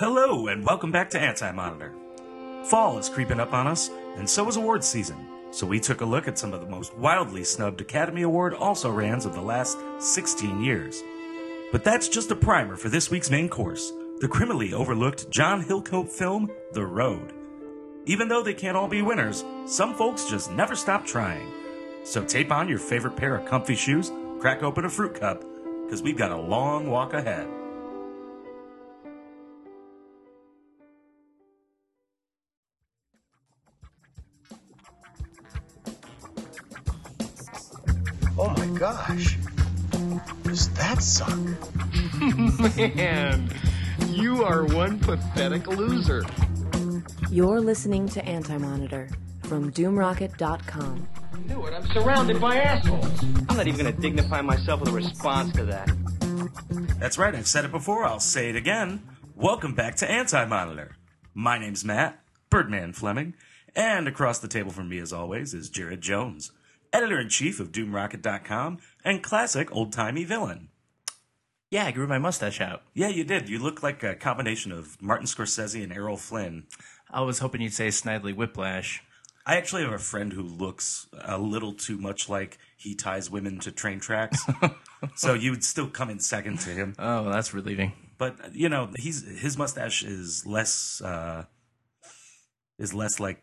Hello, 0.00 0.46
and 0.46 0.64
welcome 0.64 0.92
back 0.92 1.10
to 1.10 1.20
Anti 1.20 1.50
Monitor. 1.50 1.92
Fall 2.66 2.98
is 2.98 3.08
creeping 3.08 3.40
up 3.40 3.52
on 3.52 3.66
us, 3.66 3.90
and 4.14 4.30
so 4.30 4.46
is 4.46 4.54
awards 4.54 4.86
season. 4.86 5.26
So 5.50 5.66
we 5.66 5.80
took 5.80 6.02
a 6.02 6.04
look 6.04 6.28
at 6.28 6.38
some 6.38 6.54
of 6.54 6.60
the 6.60 6.68
most 6.68 6.96
wildly 6.96 7.42
snubbed 7.42 7.80
Academy 7.80 8.22
Award 8.22 8.54
also 8.54 8.92
rans 8.92 9.26
of 9.26 9.34
the 9.34 9.40
last 9.40 9.76
16 9.98 10.62
years. 10.62 11.02
But 11.72 11.82
that's 11.82 12.08
just 12.08 12.30
a 12.30 12.36
primer 12.36 12.76
for 12.76 12.88
this 12.88 13.10
week's 13.10 13.28
main 13.28 13.48
course 13.48 13.92
the 14.20 14.28
criminally 14.28 14.72
overlooked 14.72 15.30
John 15.30 15.64
Hillcoat 15.64 16.12
film, 16.12 16.48
The 16.74 16.86
Road. 16.86 17.32
Even 18.06 18.28
though 18.28 18.44
they 18.44 18.54
can't 18.54 18.76
all 18.76 18.86
be 18.86 19.02
winners, 19.02 19.44
some 19.66 19.96
folks 19.96 20.30
just 20.30 20.52
never 20.52 20.76
stop 20.76 21.06
trying. 21.06 21.50
So 22.04 22.22
tape 22.22 22.52
on 22.52 22.68
your 22.68 22.78
favorite 22.78 23.16
pair 23.16 23.34
of 23.34 23.46
comfy 23.46 23.74
shoes, 23.74 24.12
crack 24.38 24.62
open 24.62 24.84
a 24.84 24.90
fruit 24.90 25.16
cup, 25.16 25.44
because 25.84 26.02
we've 26.02 26.16
got 26.16 26.30
a 26.30 26.36
long 26.36 26.88
walk 26.88 27.14
ahead. 27.14 27.48
Gosh. 38.74 39.36
Does 40.42 40.68
that 40.74 41.02
suck? 41.02 41.38
Man, 42.96 43.50
you 44.08 44.44
are 44.44 44.64
one 44.64 44.98
pathetic 44.98 45.66
loser. 45.66 46.24
You're 47.30 47.60
listening 47.60 48.08
to 48.10 48.24
Anti 48.24 48.56
Monitor 48.58 49.08
from 49.44 49.72
DoomRocket.com. 49.72 51.08
Knew 51.46 51.66
it. 51.66 51.74
I'm 51.74 51.86
surrounded 51.88 52.40
by 52.40 52.56
assholes. 52.56 53.22
I'm 53.48 53.56
not 53.56 53.66
even 53.66 53.80
going 53.80 53.94
to 53.94 54.00
dignify 54.00 54.42
myself 54.42 54.80
with 54.80 54.90
a 54.90 54.92
response 54.92 55.52
to 55.54 55.64
that. 55.66 55.90
That's 56.98 57.16
right, 57.18 57.34
I've 57.34 57.46
said 57.46 57.64
it 57.64 57.70
before, 57.70 58.04
I'll 58.04 58.20
say 58.20 58.50
it 58.50 58.56
again. 58.56 59.02
Welcome 59.34 59.74
back 59.74 59.94
to 59.96 60.10
Anti 60.10 60.44
Monitor. 60.46 60.96
My 61.32 61.58
name's 61.58 61.84
Matt, 61.84 62.20
Birdman 62.50 62.92
Fleming, 62.92 63.34
and 63.74 64.08
across 64.08 64.40
the 64.40 64.48
table 64.48 64.72
from 64.72 64.88
me, 64.88 64.98
as 64.98 65.12
always, 65.12 65.54
is 65.54 65.70
Jarrod 65.70 66.00
Jones, 66.00 66.50
editor 66.92 67.18
in 67.18 67.28
chief 67.28 67.60
of 67.60 67.72
DoomRocket.com 67.72 68.78
and 69.04 69.22
classic 69.22 69.74
old 69.74 69.92
timey 69.92 70.24
villain. 70.24 70.68
Yeah, 71.70 71.84
I 71.84 71.90
grew 71.90 72.06
my 72.06 72.18
mustache 72.18 72.60
out. 72.60 72.82
Yeah, 72.94 73.08
you 73.08 73.24
did. 73.24 73.48
You 73.48 73.58
look 73.58 73.82
like 73.82 74.02
a 74.02 74.14
combination 74.14 74.72
of 74.72 75.00
Martin 75.02 75.26
Scorsese 75.26 75.82
and 75.82 75.92
Errol 75.92 76.16
Flynn. 76.16 76.64
I 77.10 77.20
was 77.20 77.40
hoping 77.40 77.60
you'd 77.60 77.74
say 77.74 77.88
Snidely 77.88 78.34
Whiplash. 78.34 79.02
I 79.44 79.56
actually 79.56 79.82
have 79.82 79.92
a 79.92 79.98
friend 79.98 80.32
who 80.32 80.42
looks 80.42 81.08
a 81.18 81.38
little 81.38 81.72
too 81.72 81.98
much 81.98 82.28
like 82.28 82.58
he 82.76 82.94
ties 82.94 83.30
women 83.30 83.58
to 83.60 83.72
train 83.72 84.00
tracks. 84.00 84.42
so 85.14 85.34
you 85.34 85.50
would 85.50 85.64
still 85.64 85.88
come 85.88 86.10
in 86.10 86.20
second 86.20 86.60
to 86.60 86.70
him. 86.70 86.94
Oh, 86.98 87.30
that's 87.30 87.54
relieving. 87.54 87.92
But 88.18 88.54
you 88.54 88.68
know, 88.68 88.90
he's 88.96 89.22
his 89.40 89.56
mustache 89.56 90.02
is 90.02 90.44
less 90.44 91.00
uh 91.00 91.44
is 92.78 92.92
less 92.92 93.20
like 93.20 93.42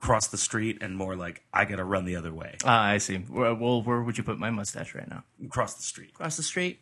cross 0.00 0.26
the 0.28 0.38
street 0.38 0.78
and 0.80 0.96
more 0.96 1.14
like 1.14 1.42
I 1.52 1.64
gotta 1.66 1.84
run 1.84 2.04
the 2.04 2.16
other 2.16 2.32
way. 2.32 2.56
Ah, 2.64 2.84
I 2.84 2.98
see. 2.98 3.24
Well, 3.28 3.82
where 3.82 4.02
would 4.02 4.18
you 4.18 4.24
put 4.24 4.38
my 4.38 4.50
mustache 4.50 4.94
right 4.94 5.08
now? 5.08 5.24
Cross 5.50 5.74
the 5.74 5.82
street. 5.82 6.14
Cross 6.14 6.36
the 6.36 6.42
street? 6.42 6.80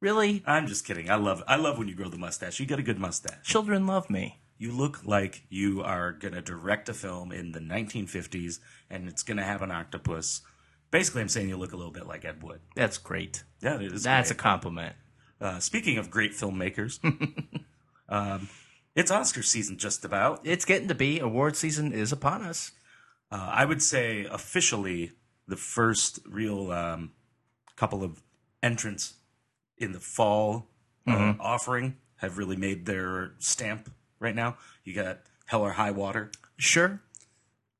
Really? 0.00 0.42
I'm 0.46 0.66
just 0.66 0.84
kidding. 0.86 1.10
I 1.10 1.16
love 1.16 1.42
I 1.48 1.56
love 1.56 1.78
when 1.78 1.88
you 1.88 1.94
grow 1.94 2.08
the 2.08 2.18
mustache. 2.18 2.60
You 2.60 2.66
got 2.66 2.78
a 2.78 2.82
good 2.82 2.98
mustache. 2.98 3.44
Children 3.44 3.86
love 3.86 4.08
me. 4.08 4.40
You 4.58 4.72
look 4.72 5.04
like 5.04 5.42
you 5.50 5.82
are 5.82 6.12
gonna 6.12 6.40
direct 6.40 6.88
a 6.88 6.94
film 6.94 7.32
in 7.32 7.52
the 7.52 7.60
1950s, 7.60 8.60
and 8.88 9.08
it's 9.08 9.22
gonna 9.22 9.44
have 9.44 9.62
an 9.62 9.70
octopus. 9.70 10.42
Basically, 10.90 11.20
I'm 11.22 11.28
saying 11.28 11.48
you 11.48 11.56
look 11.56 11.72
a 11.72 11.76
little 11.76 11.92
bit 11.92 12.06
like 12.06 12.24
Ed 12.24 12.42
Wood. 12.42 12.60
That's 12.74 12.96
great. 12.96 13.42
Yeah, 13.60 13.76
it 13.80 13.92
is. 13.92 14.04
That's 14.04 14.30
a 14.30 14.34
compliment. 14.34 14.94
Uh, 15.40 15.58
speaking 15.58 15.98
of 15.98 16.10
great 16.10 16.32
filmmakers, 16.32 16.98
um, 18.08 18.48
it's 18.96 19.10
Oscar 19.10 19.42
season 19.42 19.78
just 19.78 20.04
about. 20.04 20.40
It's 20.42 20.64
getting 20.64 20.88
to 20.88 20.94
be. 20.94 21.20
Award 21.20 21.54
season 21.54 21.92
is 21.92 22.10
upon 22.10 22.42
us. 22.42 22.72
Uh, 23.30 23.50
I 23.52 23.64
would 23.64 23.82
say 23.82 24.24
officially 24.24 25.12
the 25.46 25.56
first 25.56 26.18
real 26.28 26.72
um, 26.72 27.12
couple 27.76 28.02
of 28.02 28.22
entrants 28.62 29.14
in 29.78 29.92
the 29.92 30.00
fall 30.00 30.66
uh, 31.06 31.34
offering 31.38 31.96
have 32.16 32.38
really 32.38 32.56
made 32.56 32.86
their 32.86 33.34
stamp 33.38 33.92
right 34.18 34.34
now. 34.34 34.56
You 34.82 34.94
got 34.94 35.20
Hell 35.46 35.62
or 35.62 35.72
High 35.72 35.92
Water, 35.92 36.32
Sure. 36.56 37.00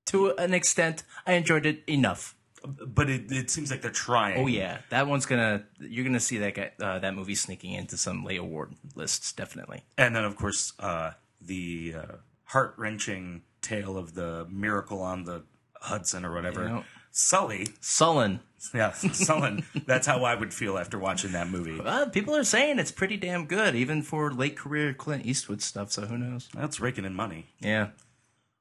To 0.07 0.37
an 0.37 0.55
extent, 0.55 1.03
I 1.27 1.33
enjoyed 1.33 1.67
it 1.67 1.83
enough. 1.89 2.37
But 2.67 3.09
it, 3.09 3.31
it 3.31 3.51
seems 3.51 3.71
like 3.71 3.83
they're 3.83 3.91
trying. 3.91 4.39
Oh 4.45 4.47
yeah, 4.47 4.79
that 4.91 5.07
one's 5.07 5.27
gonna. 5.27 5.65
You're 5.81 6.05
gonna 6.05 6.21
see 6.21 6.39
that 6.39 6.55
guy, 6.55 6.71
uh, 6.81 6.99
that 6.99 7.15
movie 7.15 7.35
sneaking 7.35 7.73
into 7.73 7.97
some 7.97 8.25
late 8.25 8.41
award 8.41 8.75
lists, 8.95 9.33
definitely. 9.33 9.83
And 9.97 10.15
then, 10.15 10.25
of 10.25 10.37
course, 10.37 10.73
uh, 10.79 11.13
the 11.41 11.95
uh, 11.97 12.15
heart 12.45 12.75
wrenching 12.77 13.43
tale 13.63 13.97
of 13.97 14.15
the 14.15 14.47
miracle 14.51 15.01
on 15.03 15.25
the 15.25 15.45
Hudson 15.81 16.25
or 16.25 16.35
whatever. 16.35 16.65
Yeah. 16.65 16.83
Sully, 17.11 17.69
Sullen. 17.81 18.41
yeah, 18.75 18.93
Sullen. 18.93 19.65
That's 19.87 20.07
how 20.07 20.25
I 20.25 20.35
would 20.35 20.53
feel 20.53 20.77
after 20.77 20.99
watching 20.99 21.33
that 21.33 21.49
movie. 21.49 21.81
Uh, 21.83 22.07
people 22.07 22.37
are 22.37 22.45
saying 22.45 22.79
it's 22.79 22.93
pretty 22.93 23.17
damn 23.17 23.47
good, 23.47 23.75
even 23.75 24.03
for 24.03 24.31
late 24.31 24.57
career 24.57 24.93
Clint 24.93 25.25
Eastwood 25.25 25.63
stuff. 25.63 25.91
So 25.93 26.03
who 26.03 26.19
knows? 26.19 26.49
That's 26.55 26.79
raking 26.79 27.07
in 27.07 27.15
money. 27.15 27.47
Yeah. 27.59 27.89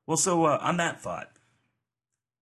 Well, 0.08 0.18
so 0.18 0.46
uh, 0.46 0.60
on 0.62 0.78
that 0.78 1.02
thought, 1.02 1.32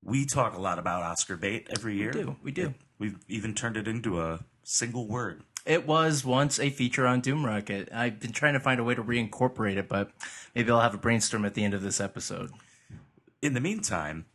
we 0.04 0.26
talk 0.26 0.56
a 0.56 0.62
lot 0.62 0.80
about 0.80 1.04
Oscar 1.04 1.38
bait 1.38 1.68
every 1.70 1.96
year. 1.98 2.12
We 2.14 2.22
do, 2.22 2.36
we 2.44 2.52
do. 2.52 2.74
We've 3.00 3.18
even 3.28 3.54
turned 3.54 3.78
it 3.78 3.88
into 3.88 4.22
a 4.22 4.46
single 4.64 5.08
word. 5.08 5.44
It 5.66 5.88
was 5.88 6.26
once 6.26 6.60
a 6.60 6.70
feature 6.70 7.08
on 7.08 7.22
Doom 7.22 7.46
Rocket. 7.46 7.90
I've 7.94 8.20
been 8.20 8.34
trying 8.34 8.54
to 8.54 8.60
find 8.60 8.80
a 8.80 8.84
way 8.84 8.96
to 8.96 9.04
reincorporate 9.04 9.78
it, 9.78 9.88
but 9.88 10.12
maybe 10.54 10.70
I'll 10.72 10.82
have 10.82 10.94
a 10.94 10.98
brainstorm 10.98 11.46
at 11.46 11.54
the 11.54 11.64
end 11.64 11.74
of 11.74 11.82
this 11.82 12.02
episode. 12.02 12.52
In 13.42 13.54
the 13.54 13.62
meantime, 13.62 14.26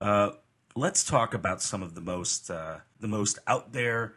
uh, 0.00 0.30
let's 0.74 1.02
talk 1.02 1.32
about 1.32 1.62
some 1.62 1.82
of 1.82 1.94
the 1.94 2.00
most 2.02 2.50
uh, 2.50 2.78
the 3.00 3.08
most 3.08 3.38
out 3.46 3.72
there 3.72 4.16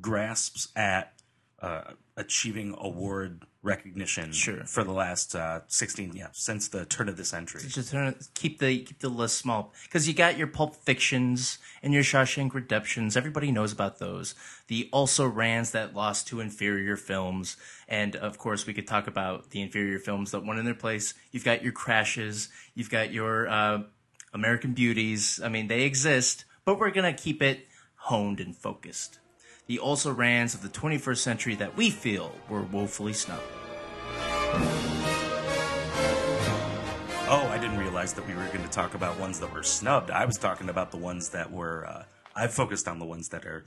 grasps 0.00 0.68
at 0.74 1.12
uh, 1.60 1.82
achieving 2.16 2.74
award 2.78 3.44
recognition 3.62 4.32
Sure. 4.32 4.64
for 4.64 4.84
the 4.84 4.92
last 4.92 5.34
uh, 5.34 5.60
16 5.66 6.12
yeah 6.14 6.28
since 6.32 6.68
the 6.68 6.84
turn 6.84 7.08
of 7.08 7.16
the 7.16 7.24
century 7.24 7.60
Just 7.66 7.92
keep 8.34 8.60
the 8.60 8.78
keep 8.84 9.00
the 9.00 9.08
list 9.08 9.36
small 9.38 9.74
because 9.82 10.06
you 10.06 10.14
got 10.14 10.38
your 10.38 10.46
Pulp 10.46 10.76
Fictions 10.76 11.58
and 11.82 11.92
your 11.92 12.02
Shawshank 12.04 12.54
Redemptions. 12.54 13.16
Everybody 13.16 13.50
knows 13.50 13.72
about 13.72 13.98
those. 13.98 14.34
The 14.68 14.88
also 14.92 15.26
rans 15.26 15.72
that 15.72 15.94
lost 15.94 16.28
to 16.28 16.40
inferior 16.40 16.96
films, 16.96 17.56
and 17.88 18.14
of 18.16 18.38
course 18.38 18.66
we 18.66 18.74
could 18.74 18.86
talk 18.86 19.06
about 19.06 19.50
the 19.50 19.60
inferior 19.60 19.98
films 19.98 20.30
that 20.30 20.44
won 20.44 20.58
in 20.58 20.64
their 20.64 20.74
place. 20.74 21.14
You've 21.32 21.44
got 21.44 21.62
your 21.62 21.72
Crashes. 21.72 22.48
You've 22.74 22.90
got 22.90 23.12
your 23.12 23.48
uh, 23.48 23.82
American 24.32 24.72
Beauties. 24.74 25.40
I 25.42 25.48
mean, 25.48 25.66
they 25.68 25.82
exist, 25.82 26.44
but 26.64 26.78
we're 26.78 26.90
gonna 26.90 27.12
keep 27.12 27.42
it 27.42 27.66
honed 27.94 28.40
and 28.40 28.56
focused. 28.56 29.18
The 29.68 29.78
also 29.78 30.10
rans 30.12 30.54
of 30.54 30.62
the 30.62 30.68
21st 30.70 31.18
century 31.18 31.54
that 31.56 31.76
we 31.76 31.90
feel 31.90 32.32
were 32.48 32.62
woefully 32.62 33.12
snubbed. 33.12 33.42
oh 37.30 37.46
i 37.52 37.58
didn't 37.58 37.76
realize 37.76 38.14
that 38.14 38.26
we 38.26 38.32
were 38.32 38.46
going 38.46 38.62
to 38.64 38.70
talk 38.70 38.94
about 38.94 39.18
ones 39.20 39.38
that 39.38 39.52
were 39.52 39.62
snubbed 39.62 40.10
i 40.10 40.24
was 40.24 40.38
talking 40.38 40.70
about 40.70 40.90
the 40.90 40.96
ones 40.96 41.28
that 41.28 41.52
were 41.52 41.86
uh, 41.86 42.02
i 42.34 42.46
focused 42.46 42.88
on 42.88 42.98
the 42.98 43.04
ones 43.04 43.28
that 43.28 43.44
are 43.44 43.66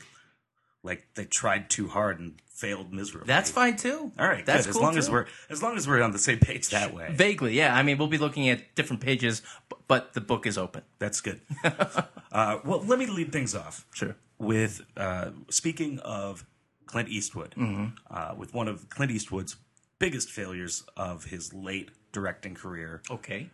like 0.82 1.06
they 1.14 1.26
tried 1.26 1.70
too 1.70 1.88
hard 1.88 2.20
and 2.20 2.42
failed 2.48 2.92
miserably 2.92 3.28
That's 3.28 3.52
fine 3.52 3.76
too. 3.78 4.12
all 4.18 4.28
right 4.28 4.44
that's 4.44 4.66
good. 4.66 4.74
cool 4.74 4.82
as 4.82 4.84
long 4.88 4.98
as 4.98 5.12
we're 5.12 5.26
as 5.52 5.62
long 5.62 5.78
as 5.78 5.88
we're 5.88 6.02
on 6.02 6.12
the 6.12 6.18
same 6.18 6.40
page 6.40 6.70
that 6.70 6.92
way 6.96 7.10
Vaguely, 7.14 7.56
yeah. 7.56 7.76
I 7.76 7.84
mean, 7.84 8.00
we'll 8.00 8.08
be 8.08 8.18
looking 8.18 8.50
at 8.50 8.74
different 8.76 9.02
pages, 9.04 9.44
but 9.88 10.14
the 10.14 10.22
book 10.22 10.48
is 10.48 10.58
open. 10.58 10.82
That's 10.98 11.22
good. 11.22 11.42
uh, 11.64 12.58
well, 12.66 12.84
let 12.86 12.98
me 12.98 13.06
lead 13.06 13.32
things 13.32 13.54
off. 13.56 13.86
Sure. 13.94 14.16
With 14.42 14.82
uh, 14.98 15.32
speaking 15.50 16.00
of 16.00 16.46
Clint 16.88 17.10
Eastwood, 17.10 17.54
Mm-hmm. 17.58 17.86
uh, 18.10 18.34
with 18.38 18.54
one 18.54 18.68
of 18.68 18.90
Clint 18.90 19.12
Eastwood's 19.12 19.56
biggest 20.00 20.30
failures 20.30 20.84
of 20.98 21.26
his 21.26 21.54
late 21.54 21.92
directing 22.12 22.56
career, 22.56 23.02
Okay. 23.10 23.50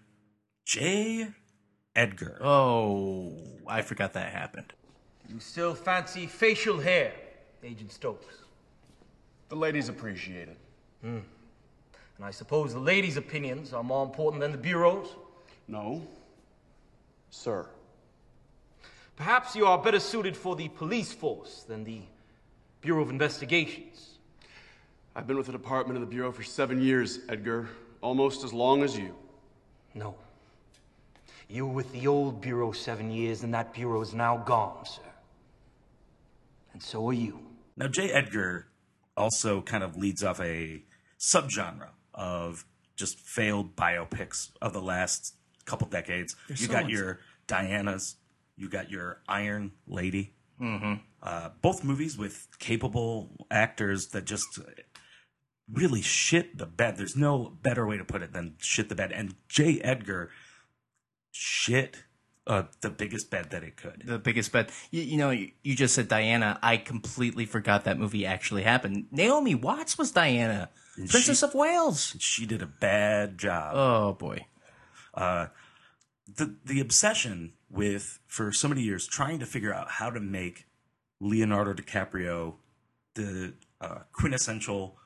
J. 0.65 1.27
Edgar. 1.95 2.37
Oh, 2.41 3.33
I 3.67 3.81
forgot 3.81 4.13
that 4.13 4.31
happened. 4.31 4.73
You 5.29 5.39
still 5.39 5.73
fancy 5.75 6.25
facial 6.27 6.79
hair, 6.79 7.11
Agent 7.63 7.91
Stokes? 7.91 8.43
The 9.49 9.55
ladies 9.55 9.89
appreciate 9.89 10.47
it. 10.49 10.57
Hmm. 11.01 11.19
And 12.17 12.25
I 12.25 12.31
suppose 12.31 12.73
the 12.73 12.79
ladies' 12.79 13.17
opinions 13.17 13.73
are 13.73 13.83
more 13.83 14.03
important 14.05 14.41
than 14.41 14.51
the 14.51 14.57
Bureau's? 14.57 15.07
No, 15.67 16.01
sir. 17.29 17.67
Perhaps 19.17 19.55
you 19.55 19.65
are 19.65 19.79
better 19.79 19.99
suited 19.99 20.37
for 20.37 20.55
the 20.55 20.69
police 20.69 21.11
force 21.11 21.65
than 21.67 21.83
the 21.83 22.01
Bureau 22.81 23.01
of 23.01 23.09
Investigations. 23.09 24.19
I've 25.15 25.25
been 25.25 25.37
with 25.37 25.47
the 25.47 25.51
Department 25.51 25.97
of 25.97 26.01
the 26.01 26.07
Bureau 26.07 26.31
for 26.31 26.43
seven 26.43 26.79
years, 26.79 27.19
Edgar. 27.27 27.67
Almost 28.01 28.43
as 28.43 28.53
long 28.53 28.83
as 28.83 28.95
you. 28.95 29.15
No. 29.95 30.15
You 31.49 31.65
were 31.65 31.73
with 31.73 31.91
the 31.91 32.05
old 32.05 32.41
Bureau 32.41 32.71
seven 32.71 33.09
years, 33.09 33.41
and 33.41 33.51
that 33.55 33.73
Bureau 33.73 34.01
is 34.01 34.13
now 34.13 34.37
gone, 34.37 34.85
sir. 34.85 35.01
And 36.73 36.83
so 36.83 37.09
are 37.09 37.13
you. 37.13 37.39
Now, 37.75 37.87
J. 37.87 38.11
Edgar 38.11 38.67
also 39.15 39.61
kind 39.61 39.83
of 39.83 39.97
leads 39.97 40.23
off 40.23 40.39
a 40.39 40.83
subgenre 41.19 41.89
of 42.13 42.65
just 42.95 43.17
failed 43.19 43.75
biopics 43.75 44.51
of 44.61 44.73
the 44.73 44.81
last 44.81 45.33
couple 45.65 45.87
decades. 45.87 46.35
you 46.49 46.55
so 46.55 46.71
got 46.71 46.83
much. 46.83 46.91
your 46.91 47.19
Diana's, 47.47 48.15
you 48.57 48.69
got 48.69 48.89
your 48.89 49.21
Iron 49.27 49.71
Lady. 49.87 50.33
Mm-hmm. 50.61 50.93
Uh, 51.21 51.49
both 51.61 51.83
movies 51.83 52.17
with 52.17 52.47
capable 52.59 53.45
actors 53.51 54.07
that 54.07 54.25
just 54.25 54.59
really 55.71 56.01
shit 56.01 56.57
the 56.57 56.65
bed. 56.65 56.97
There's 56.97 57.15
no 57.15 57.57
better 57.61 57.85
way 57.85 57.97
to 57.97 58.03
put 58.03 58.21
it 58.21 58.33
than 58.33 58.55
shit 58.59 58.89
the 58.89 58.95
bed. 58.95 59.11
And 59.11 59.35
J. 59.47 59.79
Edgar 59.81 60.31
shit 61.31 62.03
uh, 62.47 62.63
the 62.81 62.89
biggest 62.89 63.29
bed 63.29 63.49
that 63.51 63.63
it 63.63 63.75
could. 63.75 64.03
the 64.05 64.17
biggest 64.17 64.51
bet. 64.51 64.71
You, 64.89 65.01
you 65.01 65.17
know, 65.17 65.31
you, 65.31 65.51
you 65.63 65.75
just 65.75 65.93
said 65.93 66.07
Diana. 66.07 66.57
I 66.63 66.77
completely 66.77 67.45
forgot 67.45 67.83
that 67.83 67.99
movie 67.99 68.25
actually 68.25 68.63
happened. 68.63 69.07
Naomi 69.11 69.53
Watts 69.53 69.97
was 69.97 70.11
Diana, 70.11 70.69
Princess 70.95 71.39
she- 71.39 71.45
of 71.45 71.53
Wales. 71.53 72.15
She 72.19 72.45
did 72.45 72.61
a 72.61 72.67
bad 72.67 73.37
job. 73.37 73.73
Oh 73.75 74.13
boy. 74.13 74.45
the 75.13 76.55
the 76.65 76.79
obsession 76.79 77.53
with 77.69 78.19
for 78.27 78.51
so 78.51 78.67
many 78.67 78.81
years 78.81 79.07
trying 79.07 79.39
to 79.39 79.45
figure 79.45 79.73
out 79.73 79.89
how 79.89 80.09
to 80.09 80.19
make 80.19 80.65
Leonardo 81.19 81.73
DiCaprio 81.73 82.55
the 83.15 83.53
uh, 83.81 83.99
quintessential 84.11 84.97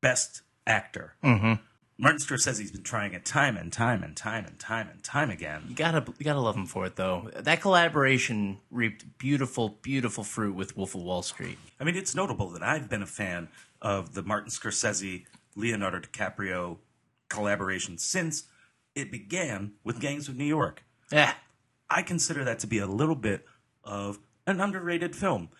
best 0.00 0.42
actor. 0.66 1.14
Mm-hmm. 1.24 1.54
Martin 1.96 2.18
Scorsese's 2.18 2.72
been 2.72 2.82
trying 2.82 3.14
it 3.14 3.24
time 3.24 3.56
and 3.56 3.72
time 3.72 4.02
and 4.02 4.16
time 4.16 4.44
and 4.46 4.58
time 4.58 4.88
and 4.88 5.02
time 5.04 5.30
again. 5.30 5.62
You 5.68 5.76
gotta, 5.76 6.04
you 6.18 6.24
gotta 6.24 6.40
love 6.40 6.56
him 6.56 6.66
for 6.66 6.86
it, 6.86 6.96
though. 6.96 7.30
That 7.36 7.60
collaboration 7.60 8.58
reaped 8.70 9.18
beautiful, 9.18 9.78
beautiful 9.80 10.24
fruit 10.24 10.56
with 10.56 10.76
Wolf 10.76 10.96
of 10.96 11.02
Wall 11.02 11.22
Street. 11.22 11.56
I 11.78 11.84
mean, 11.84 11.94
it's 11.94 12.14
notable 12.14 12.50
that 12.50 12.62
I've 12.62 12.90
been 12.90 13.02
a 13.02 13.06
fan 13.06 13.48
of 13.80 14.14
the 14.14 14.22
Martin 14.22 14.50
Scorsese 14.50 15.24
Leonardo 15.54 16.00
DiCaprio 16.00 16.78
collaboration 17.28 17.96
since 17.96 18.44
it 18.96 19.12
began 19.12 19.74
with 19.84 20.00
Gangs 20.00 20.28
of 20.28 20.36
New 20.36 20.44
York. 20.44 20.82
Yeah, 21.12 21.34
I 21.90 22.02
consider 22.02 22.44
that 22.44 22.58
to 22.60 22.66
be 22.66 22.78
a 22.78 22.86
little 22.86 23.14
bit 23.14 23.44
of 23.82 24.18
an 24.46 24.60
underrated 24.60 25.14
film. 25.14 25.50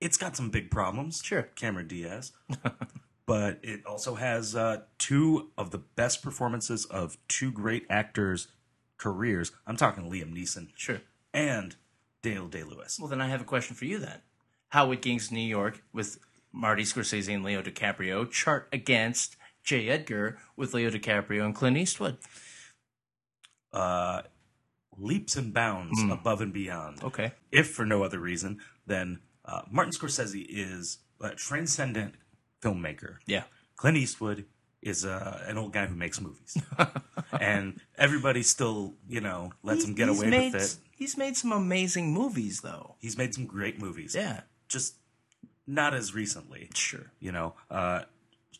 It's 0.00 0.16
got 0.16 0.36
some 0.36 0.50
big 0.50 0.70
problems. 0.70 1.22
Sure. 1.24 1.42
Cameron 1.54 1.88
Diaz. 1.88 2.32
but 3.26 3.60
it 3.62 3.86
also 3.86 4.16
has 4.16 4.56
uh, 4.56 4.82
two 4.98 5.50
of 5.56 5.70
the 5.70 5.78
best 5.78 6.22
performances 6.22 6.84
of 6.86 7.16
two 7.28 7.52
great 7.52 7.86
actors' 7.88 8.48
careers. 8.98 9.52
I'm 9.66 9.76
talking 9.76 10.10
Liam 10.10 10.34
Neeson 10.36 10.68
sure. 10.76 11.00
and 11.32 11.76
Dale 12.22 12.48
Day 12.48 12.62
Lewis. 12.62 12.98
Well, 12.98 13.08
then 13.08 13.20
I 13.20 13.28
have 13.28 13.40
a 13.40 13.44
question 13.44 13.76
for 13.76 13.84
you. 13.84 13.98
Then, 13.98 14.20
how 14.68 14.88
would 14.88 15.02
Gangs 15.02 15.26
of 15.26 15.32
New 15.32 15.40
York 15.40 15.82
with 15.92 16.18
Marty 16.52 16.82
Scorsese 16.82 17.34
and 17.34 17.44
Leo 17.44 17.62
DiCaprio 17.62 18.30
chart 18.30 18.68
against 18.72 19.36
J. 19.64 19.88
Edgar 19.88 20.38
with 20.56 20.74
Leo 20.74 20.90
DiCaprio 20.90 21.44
and 21.44 21.54
Clint 21.54 21.76
Eastwood? 21.76 22.18
Uh, 23.72 24.22
leaps 24.98 25.36
and 25.36 25.52
bounds 25.54 26.00
above 26.10 26.40
and 26.40 26.52
beyond. 26.52 27.02
Okay. 27.02 27.32
if 27.50 27.70
for 27.70 27.84
no 27.84 28.02
other 28.02 28.18
reason 28.18 28.58
than 28.86 29.20
uh, 29.44 29.62
Martin 29.70 29.92
Scorsese 29.92 30.44
is 30.48 30.98
a 31.20 31.30
transcendent 31.30 32.14
filmmaker. 32.60 33.16
Yeah. 33.26 33.44
Clint 33.76 33.96
Eastwood 33.96 34.44
is 34.80 35.04
uh, 35.04 35.42
an 35.46 35.58
old 35.58 35.72
guy 35.72 35.86
who 35.86 35.94
makes 35.94 36.20
movies, 36.20 36.56
and 37.40 37.80
everybody 37.96 38.42
still, 38.42 38.94
you 39.08 39.20
know, 39.20 39.52
lets 39.62 39.84
him 39.84 39.94
get 39.94 40.08
away 40.08 40.28
made, 40.28 40.52
with 40.52 40.62
it. 40.62 40.76
He's 40.96 41.16
made 41.16 41.36
some 41.36 41.52
amazing 41.52 42.12
movies, 42.12 42.60
though. 42.60 42.96
He's 42.98 43.16
made 43.16 43.32
some 43.34 43.46
great 43.46 43.80
movies. 43.80 44.14
Yeah. 44.14 44.40
just 44.68 44.96
not 45.66 45.94
as 45.94 46.14
recently. 46.14 46.68
Sure. 46.74 47.12
You 47.20 47.30
know, 47.32 47.54
uh, 47.70 48.02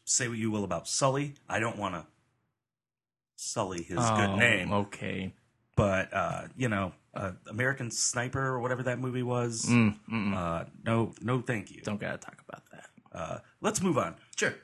say 0.05 0.29
what 0.29 0.39
you 0.39 0.51
will 0.51 0.65
about 0.65 0.87
Sully. 0.89 1.35
I 1.49 1.59
don't 1.59 1.77
want 1.77 1.95
to 1.97 2.07
sully 3.37 3.83
his 3.83 3.99
Oh, 4.01 4.17
good 4.17 4.39
name, 4.39 4.73
Okay. 4.73 5.35
But 5.77 6.13
uh, 6.13 6.43
you 6.57 6.69
know, 6.69 6.93
uh, 7.15 7.33
American 7.49 7.91
Sniper 7.91 8.41
or 8.41 8.61
whatever 8.61 8.83
that 8.85 8.99
movie 8.99 9.23
was. 9.23 9.67
Mm, 9.67 10.35
uh, 10.35 10.65
no, 10.85 11.13
no, 11.21 11.41
thank 11.41 11.71
you. 11.71 11.83
Don't 11.83 12.01
gotta 12.01 12.19
talk 12.19 12.43
about 12.47 12.63
that. 12.73 12.89
Uh, 13.13 13.39
let's 13.61 13.83
move 13.83 13.99
on. 13.99 14.17
Sure. 14.37 14.55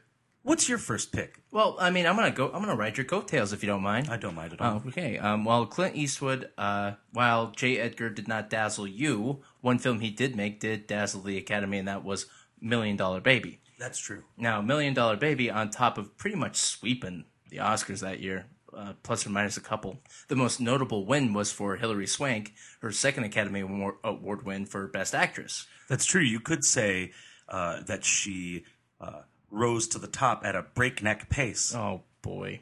What's 0.42 0.68
your 0.68 0.78
first 0.78 1.12
pick? 1.12 1.42
Well, 1.50 1.76
I 1.78 1.90
mean, 1.90 2.06
I'm 2.06 2.16
gonna 2.16 2.30
go. 2.30 2.46
I'm 2.46 2.62
gonna 2.62 2.76
ride 2.76 2.96
your 2.96 3.04
coattails 3.04 3.52
if 3.52 3.62
you 3.62 3.66
don't 3.66 3.82
mind. 3.82 4.08
I 4.08 4.16
don't 4.16 4.34
mind 4.34 4.54
at 4.54 4.60
all. 4.60 4.82
Oh, 4.82 4.88
okay. 4.88 5.18
Um, 5.18 5.44
while 5.44 5.66
Clint 5.66 5.94
Eastwood, 5.96 6.50
uh, 6.56 6.92
while 7.12 7.50
J. 7.50 7.78
Edgar 7.78 8.08
did 8.08 8.28
not 8.28 8.48
dazzle 8.48 8.86
you, 8.86 9.42
one 9.60 9.78
film 9.78 10.00
he 10.00 10.10
did 10.10 10.36
make 10.36 10.60
did 10.60 10.86
dazzle 10.86 11.20
the 11.20 11.36
Academy, 11.36 11.78
and 11.78 11.88
that 11.88 12.04
was 12.04 12.26
Million 12.60 12.96
Dollar 12.96 13.20
Baby. 13.20 13.60
That's 13.78 13.98
true. 13.98 14.24
Now, 14.36 14.62
Million 14.62 14.94
Dollar 14.94 15.16
Baby, 15.16 15.50
on 15.50 15.70
top 15.70 15.98
of 15.98 16.16
pretty 16.16 16.36
much 16.36 16.56
sweeping 16.56 17.26
the 17.50 17.58
Oscars 17.58 18.00
that 18.00 18.20
year, 18.20 18.46
uh, 18.76 18.92
plus 19.02 19.26
or 19.26 19.30
minus 19.30 19.56
a 19.56 19.60
couple, 19.60 19.98
the 20.28 20.36
most 20.36 20.60
notable 20.60 21.06
win 21.06 21.32
was 21.32 21.52
for 21.52 21.76
Hilary 21.76 22.06
Swank, 22.06 22.54
her 22.80 22.92
second 22.92 23.24
Academy 23.24 23.60
Award 23.60 24.44
win 24.44 24.66
for 24.66 24.86
Best 24.88 25.14
Actress. 25.14 25.66
That's 25.88 26.04
true. 26.04 26.20
You 26.20 26.40
could 26.40 26.64
say 26.64 27.12
uh, 27.48 27.82
that 27.82 28.04
she 28.04 28.64
uh, 29.00 29.22
rose 29.50 29.88
to 29.88 29.98
the 29.98 30.06
top 30.06 30.44
at 30.44 30.56
a 30.56 30.62
breakneck 30.62 31.28
pace. 31.28 31.74
Oh 31.74 32.02
boy, 32.22 32.60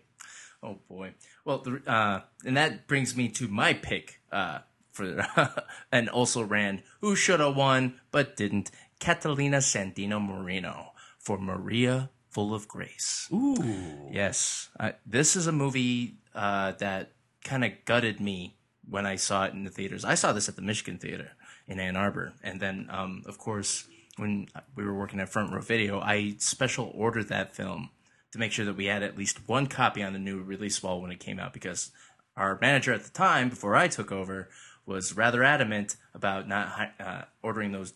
oh 0.62 0.78
boy. 0.88 1.14
Well, 1.44 1.58
the, 1.58 1.82
uh, 1.86 2.20
and 2.44 2.56
that 2.56 2.86
brings 2.86 3.16
me 3.16 3.28
to 3.30 3.48
my 3.48 3.74
pick 3.74 4.20
uh, 4.30 4.60
for 4.92 5.26
and 5.92 6.08
also 6.08 6.42
ran 6.42 6.82
who 7.00 7.16
should 7.16 7.40
have 7.40 7.56
won 7.56 8.00
but 8.10 8.36
didn't. 8.36 8.70
Catalina 8.98 9.58
Sandino 9.58 10.20
Moreno 10.20 10.92
for 11.18 11.38
Maria 11.38 12.10
Full 12.36 12.52
of 12.52 12.68
Grace. 12.68 13.30
Ooh. 13.32 14.10
Yes, 14.12 14.68
uh, 14.78 14.92
this 15.06 15.36
is 15.36 15.46
a 15.46 15.52
movie 15.52 16.18
uh, 16.34 16.72
that 16.72 17.12
kind 17.42 17.64
of 17.64 17.72
gutted 17.86 18.20
me 18.20 18.58
when 18.86 19.06
I 19.06 19.16
saw 19.16 19.46
it 19.46 19.54
in 19.54 19.64
the 19.64 19.70
theaters. 19.70 20.04
I 20.04 20.16
saw 20.16 20.34
this 20.34 20.46
at 20.46 20.54
the 20.54 20.60
Michigan 20.60 20.98
Theater 20.98 21.30
in 21.66 21.80
Ann 21.80 21.96
Arbor, 21.96 22.34
and 22.42 22.60
then, 22.60 22.88
um, 22.90 23.22
of 23.24 23.38
course, 23.38 23.88
when 24.18 24.48
we 24.74 24.84
were 24.84 24.92
working 24.92 25.18
at 25.18 25.30
Front 25.30 25.50
Row 25.50 25.62
Video, 25.62 25.98
I 25.98 26.34
special 26.36 26.92
ordered 26.94 27.28
that 27.28 27.56
film 27.56 27.88
to 28.32 28.38
make 28.38 28.52
sure 28.52 28.66
that 28.66 28.76
we 28.76 28.84
had 28.84 29.02
at 29.02 29.16
least 29.16 29.48
one 29.48 29.66
copy 29.66 30.02
on 30.02 30.12
the 30.12 30.18
new 30.18 30.42
release 30.42 30.82
wall 30.82 31.00
when 31.00 31.12
it 31.12 31.20
came 31.20 31.40
out, 31.40 31.54
because 31.54 31.90
our 32.36 32.58
manager 32.60 32.92
at 32.92 33.04
the 33.04 33.10
time, 33.12 33.48
before 33.48 33.74
I 33.74 33.88
took 33.88 34.12
over, 34.12 34.50
was 34.84 35.16
rather 35.16 35.42
adamant 35.42 35.96
about 36.12 36.46
not 36.46 36.90
uh, 37.00 37.22
ordering 37.42 37.72
those 37.72 37.94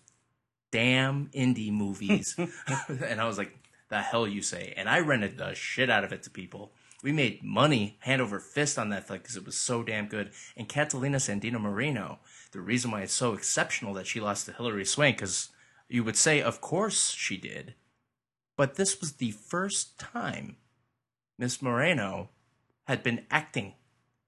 damn 0.71 1.27
indie 1.35 1.71
movies. 1.71 2.35
and 2.89 3.21
I 3.21 3.27
was 3.27 3.37
like, 3.37 3.55
the 3.91 4.01
hell 4.01 4.27
you 4.27 4.41
say? 4.41 4.73
And 4.77 4.89
I 4.89 5.01
rented 5.01 5.37
the 5.37 5.55
shit 5.55 5.91
out 5.91 6.05
of 6.05 6.13
it 6.13 6.23
to 6.23 6.31
people. 6.31 6.73
We 7.03 7.13
made 7.13 7.43
money 7.43 7.99
hand 8.01 8.23
over 8.23 8.41
fist 8.41 8.79
on 8.79 8.91
that 8.91 9.09
because 9.09 9.37
it 9.37 9.45
was 9.45 9.57
so 9.57 9.83
damn 9.83 10.07
good. 10.07 10.31
And 10.57 10.69
Catalina 10.69 11.19
Sandino 11.19 11.61
Moreno, 11.61 12.21
the 12.53 12.61
reason 12.61 12.91
why 12.91 13.03
it's 13.03 13.13
so 13.13 13.33
exceptional 13.35 13.95
that 13.95 14.07
she 14.07 14.21
lost 14.21 14.47
to 14.47 14.53
Hilary 14.53 14.85
Swank, 14.85 15.17
because 15.17 15.49
you 15.89 16.05
would 16.05 16.17
say, 16.17 16.41
of 16.41 16.61
course 16.61 17.11
she 17.11 17.37
did. 17.37 17.75
But 18.57 18.75
this 18.75 19.01
was 19.01 19.13
the 19.13 19.31
first 19.31 19.99
time 19.99 20.57
Miss 21.39 21.63
Moreno 21.63 22.29
had 22.85 23.03
been 23.03 23.25
acting 23.31 23.75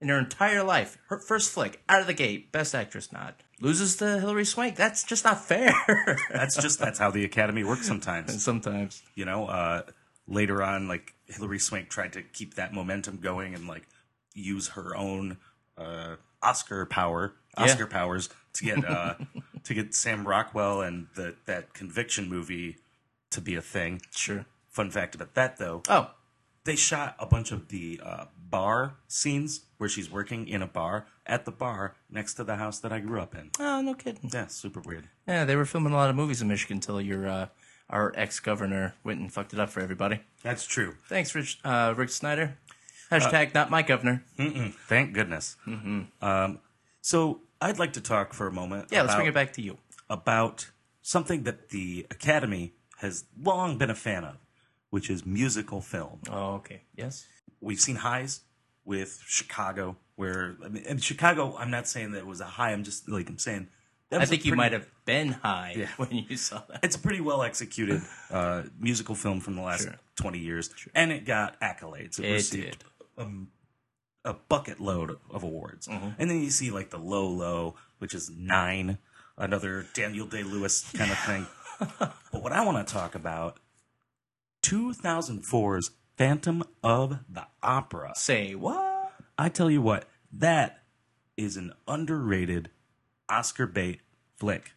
in 0.00 0.09
her 0.09 0.19
entire 0.19 0.64
life. 0.64 0.99
Her 1.09 1.19
first 1.19 1.52
flick, 1.52 1.83
out 1.88 2.00
of 2.00 2.07
the 2.07 2.14
gate, 2.14 2.50
best 2.50 2.75
actress 2.75 3.12
nod. 3.12 3.35
Loses 3.62 3.97
to 3.99 4.19
Hilary 4.19 4.45
Swank. 4.45 4.75
That's 4.75 5.04
just 5.04 5.25
not 5.25 5.45
fair. 5.45 5.73
That's 6.33 6.61
just 6.61 6.81
that's 6.81 6.99
how 6.99 7.12
the 7.12 7.25
Academy 7.25 7.62
works 7.62 7.87
sometimes. 7.87 8.33
And 8.33 8.40
sometimes. 8.50 9.02
You 9.14 9.25
know, 9.25 9.47
uh, 9.47 9.83
later 10.26 10.62
on, 10.64 10.88
like 10.88 11.14
Hilary 11.26 11.61
Swank 11.61 11.88
tried 11.88 12.12
to 12.14 12.23
keep 12.23 12.54
that 12.54 12.75
momentum 12.75 13.19
going 13.19 13.54
and 13.54 13.69
like 13.69 13.87
use 14.35 14.69
her 14.71 14.97
own 14.97 15.37
uh, 15.78 16.16
Oscar 16.42 16.87
power, 16.87 17.35
Yeah. 17.57 17.64
Oscar 17.64 17.87
powers 17.87 18.31
to 18.54 18.64
get 18.64 18.85
uh, 18.85 19.14
to 19.64 19.75
get 19.75 19.95
Sam 19.95 20.26
Rockwell 20.26 20.81
and 20.81 21.07
the, 21.14 21.37
that 21.47 21.73
Conviction 21.73 22.28
movie 22.28 22.78
to 23.31 23.40
be 23.40 23.54
a 23.54 23.62
thing. 23.62 24.02
Sure. 24.11 24.45
Fun 24.71 24.90
fact 24.90 25.14
about 25.14 25.35
that, 25.35 25.59
though, 25.59 25.83
Oh, 25.88 26.11
they 26.64 26.75
shot 26.76 27.14
a 27.21 27.26
bunch 27.26 27.52
of 27.52 27.69
the 27.69 28.00
uh, 28.04 28.25
bar 28.50 28.95
scenes 29.07 29.66
where 29.78 29.88
she's 29.88 30.11
working 30.11 30.49
in 30.49 30.62
a 30.62 30.66
bar 30.66 31.07
at 31.26 31.44
the 31.44 31.52
bar 31.52 31.94
next 32.10 32.34
to 32.34 32.44
the 32.44 32.56
house 32.56 32.78
that 32.80 32.92
I 32.92 33.00
grew 33.00 33.20
up 33.20 33.34
in. 33.34 33.50
oh, 33.60 33.80
no 33.80 33.94
kidding. 33.94 34.30
Yeah, 34.32 34.46
super 34.48 34.80
weird. 34.80 35.08
Yeah, 35.26 35.44
they 35.44 35.56
were 35.56 35.64
filming 35.64 35.92
a 35.92 35.96
lot 35.96 36.10
of 36.10 36.16
movies 36.16 36.42
in 36.42 36.48
Michigan 36.48 36.76
until 36.78 37.00
your 37.00 37.26
uh, 37.28 37.46
our 37.88 38.12
ex 38.16 38.40
governor 38.40 38.94
went 39.04 39.20
and 39.20 39.32
fucked 39.32 39.52
it 39.52 39.60
up 39.60 39.70
for 39.70 39.80
everybody. 39.80 40.20
That's 40.42 40.66
true. 40.66 40.94
Thanks, 41.08 41.34
Rich 41.34 41.60
uh, 41.64 41.94
Rick 41.96 42.10
Snyder. 42.10 42.58
Hashtag 43.10 43.52
not 43.54 43.70
my 43.70 43.82
governor. 43.82 44.24
Thank 44.88 45.12
goodness. 45.12 45.56
Um, 45.66 46.58
so 47.02 47.40
I'd 47.60 47.78
like 47.78 47.92
to 47.94 48.00
talk 48.00 48.32
for 48.32 48.46
a 48.46 48.52
moment. 48.52 48.88
Yeah, 48.90 49.02
let's 49.02 49.12
about, 49.12 49.18
bring 49.18 49.28
it 49.28 49.34
back 49.34 49.52
to 49.54 49.62
you. 49.62 49.76
about 50.08 50.70
something 51.02 51.42
that 51.42 51.68
the 51.68 52.06
Academy 52.10 52.72
has 52.98 53.24
long 53.38 53.76
been 53.76 53.90
a 53.90 53.94
fan 53.94 54.24
of, 54.24 54.36
which 54.90 55.10
is 55.10 55.26
musical 55.26 55.80
film. 55.82 56.20
Oh, 56.30 56.54
okay. 56.54 56.82
Yes. 56.96 57.26
We've 57.60 57.80
seen 57.80 57.96
highs 57.96 58.40
with 58.84 59.22
Chicago, 59.26 59.96
where 60.16 60.56
I 60.64 60.68
mean, 60.68 60.84
and 60.88 61.02
Chicago. 61.02 61.56
I'm 61.58 61.70
not 61.70 61.86
saying 61.88 62.12
that 62.12 62.18
it 62.18 62.26
was 62.26 62.40
a 62.40 62.44
high. 62.46 62.72
I'm 62.72 62.84
just 62.84 63.08
like 63.08 63.28
I'm 63.28 63.38
saying 63.38 63.68
That 64.10 64.20
I 64.20 64.24
a 64.24 64.26
think 64.26 64.44
you 64.44 64.54
might 64.54 64.72
have 64.72 64.86
been 65.04 65.32
high 65.32 65.74
Yeah. 65.76 65.88
when 65.96 66.10
you 66.28 66.36
saw 66.36 66.62
that. 66.68 66.80
It's 66.82 66.96
a 66.96 66.98
pretty 66.98 67.20
well 67.20 67.42
executed 67.42 68.02
uh, 68.30 68.64
musical 68.78 69.14
film 69.14 69.40
from 69.40 69.54
the 69.56 69.62
last 69.62 69.84
Sure. 69.84 69.94
20 70.16 70.38
years, 70.38 70.70
and 70.94 71.10
it 71.12 71.24
got 71.24 71.58
accolades. 71.60 72.18
It, 72.18 72.24
It 72.26 72.32
received 72.32 72.84
Um, 73.16 73.48
a 74.24 74.34
bucket 74.34 74.78
load 74.80 75.16
of 75.30 75.42
awards. 75.42 75.88
Mm-hmm. 75.88 76.08
And 76.18 76.30
then 76.30 76.40
you 76.42 76.50
see 76.50 76.70
like 76.70 76.90
the 76.90 76.98
Low 76.98 77.26
Low, 77.28 77.74
which 77.98 78.14
is 78.14 78.30
nine, 78.30 78.98
another 79.38 79.86
Daniel 79.94 80.26
Day 80.26 80.42
Lewis 80.42 80.88
kind 80.92 81.10
of 81.10 81.18
thing. 81.18 81.46
but 81.98 82.42
what 82.42 82.52
I 82.52 82.64
want 82.64 82.86
to 82.86 82.92
talk 82.92 83.14
about 83.14 83.58
2004's 84.64 85.90
Phantom 86.22 86.62
of 86.84 87.18
the 87.28 87.48
Opera. 87.64 88.12
Say 88.14 88.54
what? 88.54 89.12
I 89.36 89.48
tell 89.48 89.68
you 89.68 89.82
what, 89.82 90.04
that 90.32 90.84
is 91.36 91.56
an 91.56 91.72
underrated 91.88 92.70
Oscar 93.28 93.66
bait 93.66 94.02
flick. 94.36 94.70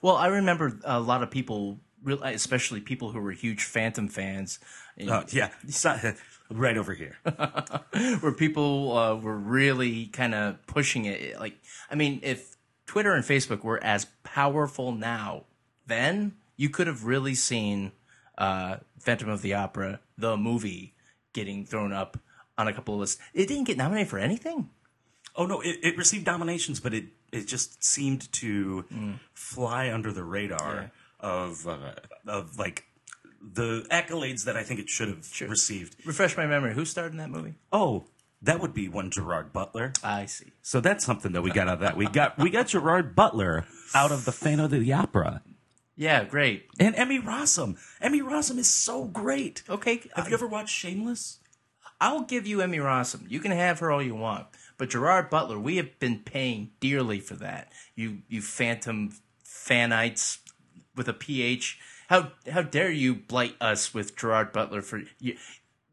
Well, 0.00 0.14
I 0.14 0.28
remember 0.28 0.78
a 0.84 1.00
lot 1.00 1.24
of 1.24 1.30
people, 1.32 1.80
especially 2.06 2.80
people 2.80 3.10
who 3.10 3.18
were 3.18 3.32
huge 3.32 3.64
Phantom 3.64 4.06
fans, 4.06 4.60
Oh, 5.08 5.24
yeah, 5.30 5.50
right 6.52 6.76
over 6.76 6.94
here. 6.94 7.16
where 8.20 8.30
people 8.30 8.96
uh, 8.96 9.16
were 9.16 9.36
really 9.36 10.06
kind 10.06 10.36
of 10.36 10.64
pushing 10.68 11.06
it. 11.06 11.40
Like, 11.40 11.58
I 11.90 11.96
mean, 11.96 12.20
if 12.22 12.54
Twitter 12.86 13.12
and 13.12 13.24
Facebook 13.24 13.64
were 13.64 13.82
as 13.82 14.06
powerful 14.22 14.92
now, 14.92 15.46
then 15.84 16.36
you 16.56 16.68
could 16.68 16.86
have 16.86 17.06
really 17.06 17.34
seen 17.34 17.90
uh, 18.38 18.76
Phantom 18.98 19.28
of 19.28 19.42
the 19.42 19.54
Opera, 19.54 20.00
the 20.18 20.36
movie, 20.36 20.94
getting 21.32 21.64
thrown 21.64 21.92
up 21.92 22.18
on 22.58 22.68
a 22.68 22.72
couple 22.72 22.94
of 22.94 23.00
lists. 23.00 23.20
It 23.34 23.46
didn't 23.48 23.64
get 23.64 23.76
nominated 23.76 24.08
for 24.08 24.18
anything. 24.18 24.70
Oh 25.34 25.46
no, 25.46 25.60
it, 25.60 25.78
it 25.82 25.96
received 25.96 26.26
nominations, 26.26 26.80
but 26.80 26.92
it 26.94 27.04
it 27.32 27.46
just 27.46 27.82
seemed 27.82 28.30
to 28.34 28.84
Mm. 28.92 29.18
fly 29.32 29.90
under 29.90 30.12
the 30.12 30.22
radar 30.24 30.92
of 31.20 31.66
uh, 31.66 31.92
of 32.26 32.58
like 32.58 32.84
the 33.42 33.86
accolades 33.90 34.44
that 34.44 34.56
I 34.56 34.62
think 34.62 34.78
it 34.80 34.88
should 34.88 35.08
have 35.08 35.26
received. 35.48 35.96
Refresh 36.06 36.36
my 36.36 36.46
memory. 36.46 36.74
Who 36.74 36.84
starred 36.84 37.12
in 37.12 37.18
that 37.18 37.30
movie? 37.30 37.54
Oh, 37.72 38.04
that 38.42 38.60
would 38.60 38.74
be 38.74 38.88
one 38.88 39.10
Gerard 39.10 39.52
Butler. 39.52 39.92
I 40.04 40.26
see. 40.26 40.52
So 40.62 40.80
that's 40.80 41.04
something 41.04 41.32
that 41.32 41.42
we 41.42 41.50
got 41.50 41.66
out 41.68 41.74
of 41.74 41.80
that. 41.80 41.96
We 41.96 42.06
got 42.06 42.38
we 42.38 42.50
got 42.50 42.66
Gerard 42.68 43.16
Butler 43.16 43.64
out 43.94 44.12
of 44.12 44.24
the 44.26 44.32
Phantom 44.32 44.66
of 44.66 44.70
the 44.70 44.92
Opera. 44.92 45.42
Yeah, 45.96 46.24
great. 46.24 46.66
And 46.80 46.94
Emmy 46.96 47.20
Rossum. 47.20 47.76
Emmy 48.00 48.20
Rossum 48.20 48.58
is 48.58 48.68
so 48.68 49.04
great. 49.04 49.62
Okay, 49.68 50.02
Have 50.16 50.28
you 50.28 50.34
ever 50.34 50.46
watched 50.46 50.74
Shameless? 50.74 51.38
I'll 52.00 52.22
give 52.22 52.46
you 52.46 52.60
Emmy 52.60 52.78
Rossum. 52.78 53.30
You 53.30 53.38
can 53.40 53.52
have 53.52 53.78
her 53.78 53.92
all 53.92 54.02
you 54.02 54.14
want. 54.14 54.46
But 54.76 54.90
Gerard 54.90 55.30
Butler, 55.30 55.58
we 55.58 55.76
have 55.76 55.98
been 56.00 56.18
paying 56.18 56.70
dearly 56.80 57.20
for 57.20 57.34
that. 57.34 57.70
You 57.94 58.18
you 58.28 58.42
phantom 58.42 59.12
fanites 59.44 60.38
with 60.96 61.08
a 61.08 61.12
PH. 61.12 61.78
How 62.08 62.32
how 62.50 62.62
dare 62.62 62.90
you 62.90 63.14
blight 63.14 63.54
us 63.60 63.94
with 63.94 64.16
Gerard 64.16 64.50
Butler 64.52 64.82
for 64.82 65.02
you? 65.20 65.36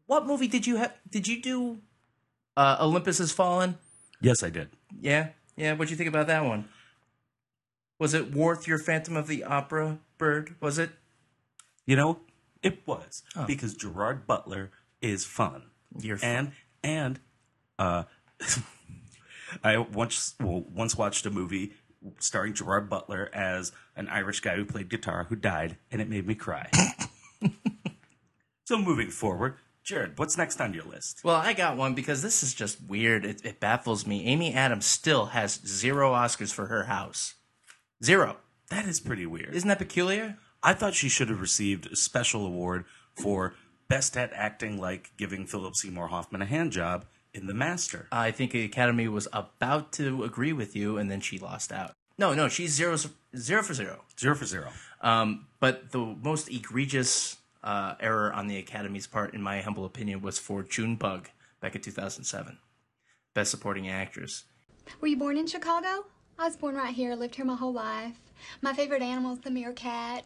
What 0.06 0.26
movie 0.26 0.48
did 0.48 0.66
you 0.66 0.76
have? 0.76 0.94
Did 1.08 1.28
you 1.28 1.40
do 1.40 1.78
uh, 2.56 2.78
Olympus 2.80 3.18
Has 3.18 3.30
Fallen? 3.30 3.78
Yes, 4.20 4.42
I 4.42 4.50
did. 4.50 4.70
Yeah, 5.00 5.28
yeah. 5.56 5.74
What'd 5.74 5.90
you 5.90 5.96
think 5.96 6.08
about 6.08 6.26
that 6.26 6.44
one? 6.44 6.68
Was 8.00 8.14
it 8.14 8.34
worth 8.34 8.66
your 8.66 8.78
Phantom 8.78 9.14
of 9.14 9.26
the 9.26 9.44
Opera 9.44 9.98
bird? 10.16 10.56
Was 10.58 10.78
it? 10.78 10.90
You 11.84 11.96
know, 11.96 12.20
it 12.62 12.80
was 12.86 13.22
because 13.46 13.74
Gerard 13.74 14.26
Butler 14.26 14.70
is 15.02 15.26
fun. 15.26 15.64
You're 16.00 16.16
fun. 16.16 16.30
and 16.30 16.52
and 16.82 17.20
uh, 17.78 18.04
I 19.62 19.76
once 19.76 20.34
well, 20.40 20.64
once 20.74 20.96
watched 20.96 21.26
a 21.26 21.30
movie 21.30 21.74
starring 22.18 22.54
Gerard 22.54 22.88
Butler 22.88 23.28
as 23.34 23.72
an 23.94 24.08
Irish 24.08 24.40
guy 24.40 24.56
who 24.56 24.64
played 24.64 24.88
guitar 24.88 25.26
who 25.28 25.36
died, 25.36 25.76
and 25.90 26.00
it 26.00 26.08
made 26.08 26.26
me 26.26 26.34
cry. 26.34 26.70
so 28.64 28.78
moving 28.78 29.10
forward, 29.10 29.56
Jarrod, 29.84 30.18
what's 30.18 30.38
next 30.38 30.58
on 30.58 30.72
your 30.72 30.84
list? 30.84 31.20
Well, 31.22 31.36
I 31.36 31.52
got 31.52 31.76
one 31.76 31.94
because 31.94 32.22
this 32.22 32.42
is 32.42 32.54
just 32.54 32.82
weird. 32.82 33.26
It, 33.26 33.44
it 33.44 33.60
baffles 33.60 34.06
me. 34.06 34.24
Amy 34.24 34.54
Adams 34.54 34.86
still 34.86 35.26
has 35.26 35.60
zero 35.66 36.12
Oscars 36.14 36.54
for 36.54 36.66
her 36.66 36.84
house. 36.84 37.34
Zero. 38.02 38.36
That 38.70 38.86
is 38.86 39.00
pretty 39.00 39.26
weird. 39.26 39.54
Isn't 39.54 39.68
that 39.68 39.78
peculiar? 39.78 40.38
I 40.62 40.74
thought 40.74 40.94
she 40.94 41.08
should 41.08 41.28
have 41.28 41.40
received 41.40 41.86
a 41.86 41.96
special 41.96 42.46
award 42.46 42.84
for 43.14 43.54
best 43.88 44.16
at 44.16 44.32
acting, 44.32 44.78
like 44.80 45.10
giving 45.16 45.46
Philip 45.46 45.74
Seymour 45.74 46.08
Hoffman 46.08 46.42
a 46.42 46.46
hand 46.46 46.72
job 46.72 47.04
in 47.34 47.46
The 47.46 47.54
Master. 47.54 48.06
I 48.12 48.30
think 48.30 48.52
the 48.52 48.64
Academy 48.64 49.08
was 49.08 49.26
about 49.32 49.92
to 49.92 50.24
agree 50.24 50.52
with 50.52 50.76
you, 50.76 50.98
and 50.98 51.10
then 51.10 51.20
she 51.20 51.38
lost 51.38 51.72
out. 51.72 51.92
No, 52.18 52.34
no, 52.34 52.48
she's 52.48 52.72
zero, 52.72 52.96
zero 53.36 53.62
for 53.62 53.74
zero. 53.74 54.02
Zero 54.18 54.34
for 54.34 54.44
zero. 54.44 54.68
Um, 55.00 55.46
but 55.58 55.90
the 55.90 55.98
most 55.98 56.50
egregious 56.50 57.38
uh, 57.64 57.94
error 57.98 58.32
on 58.32 58.46
the 58.46 58.58
Academy's 58.58 59.06
part, 59.06 59.34
in 59.34 59.42
my 59.42 59.60
humble 59.60 59.84
opinion, 59.84 60.20
was 60.20 60.38
for 60.38 60.62
June 60.62 60.96
Bug 60.96 61.28
back 61.60 61.74
in 61.74 61.80
2007. 61.80 62.58
Best 63.34 63.50
Supporting 63.50 63.88
Actress. 63.88 64.44
Were 65.00 65.08
you 65.08 65.16
born 65.16 65.36
in 65.36 65.46
Chicago? 65.46 66.04
I 66.40 66.44
was 66.44 66.56
born 66.56 66.74
right 66.74 66.94
here, 66.94 67.14
lived 67.16 67.34
here 67.34 67.44
my 67.44 67.54
whole 67.54 67.74
life. 67.74 68.16
My 68.62 68.72
favorite 68.72 69.02
animal 69.02 69.34
is 69.34 69.40
the 69.40 69.50
meerkat. 69.50 70.24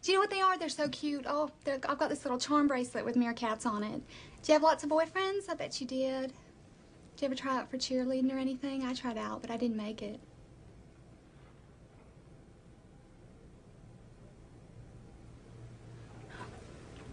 Do 0.00 0.12
you 0.12 0.16
know 0.16 0.20
what 0.20 0.30
they 0.30 0.40
are? 0.40 0.56
They're 0.56 0.68
so 0.68 0.88
cute. 0.88 1.24
Oh, 1.28 1.50
they're, 1.64 1.80
I've 1.88 1.98
got 1.98 2.08
this 2.08 2.24
little 2.24 2.38
charm 2.38 2.68
bracelet 2.68 3.04
with 3.04 3.16
meerkats 3.16 3.66
on 3.66 3.82
it. 3.82 4.00
Do 4.42 4.52
you 4.52 4.54
have 4.54 4.62
lots 4.62 4.84
of 4.84 4.90
boyfriends? 4.90 5.48
I 5.48 5.54
bet 5.54 5.80
you 5.80 5.88
did. 5.88 6.32
Did 7.16 7.22
you 7.22 7.26
ever 7.26 7.34
try 7.34 7.58
out 7.58 7.68
for 7.68 7.78
cheerleading 7.78 8.32
or 8.32 8.38
anything? 8.38 8.84
I 8.84 8.94
tried 8.94 9.18
out, 9.18 9.42
but 9.42 9.50
I 9.50 9.56
didn't 9.56 9.76
make 9.76 10.02
it. 10.02 10.20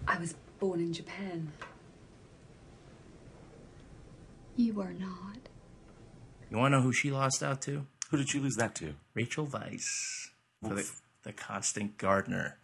I 0.08 0.20
was 0.20 0.36
born 0.60 0.80
in 0.80 0.94
Japan. 0.94 1.52
You 4.56 4.74
were 4.74 4.94
not. 4.94 5.40
You 6.52 6.58
want 6.58 6.74
to 6.74 6.78
know 6.78 6.84
who 6.84 6.94
she 6.94 7.10
lost 7.10 7.42
out 7.42 7.64
to? 7.64 7.88
Who 8.10 8.18
did 8.18 8.34
you 8.34 8.42
lose 8.42 8.56
that 8.56 8.76
to? 8.76 8.96
Rachel 9.14 9.46
Weisz 9.46 10.30
for 10.62 10.74
the, 10.76 10.90
the 11.24 11.34
Constant 11.34 11.98
Gardener. 11.98 12.58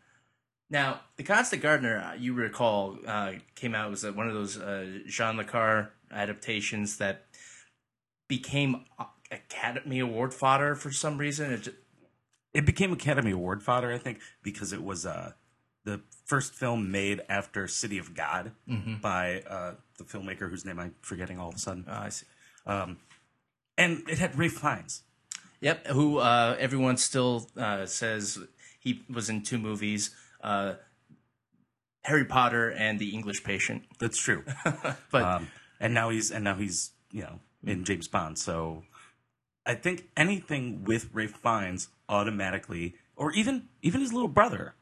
Now, 0.70 1.02
the 1.18 1.24
Constant 1.24 1.62
Gardener, 1.62 2.00
uh, 2.00 2.14
you 2.16 2.34
recall, 2.34 2.98
uh, 3.06 3.34
came 3.56 3.76
out 3.76 3.92
was 3.92 4.06
uh, 4.06 4.12
one 4.12 4.28
of 4.28 4.34
those 4.34 4.58
uh, 4.58 5.00
Jean 5.06 5.38
Le 5.38 5.44
Carre 5.44 5.92
adaptations 6.12 6.98
that 6.98 7.26
became 8.28 8.86
uh, 8.98 9.06
Academy 9.32 10.00
Award 10.00 10.34
fodder 10.34 10.76
for 10.76 10.92
some 10.92 11.18
reason. 11.18 11.52
It 11.52 11.62
just, 11.64 11.78
It 12.54 12.66
became 12.66 12.94
Academy 12.94 13.32
Award 13.32 13.62
fodder, 13.62 13.92
I 13.92 13.98
think, 13.98 14.20
because 14.42 14.74
it 14.74 14.84
was 14.84 15.06
uh, 15.06 15.34
the 15.84 16.02
first 16.26 16.54
film 16.54 16.90
made 16.92 17.22
after 17.28 17.68
City 17.68 17.98
of 17.98 18.16
God 18.16 18.54
by 19.02 19.42
uh, 19.42 19.74
the 19.98 20.06
filmmaker 20.06 20.50
whose 20.50 20.66
name 20.66 20.80
I'm 20.80 20.96
forgetting 21.02 21.38
all 21.38 21.50
of 21.50 21.56
a 21.56 21.60
sudden. 21.60 21.86
I 21.88 22.10
see. 22.10 22.26
Um, 22.66 22.98
and 23.78 24.04
it 24.08 24.20
had 24.20 24.38
Ralph 24.38 24.54
Fiennes. 24.54 25.04
Yep, 25.64 25.88
who 25.88 26.18
uh, 26.18 26.58
everyone 26.60 26.98
still 26.98 27.48
uh, 27.58 27.86
says 27.86 28.38
he 28.80 29.02
was 29.10 29.30
in 29.30 29.42
two 29.44 29.58
movies 29.58 30.12
uh, 30.44 30.74
Harry 32.04 32.26
Potter 32.26 32.70
and 32.70 33.00
The 33.00 33.10
English 33.14 33.44
Patient. 33.44 33.84
That's 34.00 34.18
true. 34.18 34.44
But 35.12 35.24
um, 35.24 35.48
and 35.80 35.94
now 35.94 36.10
he's 36.10 36.32
and 36.32 36.44
now 36.44 36.56
he's 36.56 36.92
you 37.12 37.22
know 37.22 37.40
in 37.66 37.86
James 37.86 38.08
Bond. 38.10 38.38
So 38.38 38.84
I 39.66 39.76
think 39.76 40.10
anything 40.18 40.84
with 40.84 41.10
Ralph 41.14 41.40
Fiennes 41.42 41.88
automatically, 42.10 42.96
or 43.16 43.32
even 43.32 43.70
even 43.82 44.02
his 44.02 44.12
little 44.12 44.28
brother, 44.28 44.76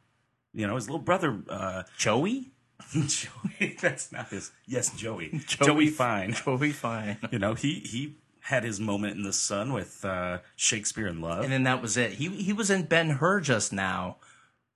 you 0.53 0.65
know, 0.65 0.75
his 0.75 0.89
little 0.89 1.05
brother. 1.05 1.43
Uh, 1.47 1.83
Joey? 1.97 2.51
Joey, 2.91 3.77
that's 3.79 4.11
not 4.11 4.29
his. 4.29 4.51
Yes, 4.65 4.89
Joey. 4.97 5.29
Joey- 5.45 5.67
Joey 5.67 5.87
Fiennes. 5.89 6.41
Joey 6.41 6.71
Fiennes. 6.71 7.17
You 7.31 7.37
know, 7.37 7.53
he 7.53 7.81
he 7.81 8.15
had 8.41 8.63
his 8.63 8.79
moment 8.79 9.15
in 9.17 9.23
the 9.23 9.33
sun 9.33 9.71
with 9.73 10.03
uh, 10.03 10.39
Shakespeare 10.55 11.07
in 11.07 11.21
Love. 11.21 11.43
and 11.43 11.51
then 11.53 11.63
that 11.63 11.81
was 11.81 11.97
it. 11.97 12.13
He 12.13 12.27
he 12.29 12.53
was 12.53 12.69
in 12.69 12.83
Ben 12.83 13.09
Hur 13.11 13.39
just 13.41 13.71
now. 13.73 14.17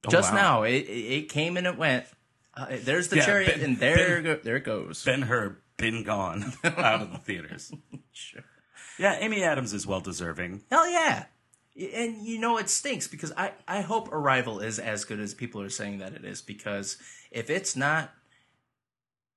Just 0.10 0.32
wow. 0.34 0.38
now, 0.38 0.64
it, 0.64 0.84
it 0.84 1.14
it 1.24 1.30
came 1.30 1.58
and 1.58 1.66
it 1.68 1.78
went. 1.78 2.06
Uh, 2.56 2.68
there's 2.84 3.08
the 3.10 3.18
Yeah, 3.18 3.26
chariot, 3.26 3.56
Ben- 3.56 3.66
and 3.66 3.80
there 3.80 4.22
Ben- 4.22 4.24
go, 4.24 4.40
there 4.44 4.56
it 4.58 4.64
goes. 4.64 5.04
Ben 5.04 5.24
Hur 5.24 5.58
been 5.78 6.04
gone 6.04 6.54
out 6.64 7.02
of 7.02 7.12
the 7.12 7.18
theaters. 7.20 7.72
Sure. 8.14 8.44
Yeah, 8.98 9.18
Amy 9.20 9.44
Adams 9.44 9.74
is 9.74 9.86
well 9.86 10.00
deserving. 10.00 10.62
Hell 10.72 10.90
yeah! 10.90 11.26
And 11.94 12.26
you 12.26 12.40
know 12.40 12.58
it 12.58 12.70
stinks 12.70 13.10
because 13.10 13.34
I 13.36 13.52
I 13.68 13.82
hope 13.82 14.10
Arrival 14.14 14.62
is 14.62 14.80
as 14.80 15.04
good 15.04 15.20
as 15.20 15.34
people 15.34 15.62
are 15.62 15.70
saying 15.70 15.98
that 15.98 16.14
it 16.14 16.24
is 16.24 16.42
because 16.42 16.96
if 17.30 17.50
it's 17.50 17.76
not, 17.76 18.14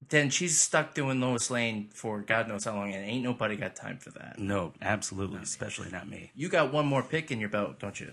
then 0.06 0.30
she's 0.30 0.58
stuck 0.58 0.94
doing 0.94 1.20
Lois 1.20 1.50
Lane 1.50 1.90
for 1.92 2.20
God 2.20 2.48
knows 2.48 2.64
how 2.64 2.74
long, 2.74 2.94
and 2.94 3.04
ain't 3.04 3.24
nobody 3.24 3.56
got 3.56 3.76
time 3.76 3.98
for 3.98 4.10
that. 4.10 4.38
No, 4.38 4.72
absolutely, 4.80 5.40
especially 5.40 5.90
not 5.90 6.08
me. 6.08 6.30
You 6.34 6.48
got 6.48 6.72
one 6.72 6.86
more 6.86 7.02
pick 7.02 7.30
in 7.30 7.40
your 7.40 7.48
belt, 7.48 7.78
don't 7.78 7.98
you? 7.98 8.12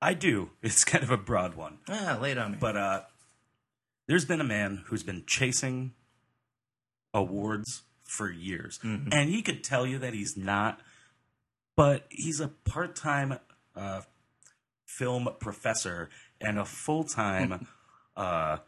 I 0.00 0.14
do. 0.14 0.50
It's 0.62 0.84
kind 0.84 1.02
of 1.02 1.10
a 1.10 1.16
broad 1.16 1.54
one. 1.54 1.78
Ah, 1.88 2.18
lay 2.20 2.32
it 2.32 2.38
on 2.38 2.52
me. 2.52 2.58
But 2.60 2.76
uh, 2.76 3.00
there's 4.06 4.24
been 4.24 4.40
a 4.40 4.44
man 4.44 4.84
who's 4.86 5.02
been 5.02 5.24
chasing 5.26 5.92
awards 7.12 7.82
for 8.04 8.30
years, 8.30 8.78
and 8.82 9.30
he 9.30 9.40
could 9.40 9.64
tell 9.64 9.86
you 9.86 9.98
that 9.98 10.12
he's 10.12 10.36
not, 10.36 10.80
but 11.74 12.04
he's 12.10 12.38
a 12.38 12.48
part-time 12.48 13.38
uh, 13.74 14.02
film 14.84 15.28
professor 15.40 16.10
and 16.40 16.58
a 16.58 16.64
full 16.64 17.04
time 17.04 17.66
uh, 18.16 18.58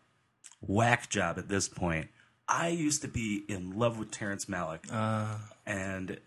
whack 0.60 1.10
job 1.10 1.38
at 1.38 1.48
this 1.48 1.68
point. 1.68 2.08
I 2.48 2.68
used 2.68 3.02
to 3.02 3.08
be 3.08 3.44
in 3.48 3.78
love 3.78 3.98
with 3.98 4.10
Terrence 4.10 4.44
Malick, 4.46 4.90
and 5.66 6.20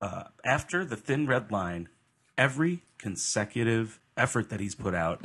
uh, 0.00 0.24
after 0.44 0.84
the 0.84 0.96
Thin 0.96 1.26
Red 1.26 1.52
Line, 1.52 1.88
every 2.38 2.82
consecutive 2.98 4.00
effort 4.16 4.50
that 4.50 4.60
he's 4.60 4.74
put 4.74 4.94
out 4.94 5.20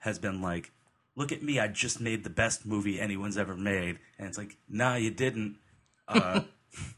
has 0.00 0.18
been 0.18 0.40
like, 0.40 0.70
"Look 1.16 1.32
at 1.32 1.42
me! 1.42 1.58
I 1.58 1.68
just 1.68 2.00
made 2.00 2.22
the 2.24 2.30
best 2.30 2.64
movie 2.64 3.00
anyone's 3.00 3.36
ever 3.36 3.56
made," 3.56 3.98
and 4.18 4.28
it's 4.28 4.38
like, 4.38 4.56
"Nah, 4.68 4.94
you 4.96 5.10
didn't." 5.10 5.56
Uh, 6.06 6.42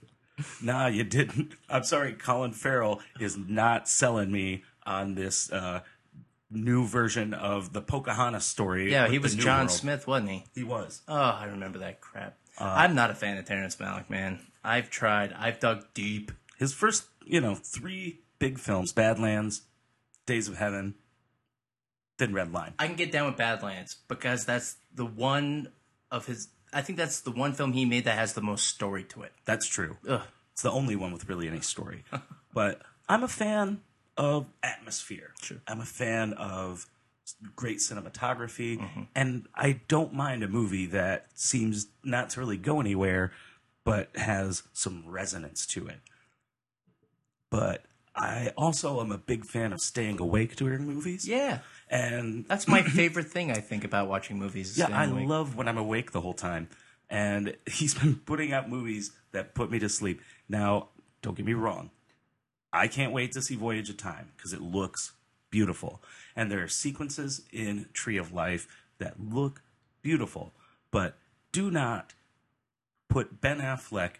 nah, 0.62 0.87
you 0.87 1.05
didn't. 1.05 1.55
I'm 1.69 1.85
sorry, 1.85 2.12
Colin 2.12 2.53
Farrell 2.53 3.00
is 3.21 3.37
not 3.37 3.88
selling 3.88 4.31
me 4.31 4.62
on 4.87 5.14
this 5.14 5.50
uh, 5.50 5.81
new 6.50 6.87
version 6.87 7.33
of 7.35 7.73
the 7.73 7.81
Pocahontas 7.81 8.45
story. 8.45 8.91
Yeah, 8.91 9.09
he 9.09 9.19
was 9.19 9.35
John 9.35 9.61
World. 9.61 9.71
Smith, 9.71 10.07
wasn't 10.07 10.31
he? 10.31 10.45
He 10.55 10.64
was. 10.64 11.03
Oh, 11.09 11.14
I 11.14 11.47
remember 11.47 11.79
that 11.79 12.00
crap. 12.00 12.37
Uh, 12.58 12.64
I'm 12.64 12.94
not 12.94 13.11
a 13.11 13.14
fan 13.14 13.37
of 13.38 13.44
Terrence 13.44 13.76
Malick, 13.76 14.08
man. 14.08 14.40
I've 14.62 14.90
tried. 14.90 15.32
I've 15.32 15.61
dug 15.61 15.87
deep. 15.94 16.32
His 16.58 16.73
first, 16.73 17.06
you 17.25 17.40
know, 17.40 17.54
three 17.54 18.20
big 18.38 18.58
films: 18.58 18.92
Badlands, 18.92 19.62
Days 20.26 20.49
of 20.49 20.56
Heaven, 20.56 20.94
then 22.18 22.32
Red 22.32 22.52
Line. 22.52 22.75
I 22.78 22.87
can 22.87 22.96
get 22.96 23.12
down 23.12 23.26
with 23.26 23.37
Badlands 23.37 23.96
because 24.08 24.44
that's 24.44 24.76
the 24.94 25.06
one 25.06 25.68
of 26.11 26.26
his. 26.26 26.49
I 26.73 26.82
think 26.82 26.99
that's 26.99 27.20
the 27.20 27.30
one 27.30 27.52
film 27.52 27.73
he 27.73 27.84
made 27.84 28.04
that 28.04 28.18
has 28.18 28.32
the 28.32 28.40
most 28.42 28.68
story 28.68 29.04
to 29.04 29.23
it. 29.23 29.32
That's 29.44 29.66
true. 29.66 29.96
Ugh. 30.08 30.23
It's 30.52 30.62
the 30.62 30.70
only 30.70 30.96
one 30.96 31.12
with 31.12 31.28
really 31.28 31.49
any 31.49 31.61
story. 31.61 32.04
but 32.54 32.80
I'm 33.08 33.25
a 33.25 33.28
fan 33.28 33.80
of 34.16 34.46
atmosphere. 34.62 35.34
Sure. 35.42 35.58
I'm 35.66 35.80
a 35.80 35.84
fan 35.84 36.32
of 36.34 36.87
great 37.57 37.78
cinematography, 37.78 38.78
Mm-hmm. 38.78 39.02
and 39.14 39.47
I 39.54 39.81
don't 39.88 40.12
mind 40.12 40.43
a 40.43 40.49
movie 40.49 40.87
that 40.87 41.26
seems 41.35 41.87
not 42.02 42.31
to 42.31 42.40
really 42.40 42.57
go 42.57 42.81
anywhere, 42.81 43.33
but 43.85 44.14
has 44.16 44.62
some 44.73 45.04
resonance 45.07 45.66
to 45.69 45.87
it. 45.88 46.00
But 47.50 47.85
I 48.14 48.52
also 48.57 49.00
am 49.00 49.11
a 49.12 49.19
big 49.19 49.45
fan 49.45 49.73
of 49.73 49.81
staying 49.81 50.21
awake 50.21 50.57
during 50.57 50.87
movies. 50.87 51.26
Yeah, 51.26 51.59
And 51.88 52.47
that's 52.49 52.66
my 52.69 52.83
favorite 52.83 53.26
thing. 53.28 53.50
I 53.50 53.57
think 53.61 53.85
about 53.85 54.09
watching 54.09 54.38
movies. 54.38 54.76
yeah, 54.78 54.88
I 54.93 55.04
awake. 55.04 55.28
love 55.28 55.57
when 55.57 55.69
I'm 55.69 55.78
awake 55.78 56.12
the 56.12 56.21
whole 56.21 56.35
time. 56.35 56.69
And 57.11 57.57
he's 57.66 57.95
been 58.00 58.16
putting 58.16 58.52
out 58.52 58.69
movies 58.69 59.12
that 59.33 59.54
put 59.54 59.71
me 59.71 59.78
to 59.81 59.88
sleep. 59.88 60.21
Now, 60.49 60.88
don't 61.23 61.37
get 61.37 61.47
me 61.47 61.54
wrong. 61.54 61.90
I 62.73 62.88
can't 62.88 63.12
wait 63.12 63.33
to 63.33 63.43
see 63.43 63.54
Voyage 63.57 63.88
of 63.90 63.97
Time 63.97 64.33
because 64.37 64.52
it 64.52 64.61
looks 64.61 65.12
beautiful. 65.54 66.02
And 66.34 66.50
there 66.50 66.62
are 66.64 66.68
sequences 66.68 67.42
in 67.52 67.87
Tree 67.92 68.16
of 68.16 68.32
Life 68.32 68.66
that 68.99 69.14
look 69.20 69.62
beautiful. 70.02 70.52
But 70.90 71.16
do 71.52 71.70
not 71.70 72.14
put 73.08 73.40
Ben 73.40 73.61
Affleck 73.61 74.14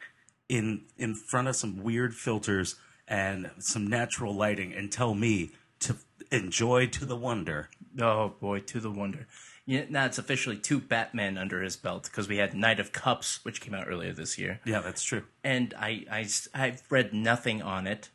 in 0.49 0.83
in 0.97 1.15
front 1.17 1.49
of 1.49 1.57
some 1.57 1.83
weird 1.83 2.15
filters 2.15 2.77
and 3.09 3.51
some 3.59 3.87
natural 3.89 4.33
lighting 4.33 4.73
and 4.73 4.93
tell 4.93 5.15
me 5.15 5.51
to 5.81 5.97
enjoy 6.31 6.87
to 6.87 7.05
the 7.05 7.17
wonder. 7.17 7.69
Oh 8.01 8.35
boy, 8.41 8.61
to 8.61 8.79
the 8.79 8.91
wonder. 8.93 9.27
Yeah, 9.67 9.87
now 9.89 10.05
it's 10.07 10.19
officially 10.19 10.57
two 10.59 10.79
Batman 10.79 11.37
under 11.39 11.63
his 11.63 11.75
belt 11.77 12.05
because 12.05 12.29
we 12.29 12.37
had 12.37 12.55
Knight 12.55 12.79
of 12.79 12.93
Cups, 12.93 13.45
which 13.45 13.61
came 13.61 13.75
out 13.75 13.87
earlier 13.89 14.13
this 14.13 14.39
year, 14.39 14.61
Yeah, 14.65 14.81
that's 14.83 15.03
true. 15.03 15.25
and 15.43 15.75
I, 15.77 16.05
I 16.11 16.29
I've 16.55 16.83
read 16.91 17.13
nothing 17.13 17.61
on 17.63 17.87
it. 17.89 18.11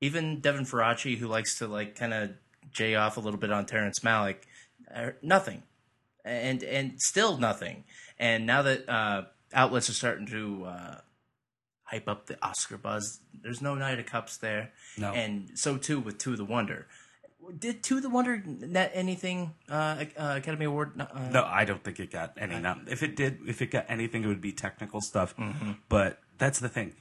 Even 0.00 0.40
Devin 0.40 0.64
Faraci, 0.64 1.18
who 1.18 1.28
likes 1.28 1.58
to 1.58 1.66
like 1.66 1.94
kind 1.94 2.12
of 2.14 2.30
jay 2.74 2.94
off 2.94 3.16
a 3.16 3.20
little 3.20 3.40
bit 3.40 3.50
on 3.50 3.64
Terrence 3.64 4.00
Malick, 4.00 4.36
uh, 4.94 5.12
nothing, 5.22 5.62
and 6.24 6.62
and 6.62 7.00
still 7.00 7.38
nothing. 7.38 7.84
And 8.18 8.44
now 8.46 8.62
that 8.62 8.88
uh, 8.88 9.22
outlets 9.54 9.88
are 9.88 9.94
starting 9.94 10.26
to 10.26 10.64
uh, 10.66 10.98
hype 11.84 12.08
up 12.08 12.26
the 12.26 12.36
Oscar 12.44 12.76
buzz, 12.76 13.20
there's 13.42 13.62
no 13.62 13.74
Knight 13.74 13.98
of 13.98 14.06
Cups 14.06 14.36
there, 14.36 14.72
No. 14.98 15.12
and 15.12 15.50
so 15.58 15.76
too 15.78 15.98
with 16.00 16.18
To 16.18 16.36
the 16.36 16.44
Wonder. 16.44 16.86
Did 17.58 17.82
To 17.84 18.00
the 18.00 18.08
Wonder 18.08 18.42
net 18.44 18.90
anything 18.94 19.52
uh, 19.68 20.04
uh, 20.16 20.34
Academy 20.38 20.64
Award? 20.66 20.92
Uh, 20.98 21.28
No, 21.30 21.44
I 21.44 21.64
don't 21.64 21.82
think 21.84 22.00
it 22.00 22.10
got 22.10 22.32
any. 22.38 22.58
Nom- 22.58 22.86
if 22.88 23.02
it 23.02 23.16
did, 23.16 23.40
if 23.46 23.60
it 23.60 23.70
got 23.70 23.84
anything, 23.88 24.24
it 24.24 24.28
would 24.28 24.40
be 24.40 24.52
technical 24.52 25.00
stuff. 25.00 25.36
Mm-hmm. 25.36 25.72
But 25.88 26.20
that's 26.38 26.58
the 26.60 26.68
thing. 26.70 26.94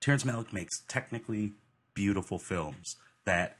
Terrence 0.00 0.24
Malick 0.24 0.52
makes 0.52 0.82
technically 0.88 1.52
beautiful 1.94 2.38
films 2.38 2.96
that 3.24 3.56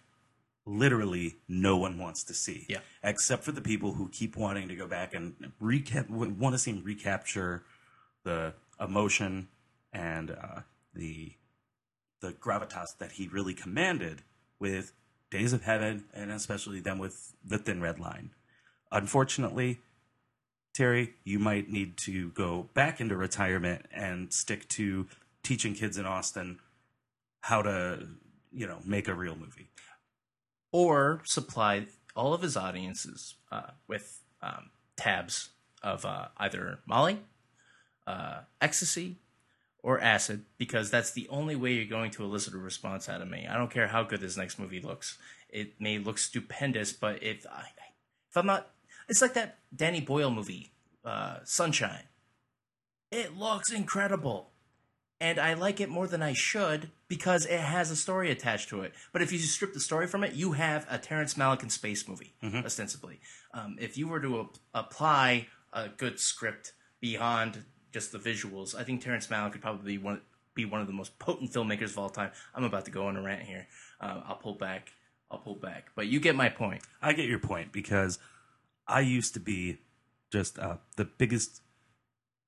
literally 0.66 1.36
no 1.48 1.76
one 1.76 1.98
wants 1.98 2.24
to 2.24 2.34
see. 2.34 2.66
Yeah. 2.68 2.78
Except 3.02 3.44
for 3.44 3.52
the 3.52 3.60
people 3.60 3.92
who 3.92 4.08
keep 4.08 4.36
wanting 4.36 4.68
to 4.68 4.76
go 4.76 4.86
back 4.86 5.14
and 5.14 5.52
recap, 5.62 6.08
want 6.08 6.54
to 6.54 6.58
see 6.58 6.72
him 6.72 6.82
recapture 6.84 7.62
the 8.24 8.54
emotion 8.80 9.48
and 9.92 10.30
uh, 10.30 10.60
the 10.94 11.32
the 12.20 12.32
gravitas 12.32 12.96
that 12.98 13.12
he 13.12 13.28
really 13.28 13.52
commanded 13.52 14.22
with 14.58 14.94
Days 15.30 15.52
of 15.52 15.62
Heaven 15.64 16.04
and 16.14 16.30
especially 16.30 16.80
then 16.80 16.98
with 16.98 17.34
The 17.44 17.58
Thin 17.58 17.82
Red 17.82 18.00
Line. 18.00 18.30
Unfortunately, 18.90 19.80
Terry, 20.72 21.14
you 21.24 21.38
might 21.38 21.68
need 21.68 21.98
to 21.98 22.30
go 22.30 22.70
back 22.72 23.00
into 23.00 23.14
retirement 23.16 23.86
and 23.92 24.32
stick 24.32 24.68
to 24.70 25.06
teaching 25.42 25.74
kids 25.74 25.98
in 25.98 26.06
Austin 26.06 26.60
how 27.42 27.60
to, 27.60 28.08
you 28.52 28.66
know, 28.66 28.78
make 28.86 29.06
a 29.06 29.14
real 29.14 29.36
movie. 29.36 29.68
Or 30.74 31.22
supply 31.24 31.86
all 32.16 32.34
of 32.34 32.42
his 32.42 32.56
audiences 32.56 33.36
uh, 33.52 33.70
with 33.86 34.22
um, 34.42 34.70
tabs 34.96 35.50
of 35.84 36.04
uh, 36.04 36.26
either 36.38 36.80
Molly, 36.84 37.20
uh, 38.08 38.40
ecstasy, 38.60 39.18
or 39.84 40.00
acid, 40.00 40.44
because 40.58 40.90
that's 40.90 41.12
the 41.12 41.28
only 41.28 41.54
way 41.54 41.74
you're 41.74 41.84
going 41.84 42.10
to 42.10 42.24
elicit 42.24 42.54
a 42.54 42.58
response 42.58 43.08
out 43.08 43.22
of 43.22 43.30
me. 43.30 43.46
I 43.48 43.56
don't 43.56 43.70
care 43.70 43.86
how 43.86 44.02
good 44.02 44.20
this 44.20 44.36
next 44.36 44.58
movie 44.58 44.80
looks; 44.80 45.16
it 45.48 45.80
may 45.80 45.98
look 45.98 46.18
stupendous, 46.18 46.92
but 46.92 47.22
if 47.22 47.46
I, 47.46 47.66
if 48.28 48.36
I'm 48.36 48.46
not, 48.46 48.72
it's 49.08 49.22
like 49.22 49.34
that 49.34 49.58
Danny 49.76 50.00
Boyle 50.00 50.30
movie, 50.30 50.72
uh, 51.04 51.36
Sunshine. 51.44 52.08
It 53.12 53.36
looks 53.36 53.70
incredible 53.70 54.50
and 55.24 55.38
I 55.40 55.54
like 55.54 55.80
it 55.80 55.88
more 55.88 56.06
than 56.06 56.20
I 56.20 56.34
should 56.34 56.90
because 57.08 57.46
it 57.46 57.58
has 57.58 57.90
a 57.90 57.96
story 57.96 58.30
attached 58.30 58.68
to 58.68 58.82
it. 58.82 58.92
But 59.10 59.22
if 59.22 59.32
you 59.32 59.38
strip 59.38 59.72
the 59.72 59.80
story 59.80 60.06
from 60.06 60.22
it, 60.22 60.34
you 60.34 60.52
have 60.52 60.86
a 60.90 60.98
Terrence 60.98 61.32
Malick 61.32 61.62
and 61.62 61.72
space 61.72 62.06
movie, 62.06 62.34
ostensibly. 62.62 63.20
Um, 63.54 63.78
if 63.80 63.96
you 63.96 64.06
were 64.06 64.20
to 64.20 64.40
ap- 64.40 64.58
apply 64.74 65.46
a 65.72 65.88
good 65.88 66.20
script 66.20 66.74
beyond 67.00 67.64
just 67.90 68.12
the 68.12 68.18
visuals, 68.18 68.74
I 68.78 68.84
think 68.84 69.02
Terrence 69.02 69.28
Malick 69.28 69.52
could 69.52 69.62
probably 69.62 69.96
be 69.96 69.98
one, 69.98 70.20
be 70.54 70.66
one 70.66 70.82
of 70.82 70.86
the 70.86 70.92
most 70.92 71.18
potent 71.18 71.50
filmmakers 71.50 71.92
of 71.92 71.98
all 71.98 72.10
time. 72.10 72.30
I'm 72.54 72.64
about 72.64 72.84
to 72.84 72.90
go 72.90 73.06
on 73.06 73.16
a 73.16 73.22
rant 73.22 73.44
here. 73.44 73.66
Uh, 74.02 74.20
I'll 74.26 74.36
pull 74.36 74.56
back. 74.56 74.92
I'll 75.30 75.38
pull 75.38 75.54
back. 75.54 75.86
But 75.96 76.06
you 76.08 76.20
get 76.20 76.36
my 76.36 76.50
point. 76.50 76.82
I 77.00 77.14
get 77.14 77.30
your 77.30 77.38
point 77.38 77.72
because 77.72 78.18
I 78.86 79.00
used 79.00 79.32
to 79.32 79.40
be 79.40 79.78
just 80.30 80.58
uh, 80.58 80.76
the 80.96 81.06
biggest 81.06 81.62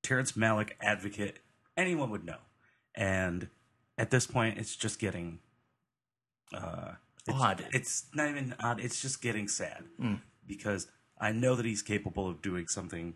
Terrence 0.03 0.33
Malick 0.33 0.73
advocate 0.79 1.39
anyone 1.75 2.09
would 2.09 2.25
know, 2.25 2.37
and 2.97 3.47
at 3.97 4.11
this 4.11 4.27
point, 4.27 4.57
it's 4.57 4.75
just 4.75 4.99
getting 4.99 5.39
uh, 6.53 6.91
it's, 7.27 7.37
Odd. 7.37 7.65
It's 7.71 8.05
not 8.13 8.29
even 8.29 8.55
odd. 8.59 8.79
It's 8.79 9.01
just 9.01 9.21
getting 9.21 9.47
sad 9.47 9.83
because 10.45 10.87
I 11.19 11.31
know 11.31 11.55
that 11.55 11.65
he's 11.65 11.81
capable 11.81 12.27
of 12.29 12.41
doing 12.41 12.67
something 12.67 13.15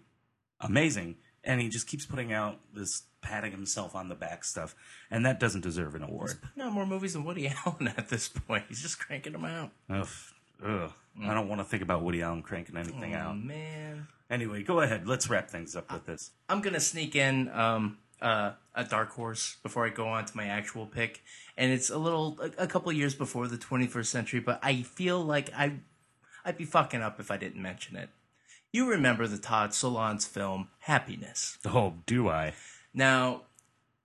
amazing, 0.60 1.15
and 1.44 1.62
he 1.62 1.70
just 1.70 1.88
keeps 1.88 2.06
putting 2.06 2.34
out 2.34 2.60
this 2.74 3.04
patting 3.22 3.52
himself 3.52 3.96
on 3.96 4.10
the 4.10 4.15
back 4.15 4.44
stuff, 4.44 4.76
and 5.10 5.26
that 5.26 5.39
doesn't 5.39 5.62
deserve 5.62 5.96
an 5.96 6.04
award. 6.04 6.34
No 6.56 6.70
more 6.70 6.86
movies 6.86 7.13
than 7.13 7.24
Woody 7.24 7.48
Allen 7.65 7.88
at 7.98 8.10
this 8.10 8.28
point. 8.28 8.65
He's 8.67 8.82
just 8.82 9.00
cranking 9.00 9.34
them 9.34 9.46
out. 9.46 9.72
Ugh, 9.89 10.08
ugh. 10.65 10.91
I 11.24 11.34
don't 11.34 11.48
want 11.50 11.60
to 11.60 11.65
think 11.65 11.84
about 11.84 12.04
Woody 12.04 12.22
Allen 12.22 12.41
cranking 12.41 12.78
anything 12.78 13.15
Oh, 13.15 13.20
out. 13.20 13.38
man. 13.44 14.08
Anyway, 14.30 14.63
go 14.63 14.80
ahead. 14.80 15.08
Let's 15.08 15.30
wrap 15.30 15.50
things 15.50 15.76
up 15.76 15.91
with 15.91 16.06
this. 16.06 16.32
I'm 16.50 16.62
gonna 16.62 16.80
sneak 16.80 17.15
in 17.15 17.50
um, 17.50 17.98
uh, 18.22 18.54
a 18.76 18.84
dark 18.84 19.12
horse 19.12 19.58
before 19.64 19.86
I 19.86 19.90
go 19.90 20.08
on 20.08 20.26
to 20.26 20.38
my 20.38 20.46
actual 20.46 20.86
pick, 20.86 21.24
and 21.58 21.72
it's 21.72 21.90
a 21.90 21.98
little 21.98 22.40
a, 22.42 22.64
a 22.64 22.68
couple 22.68 22.92
years 22.92 23.16
before 23.16 23.48
the 23.48 23.58
21st 23.58 24.06
century, 24.06 24.40
but 24.40 24.60
I 24.62 24.84
feel 24.84 25.22
like 25.22 25.52
I 25.56 25.80
I'd 26.46 26.58
be 26.58 26.66
fucking 26.66 27.02
up 27.02 27.20
if 27.20 27.32
I 27.32 27.38
didn't 27.38 27.62
mention 27.62 27.96
it. 27.96 28.10
You 28.72 28.90
remember 28.90 29.28
the 29.28 29.38
Todd 29.38 29.72
Solondz 29.72 30.28
film 30.28 30.70
Happiness? 30.80 31.58
Oh, 31.66 31.96
do 32.06 32.30
I? 32.30 32.54
Now, 32.94 33.42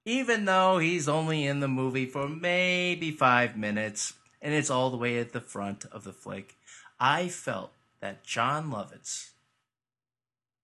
even 0.05 0.45
though 0.45 0.79
he's 0.79 1.09
only 1.09 1.47
in 1.47 1.61
the 1.61 1.69
movie 1.69 2.07
for 2.07 2.29
maybe 2.29 3.11
five 3.11 3.57
minutes, 3.57 4.15
and 4.43 4.55
it's 4.55 4.71
all 4.71 4.91
the 4.91 4.97
way 4.97 5.19
at 5.19 5.33
the 5.33 5.41
front 5.41 5.85
of 5.87 6.05
the 6.05 6.13
flick, 6.13 6.57
I 6.99 7.29
felt 7.29 7.73
that 8.01 8.25
Jon 8.25 8.71
Lovitz 8.71 9.31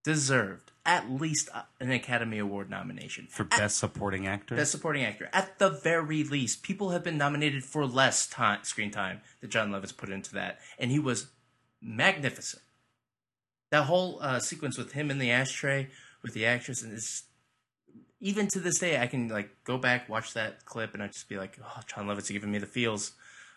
deserved 0.04 0.72
at 0.84 1.10
least 1.10 1.48
an 1.80 1.92
Academy 1.92 2.38
Award 2.38 2.68
nomination 2.68 3.28
For 3.30 3.44
Best 3.44 3.78
Supporting 3.78 4.26
Actor? 4.26 4.56
Best 4.56 4.72
Supporting 4.72 5.04
Actor. 5.04 5.30
At 5.32 5.58
the 5.58 5.70
very 5.70 6.24
least, 6.24 6.62
people 6.62 6.90
have 6.90 7.04
been 7.04 7.18
nominated 7.18 7.64
for 7.64 7.86
less 7.86 8.26
time, 8.26 8.64
screen 8.64 8.90
time 8.90 9.20
that 9.40 9.50
Jon 9.50 9.70
Lovitz 9.70 9.96
put 9.96 10.10
into 10.10 10.34
that, 10.34 10.58
and 10.78 10.90
he 10.90 10.98
was 10.98 11.28
magnificent. 11.80 12.62
That 13.70 13.84
whole 13.84 14.18
uh, 14.20 14.40
sequence 14.40 14.76
with 14.76 14.92
him 14.92 15.10
in 15.10 15.18
the 15.18 15.30
ashtray 15.30 15.88
with 16.22 16.34
the 16.34 16.46
actress, 16.46 16.82
and 16.82 16.92
it's 16.92 17.24
even 18.20 18.46
to 18.48 18.60
this 18.60 18.78
day, 18.78 19.00
I 19.00 19.06
can 19.06 19.28
like 19.28 19.50
go 19.64 19.78
back, 19.78 20.08
watch 20.08 20.34
that 20.34 20.64
clip, 20.64 20.94
and 20.94 21.02
I 21.02 21.08
just 21.08 21.28
be 21.28 21.36
like, 21.36 21.58
"Oh, 21.62 21.80
Jon 21.86 22.06
Lovitz 22.06 22.30
giving 22.30 22.52
me 22.52 22.58
the 22.58 22.66
feels." 22.66 23.12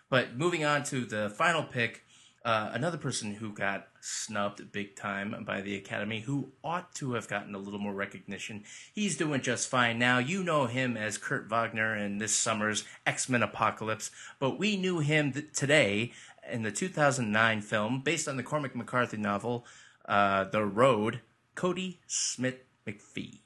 But 0.10 0.38
moving 0.38 0.64
on 0.64 0.84
to 0.86 1.06
the 1.06 1.30
final 1.30 1.64
pick, 1.64 2.05
uh, 2.46 2.70
another 2.74 2.98
person 2.98 3.34
who 3.34 3.52
got 3.52 3.88
snubbed 4.00 4.72
big 4.72 4.96
time 4.96 5.44
by 5.46 5.62
the 5.62 5.76
Academy, 5.76 6.22
who 6.22 6.52
ought 6.64 6.94
to 6.96 7.14
have 7.14 7.28
gotten 7.28 7.56
a 7.56 7.58
little 7.60 7.80
more 7.80 7.94
recognition. 7.94 8.64
He's 8.94 9.18
doing 9.18 9.42
just 9.42 9.68
fine 9.68 10.00
now. 10.00 10.20
You 10.20 10.44
know 10.44 10.68
him 10.68 10.96
as 10.96 11.18
Kurt 11.18 11.50
Wagner 11.50 11.98
in 11.98 12.20
this 12.20 12.36
summer's 12.36 12.86
X 13.06 13.28
Men 13.28 13.44
Apocalypse, 13.44 14.12
but 14.40 14.60
we 14.60 14.78
knew 14.78 15.00
him 15.00 15.34
th- 15.34 15.52
today 15.54 16.14
in 16.50 16.62
the 16.62 16.72
2009 16.72 17.62
film 17.62 18.02
based 18.02 18.28
on 18.28 18.38
the 18.38 18.44
Cormac 18.44 18.76
McCarthy 18.76 19.18
novel, 19.18 19.66
uh, 20.08 20.46
The 20.46 20.64
Road. 20.64 21.22
Cody 21.56 22.02
Smith 22.06 22.60
McPhee. 22.86 23.40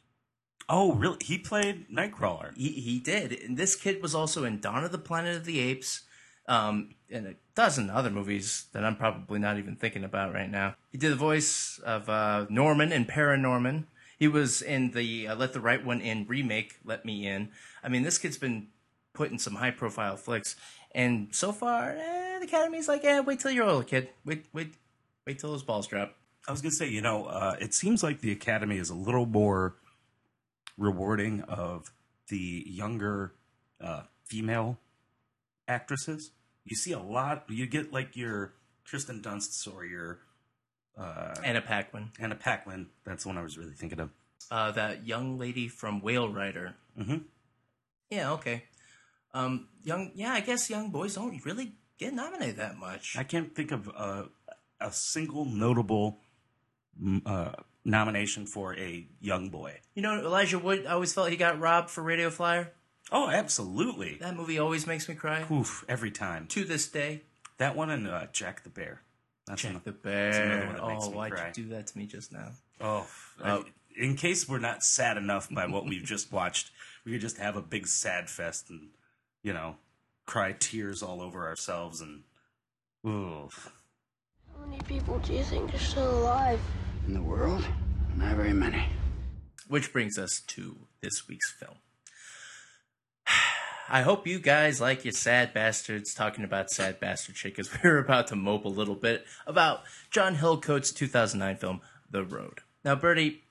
Oh, 0.68 0.94
really? 0.94 1.18
He 1.22 1.38
played 1.38 1.90
Nightcrawler. 1.90 2.56
He, 2.56 2.70
he 2.70 3.00
did. 3.00 3.32
And 3.32 3.58
this 3.58 3.76
kid 3.76 4.02
was 4.02 4.14
also 4.14 4.44
in 4.44 4.60
Dawn 4.60 4.84
of 4.84 4.92
the 4.92 4.98
Planet 4.98 5.38
of 5.38 5.46
the 5.46 5.60
Apes 5.60 6.04
um, 6.48 6.90
and 7.10 7.28
a 7.28 7.36
dozen 7.60 7.89
other 7.89 8.10
movies 8.10 8.67
that 8.72 8.86
I'm 8.86 8.95
probably 8.95 9.38
not 9.38 9.58
even 9.58 9.76
thinking 9.76 10.06
about 10.06 10.34
right 10.34 10.50
now. 10.50 10.76
He 10.93 10.98
did 10.98 11.12
the 11.12 11.17
voice 11.17 11.78
of 11.80 12.08
uh, 12.08 12.45
Norman 12.50 12.93
in 12.93 13.04
Paranorman. 13.04 13.84
He 14.17 14.30
was 14.30 14.62
in 14.62 14.91
the 14.91 15.28
uh, 15.28 15.36
Let 15.36 15.52
the 15.52 15.60
Right 15.60 15.86
One 15.86 16.00
In 16.00 16.26
remake, 16.26 16.78
Let 16.86 17.04
Me 17.04 17.28
In. 17.28 17.50
I 17.84 17.89
mean, 17.89 18.04
this 18.04 18.17
kid's 18.17 18.38
been 18.38 18.67
put 19.12 19.30
in 19.30 19.38
some 19.38 19.56
high 19.56 19.72
profile 19.72 20.15
flicks. 20.15 20.56
And 20.95 21.36
so 21.36 21.52
far, 21.52 21.89
eh, 21.89 22.39
the 22.39 22.45
Academy's 22.45 22.88
like, 22.88 23.04
yeah, 23.04 23.19
wait 23.19 23.41
till 23.41 23.52
you're 23.52 23.67
older, 23.67 23.86
kid. 23.86 24.08
Wait, 24.24 24.45
wait, 24.54 24.76
wait 25.28 25.39
till 25.39 25.52
those 25.52 25.63
balls 25.63 25.86
drop. 25.86 26.15
I 26.48 26.54
was 26.54 26.62
gonna 26.62 26.72
say, 26.72 26.88
you 26.88 27.02
know, 27.02 27.26
uh, 27.26 27.58
it 27.60 27.74
seems 27.74 28.04
like 28.04 28.22
the 28.22 28.32
Academy 28.32 28.78
is 28.78 28.89
a 28.89 28.95
little 28.95 29.26
more 29.26 29.76
rewarding 30.78 31.41
of 31.41 31.91
the 32.30 32.63
younger 32.65 33.34
uh, 33.82 34.04
female 34.24 34.78
actresses. 35.67 36.32
You 36.69 36.75
see 36.75 36.91
a 36.91 36.99
lot. 36.99 37.45
You 37.49 37.65
get 37.65 37.91
like 37.91 38.15
your 38.15 38.53
Kristen 38.86 39.21
Dunst 39.21 39.67
or 39.73 39.86
your 39.86 40.19
uh, 40.97 41.36
Anna 41.43 41.62
Paquin. 41.62 42.12
Anna 42.19 42.36
Paquin. 42.36 42.88
That's 43.05 43.23
the 43.23 43.29
one 43.29 43.38
I 43.38 43.41
was 43.41 43.58
really 43.58 43.73
thinking 43.73 43.99
of. 43.99 44.10
Uh, 44.51 44.71
that 44.71 45.05
young 45.05 45.38
lady 45.38 45.67
from 45.67 46.01
Whale 46.01 46.29
Rider. 46.29 46.75
Mm-hmm. 46.97 47.17
Yeah, 48.10 48.32
okay. 48.34 48.63
Um, 49.34 49.67
young, 49.84 50.12
yeah, 50.15 50.34
I 50.34 50.39
guess 50.39 50.69
young 50.69 50.89
boys 50.89 51.15
don't 51.15 51.43
really 51.45 51.73
get 51.97 52.13
nominated 52.13 52.58
that 52.58 52.77
much. 52.77 53.15
I 53.17 53.23
can't 53.23 53.53
think 53.55 53.71
of 53.71 53.88
a, 53.88 54.29
a 54.82 54.91
single 54.91 55.45
notable 55.45 56.19
mm, 57.01 57.21
uh, 57.25 57.51
nomination 57.86 58.45
for 58.47 58.75
a 58.75 59.05
young 59.19 59.49
boy. 59.49 59.79
You 59.93 60.01
know, 60.01 60.19
Elijah 60.19 60.58
Wood. 60.58 60.86
I 60.88 60.93
always 60.93 61.13
felt 61.13 61.29
he 61.29 61.38
got 61.38 61.60
robbed 61.60 61.89
for 61.89 62.01
Radio 62.01 62.29
Flyer. 62.29 62.73
Oh, 63.12 63.30
absolutely. 63.30 64.17
That 64.19 64.36
movie 64.36 64.60
always 64.60 64.86
makes 64.86 65.10
me 65.10 65.15
cry. 65.15 65.45
Oof, 65.52 65.84
every 65.89 66.12
time. 66.12 66.48
To 66.48 66.63
this 66.63 66.88
day. 66.88 67.22
That 67.58 67.76
one 67.76 67.89
and 67.89 68.08
uh, 68.08 68.28
Jack 68.32 68.63
the 68.63 68.69
Bear. 68.69 69.02
That's 69.48 69.62
Jack 69.62 69.84
the 69.84 69.91
Bear. 69.91 70.76
Oh, 70.80 71.10
why'd 71.10 71.32
cry. 71.32 71.48
you 71.48 71.63
do 71.63 71.69
that 71.69 71.88
to 71.88 71.98
me 71.98 72.06
just 72.06 72.32
now? 72.32 72.52
Oh, 72.80 73.08
uh, 73.43 73.63
in 73.98 74.15
case 74.15 74.48
we're 74.48 74.60
not 74.60 74.84
sad 74.84 75.17
enough 75.17 75.50
by 75.54 75.65
what 75.65 75.86
we've 75.86 76.04
just 76.04 76.32
watched, 76.32 76.72
we 77.04 77.12
could 77.12 77.22
just 77.22 77.38
have 77.38 77.58
a 77.58 77.62
big 77.62 77.88
sad 77.88 78.30
fest 78.30 78.69
and, 78.69 78.89
you 79.43 79.52
know, 79.52 79.76
cry 80.26 80.56
tears 80.58 81.02
all 81.04 81.22
over 81.22 81.48
ourselves 81.48 82.02
and. 82.02 82.24
Oof. 83.06 83.72
How 84.58 84.65
many 84.65 84.82
people 84.84 85.19
do 85.19 85.34
you 85.34 85.43
think 85.43 85.74
are 85.74 85.80
still 85.80 86.19
alive? 86.19 86.60
In 87.08 87.13
the 87.13 87.22
world? 87.22 87.65
Not 88.15 88.36
very 88.36 88.54
many. 88.54 88.86
Which 89.67 89.91
brings 89.91 90.17
us 90.17 90.41
to 90.48 90.76
this 91.02 91.28
week's 91.28 91.52
film. 91.52 91.78
I 93.91 94.04
hope 94.04 94.28
you 94.28 94.39
guys 94.39 94.80
like 94.80 95.04
your 95.04 95.13
sad 95.13 95.52
bastards 95.52 96.13
talking 96.13 96.43
about 96.43 96.69
sad 96.69 96.99
bastard 96.99 97.36
shit 97.36 97.56
because 97.56 97.69
we're 97.84 97.97
about 97.97 98.28
to 98.28 98.36
mope 98.36 98.65
a 98.65 98.69
little 98.69 98.95
bit 98.95 99.25
about 99.47 99.82
John 100.12 100.36
Hillcoat's 100.36 100.91
2009 100.91 101.58
film, 101.58 101.82
The 102.12 102.23
Road. 102.23 102.60
Now, 102.86 102.95
Birdy, 102.95 103.43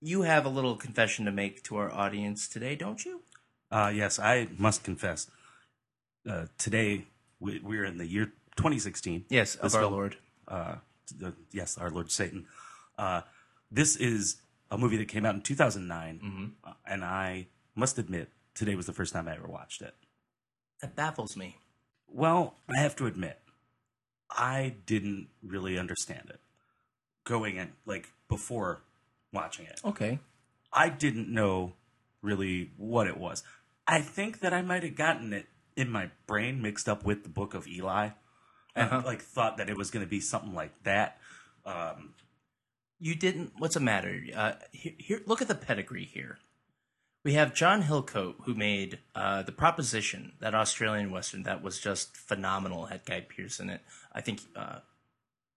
you 0.00 0.22
have 0.22 0.46
a 0.46 0.48
little 0.48 0.76
confession 0.76 1.24
to 1.24 1.32
make 1.32 1.64
to 1.64 1.76
our 1.76 1.92
audience 1.92 2.46
today, 2.46 2.76
don't 2.76 3.04
you? 3.04 3.22
Uh, 3.70 3.90
yes, 3.92 4.20
I 4.20 4.48
must 4.56 4.84
confess. 4.84 5.28
Uh, 6.28 6.46
today, 6.56 7.06
we, 7.40 7.58
we're 7.58 7.84
in 7.84 7.98
the 7.98 8.06
year 8.06 8.26
2016. 8.56 9.24
Yes, 9.28 9.56
of 9.56 9.74
our 9.74 9.80
film, 9.80 9.92
Lord. 9.92 10.16
Uh, 10.46 10.76
the, 11.18 11.32
yes, 11.50 11.76
our 11.76 11.90
Lord 11.90 12.12
Satan. 12.12 12.46
Uh, 12.96 13.22
this 13.72 13.96
is 13.96 14.36
a 14.70 14.78
movie 14.78 14.96
that 14.98 15.08
came 15.08 15.26
out 15.26 15.34
in 15.34 15.40
2009, 15.40 16.20
mm-hmm. 16.22 16.44
Uh, 16.62 16.74
and 16.86 17.04
I 17.04 17.48
must 17.74 17.98
admit, 17.98 18.28
today 18.54 18.74
was 18.74 18.86
the 18.86 18.92
first 18.92 19.12
time 19.12 19.28
I 19.28 19.34
ever 19.34 19.48
watched 19.48 19.82
it. 19.82 19.94
That 20.80 20.96
baffles 20.96 21.36
me. 21.36 21.58
Well, 22.08 22.54
I 22.76 22.80
have 22.80 22.96
to 22.96 23.06
admit, 23.06 23.40
I 24.30 24.76
didn't 24.86 25.28
really 25.42 25.78
understand 25.78 26.30
it 26.30 26.40
going 27.24 27.56
in, 27.56 27.72
like 27.86 28.12
before 28.28 28.82
watching 29.32 29.66
it. 29.66 29.80
Okay. 29.84 30.18
I 30.72 30.88
didn't 30.88 31.28
know 31.32 31.74
really 32.22 32.70
what 32.76 33.06
it 33.06 33.16
was. 33.16 33.42
I 33.86 34.00
think 34.00 34.40
that 34.40 34.52
I 34.52 34.62
might 34.62 34.82
have 34.82 34.96
gotten 34.96 35.32
it 35.32 35.46
in 35.76 35.90
my 35.90 36.10
brain 36.26 36.62
mixed 36.62 36.88
up 36.88 37.04
with 37.04 37.22
the 37.22 37.28
Book 37.28 37.54
of 37.54 37.66
Eli, 37.66 38.10
and 38.74 38.90
uh-huh. 38.90 39.02
like 39.04 39.22
thought 39.22 39.56
that 39.58 39.68
it 39.68 39.76
was 39.76 39.90
going 39.90 40.04
to 40.04 40.08
be 40.10 40.20
something 40.20 40.54
like 40.54 40.82
that. 40.84 41.18
Um, 41.66 42.14
you 42.98 43.14
didn't. 43.14 43.52
What's 43.58 43.74
the 43.74 43.80
matter? 43.80 44.20
Uh, 44.34 44.52
here, 44.72 44.92
here, 44.98 45.22
look 45.26 45.42
at 45.42 45.48
the 45.48 45.54
pedigree 45.54 46.04
here. 46.04 46.38
We 47.24 47.32
have 47.34 47.54
John 47.54 47.82
Hillcoat, 47.82 48.34
who 48.44 48.54
made 48.54 48.98
uh, 49.14 49.42
the 49.42 49.52
Proposition, 49.52 50.32
that 50.40 50.54
Australian 50.54 51.10
western 51.10 51.42
that 51.44 51.62
was 51.62 51.80
just 51.80 52.16
phenomenal. 52.16 52.86
Had 52.86 53.04
Guy 53.06 53.20
Pearce 53.20 53.58
in 53.58 53.70
it. 53.70 53.80
I 54.12 54.20
think 54.20 54.40
uh, 54.54 54.80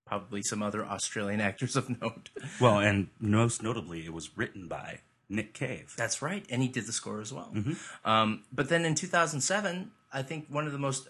probably 0.06 0.42
some 0.42 0.64
other 0.64 0.86
Australian 0.86 1.42
actors 1.50 1.76
of 1.76 2.02
note. 2.02 2.30
Well, 2.60 2.80
and 2.80 3.10
most 3.20 3.62
notably, 3.62 4.06
it 4.06 4.14
was 4.14 4.38
written 4.38 4.68
by 4.68 5.02
Nick 5.30 5.54
Cave. 5.54 5.94
That's 5.98 6.22
right, 6.22 6.46
and 6.50 6.62
he 6.62 6.70
did 6.70 6.88
the 6.88 6.94
score 6.94 7.20
as 7.20 7.34
well. 7.34 7.52
Mm-hmm. 7.54 8.10
Um, 8.10 8.44
but 8.52 8.70
then 8.70 8.86
in 8.86 8.96
2007, 8.96 9.92
I 10.14 10.22
think 10.22 10.46
one 10.50 10.66
of 10.66 10.72
the 10.72 10.80
most 10.80 11.08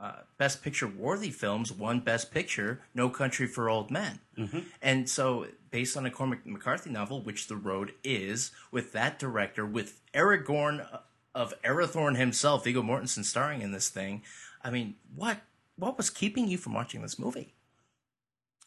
uh, 0.00 0.12
Best 0.36 0.62
Picture 0.62 0.86
worthy 0.86 1.30
films 1.30 1.72
won 1.72 2.00
Best 2.00 2.32
Picture, 2.32 2.80
No 2.94 3.08
Country 3.08 3.46
for 3.46 3.68
Old 3.68 3.90
Men. 3.90 4.20
Mm-hmm. 4.36 4.60
And 4.82 5.08
so, 5.08 5.46
based 5.70 5.96
on 5.96 6.06
a 6.06 6.10
Cormac 6.10 6.46
McCarthy 6.46 6.90
novel, 6.90 7.22
which 7.22 7.46
The 7.46 7.56
Road 7.56 7.94
is, 8.02 8.50
with 8.70 8.92
that 8.92 9.18
director, 9.18 9.66
with 9.66 10.00
Aragorn 10.14 10.86
of 11.34 11.54
Arathorn 11.62 12.16
himself, 12.16 12.64
Viggo 12.64 12.82
Mortensen 12.82 13.24
starring 13.24 13.62
in 13.62 13.72
this 13.72 13.88
thing, 13.88 14.22
I 14.62 14.70
mean, 14.70 14.96
what 15.14 15.40
what 15.76 15.96
was 15.96 16.10
keeping 16.10 16.48
you 16.48 16.58
from 16.58 16.74
watching 16.74 17.02
this 17.02 17.18
movie? 17.18 17.54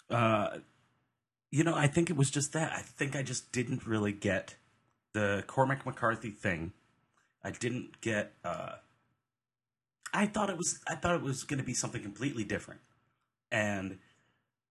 Uh, 0.09 0.59
you 1.51 1.63
know, 1.63 1.75
I 1.75 1.87
think 1.87 2.09
it 2.09 2.15
was 2.15 2.31
just 2.31 2.53
that. 2.53 2.71
I 2.71 2.81
think 2.81 3.15
I 3.15 3.23
just 3.23 3.51
didn't 3.51 3.85
really 3.85 4.13
get 4.13 4.55
the 5.13 5.43
Cormac 5.47 5.85
McCarthy 5.85 6.31
thing. 6.31 6.71
I 7.43 7.51
didn't 7.51 7.99
get. 8.01 8.33
Uh, 8.43 8.75
I 10.13 10.25
thought 10.25 10.49
it 10.49 10.57
was 10.57 10.79
I 10.87 10.95
thought 10.95 11.15
it 11.15 11.21
was 11.21 11.43
going 11.43 11.59
to 11.59 11.65
be 11.65 11.73
something 11.73 12.01
completely 12.01 12.43
different. 12.43 12.81
And 13.51 13.97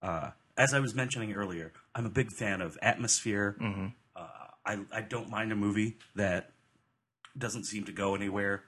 uh, 0.03 0.31
as 0.61 0.75
I 0.75 0.81
was 0.81 0.94
mentioning 0.94 1.33
earlier, 1.33 1.73
I'm 1.94 2.05
a 2.05 2.11
big 2.11 2.31
fan 2.31 2.61
of 2.61 2.77
atmosphere. 2.83 3.57
Mm-hmm. 3.59 3.87
Uh, 4.14 4.27
I 4.66 4.79
I 4.92 5.01
don't 5.01 5.31
mind 5.31 5.53
a 5.53 5.57
movie 5.57 5.96
that 6.14 6.53
doesn't 7.37 7.64
seem 7.64 7.85
to 7.85 7.92
go 7.92 8.14
anywhere. 8.14 8.64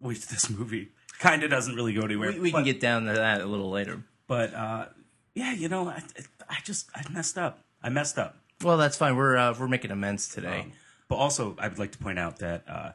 Which 0.00 0.26
this 0.32 0.50
movie 0.50 0.88
kind 1.20 1.44
of 1.44 1.50
doesn't 1.50 1.76
really 1.76 1.94
go 1.94 2.02
anywhere. 2.02 2.32
We, 2.32 2.40
we 2.40 2.50
but, 2.50 2.58
can 2.58 2.64
get 2.64 2.80
down 2.80 3.04
to 3.04 3.12
that 3.12 3.40
a 3.40 3.46
little 3.46 3.70
later. 3.70 4.02
But 4.26 4.52
uh, 4.52 4.86
yeah, 5.34 5.52
you 5.52 5.68
know, 5.68 5.88
I, 5.88 6.02
I 6.50 6.56
just 6.64 6.90
I 6.92 7.04
messed 7.08 7.38
up. 7.38 7.60
I 7.80 7.88
messed 7.88 8.18
up. 8.18 8.36
Well, 8.60 8.76
that's 8.76 8.96
fine. 8.96 9.14
We're 9.14 9.36
uh, 9.36 9.54
we're 9.56 9.68
making 9.68 9.92
amends 9.92 10.28
today. 10.28 10.62
Um, 10.62 10.72
but 11.06 11.16
also, 11.16 11.54
I 11.60 11.68
would 11.68 11.78
like 11.78 11.92
to 11.92 11.98
point 11.98 12.18
out 12.18 12.40
that 12.40 12.64
uh, 12.68 12.92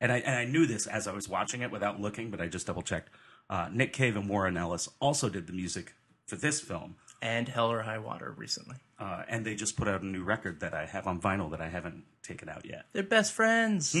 and 0.00 0.10
I 0.10 0.18
and 0.18 0.34
I 0.34 0.44
knew 0.44 0.66
this 0.66 0.88
as 0.88 1.06
I 1.06 1.12
was 1.12 1.28
watching 1.28 1.60
it 1.60 1.70
without 1.70 2.00
looking, 2.00 2.32
but 2.32 2.40
I 2.40 2.48
just 2.48 2.66
double 2.66 2.82
checked. 2.82 3.10
Uh, 3.48 3.68
Nick 3.70 3.92
Cave 3.92 4.16
and 4.16 4.28
Warren 4.28 4.56
Ellis 4.56 4.88
also 4.98 5.28
did 5.28 5.46
the 5.46 5.52
music 5.52 5.94
for 6.26 6.34
this 6.34 6.60
film 6.60 6.96
and 7.24 7.48
Hell 7.48 7.72
or 7.72 7.82
High 7.82 7.98
Water 7.98 8.34
recently. 8.36 8.76
Uh, 8.98 9.22
and 9.28 9.44
they 9.44 9.54
just 9.54 9.76
put 9.76 9.88
out 9.88 10.02
a 10.02 10.06
new 10.06 10.22
record 10.22 10.60
that 10.60 10.74
I 10.74 10.84
have 10.84 11.06
on 11.06 11.20
vinyl 11.20 11.50
that 11.50 11.60
I 11.60 11.68
haven't 11.68 12.04
taken 12.22 12.50
out 12.50 12.66
yet. 12.66 12.84
They're 12.92 13.02
best 13.02 13.32
friends. 13.32 13.96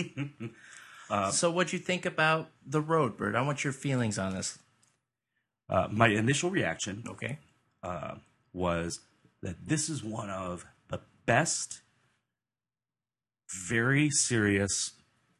uh, 1.10 1.30
so, 1.30 1.50
what'd 1.50 1.72
you 1.72 1.78
think 1.78 2.04
about 2.04 2.50
the 2.64 2.82
road, 2.82 3.16
Bird? 3.16 3.34
I 3.34 3.40
want 3.40 3.64
your 3.64 3.72
feelings 3.72 4.18
on 4.18 4.34
this. 4.34 4.58
Uh, 5.70 5.88
my 5.90 6.08
initial 6.08 6.50
reaction, 6.50 7.02
okay, 7.08 7.38
uh, 7.82 8.16
was 8.52 9.00
that 9.42 9.56
this 9.66 9.88
is 9.88 10.04
one 10.04 10.28
of 10.28 10.66
the 10.88 11.00
best, 11.24 11.80
very 13.66 14.10
serious 14.10 14.92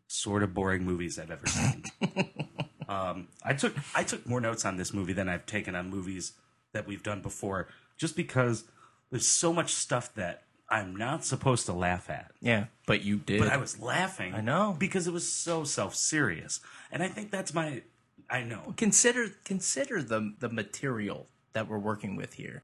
sort 0.06 0.42
of 0.42 0.54
boring 0.54 0.84
movies 0.84 1.18
I've 1.18 1.30
ever 1.30 1.46
seen. 1.46 1.84
um, 2.88 3.28
I 3.44 3.52
took 3.52 3.74
I 3.94 4.04
took 4.04 4.26
more 4.26 4.40
notes 4.40 4.64
on 4.64 4.78
this 4.78 4.94
movie 4.94 5.12
than 5.12 5.28
I've 5.28 5.44
taken 5.44 5.74
on 5.74 5.90
movies 5.90 6.32
that 6.74 6.86
we've 6.86 7.02
done 7.02 7.22
before, 7.22 7.68
just 7.96 8.14
because 8.14 8.64
there's 9.10 9.26
so 9.26 9.52
much 9.52 9.72
stuff 9.72 10.14
that 10.14 10.42
I'm 10.68 10.94
not 10.96 11.24
supposed 11.24 11.66
to 11.66 11.72
laugh 11.72 12.10
at. 12.10 12.32
Yeah, 12.40 12.66
but 12.86 13.02
you 13.02 13.16
did. 13.16 13.40
But 13.40 13.48
I 13.48 13.56
was 13.56 13.80
laughing. 13.80 14.34
I 14.34 14.40
know. 14.40 14.76
because 14.78 15.06
it 15.06 15.12
was 15.12 15.30
so 15.30 15.64
self 15.64 15.94
serious, 15.94 16.60
and 16.92 17.02
I 17.02 17.08
think 17.08 17.30
that's 17.30 17.54
my. 17.54 17.82
I 18.30 18.42
know. 18.42 18.74
consider 18.76 19.28
consider 19.44 20.02
the 20.02 20.34
the 20.40 20.48
material 20.48 21.28
that 21.52 21.68
we're 21.68 21.78
working 21.78 22.16
with 22.16 22.34
here. 22.34 22.62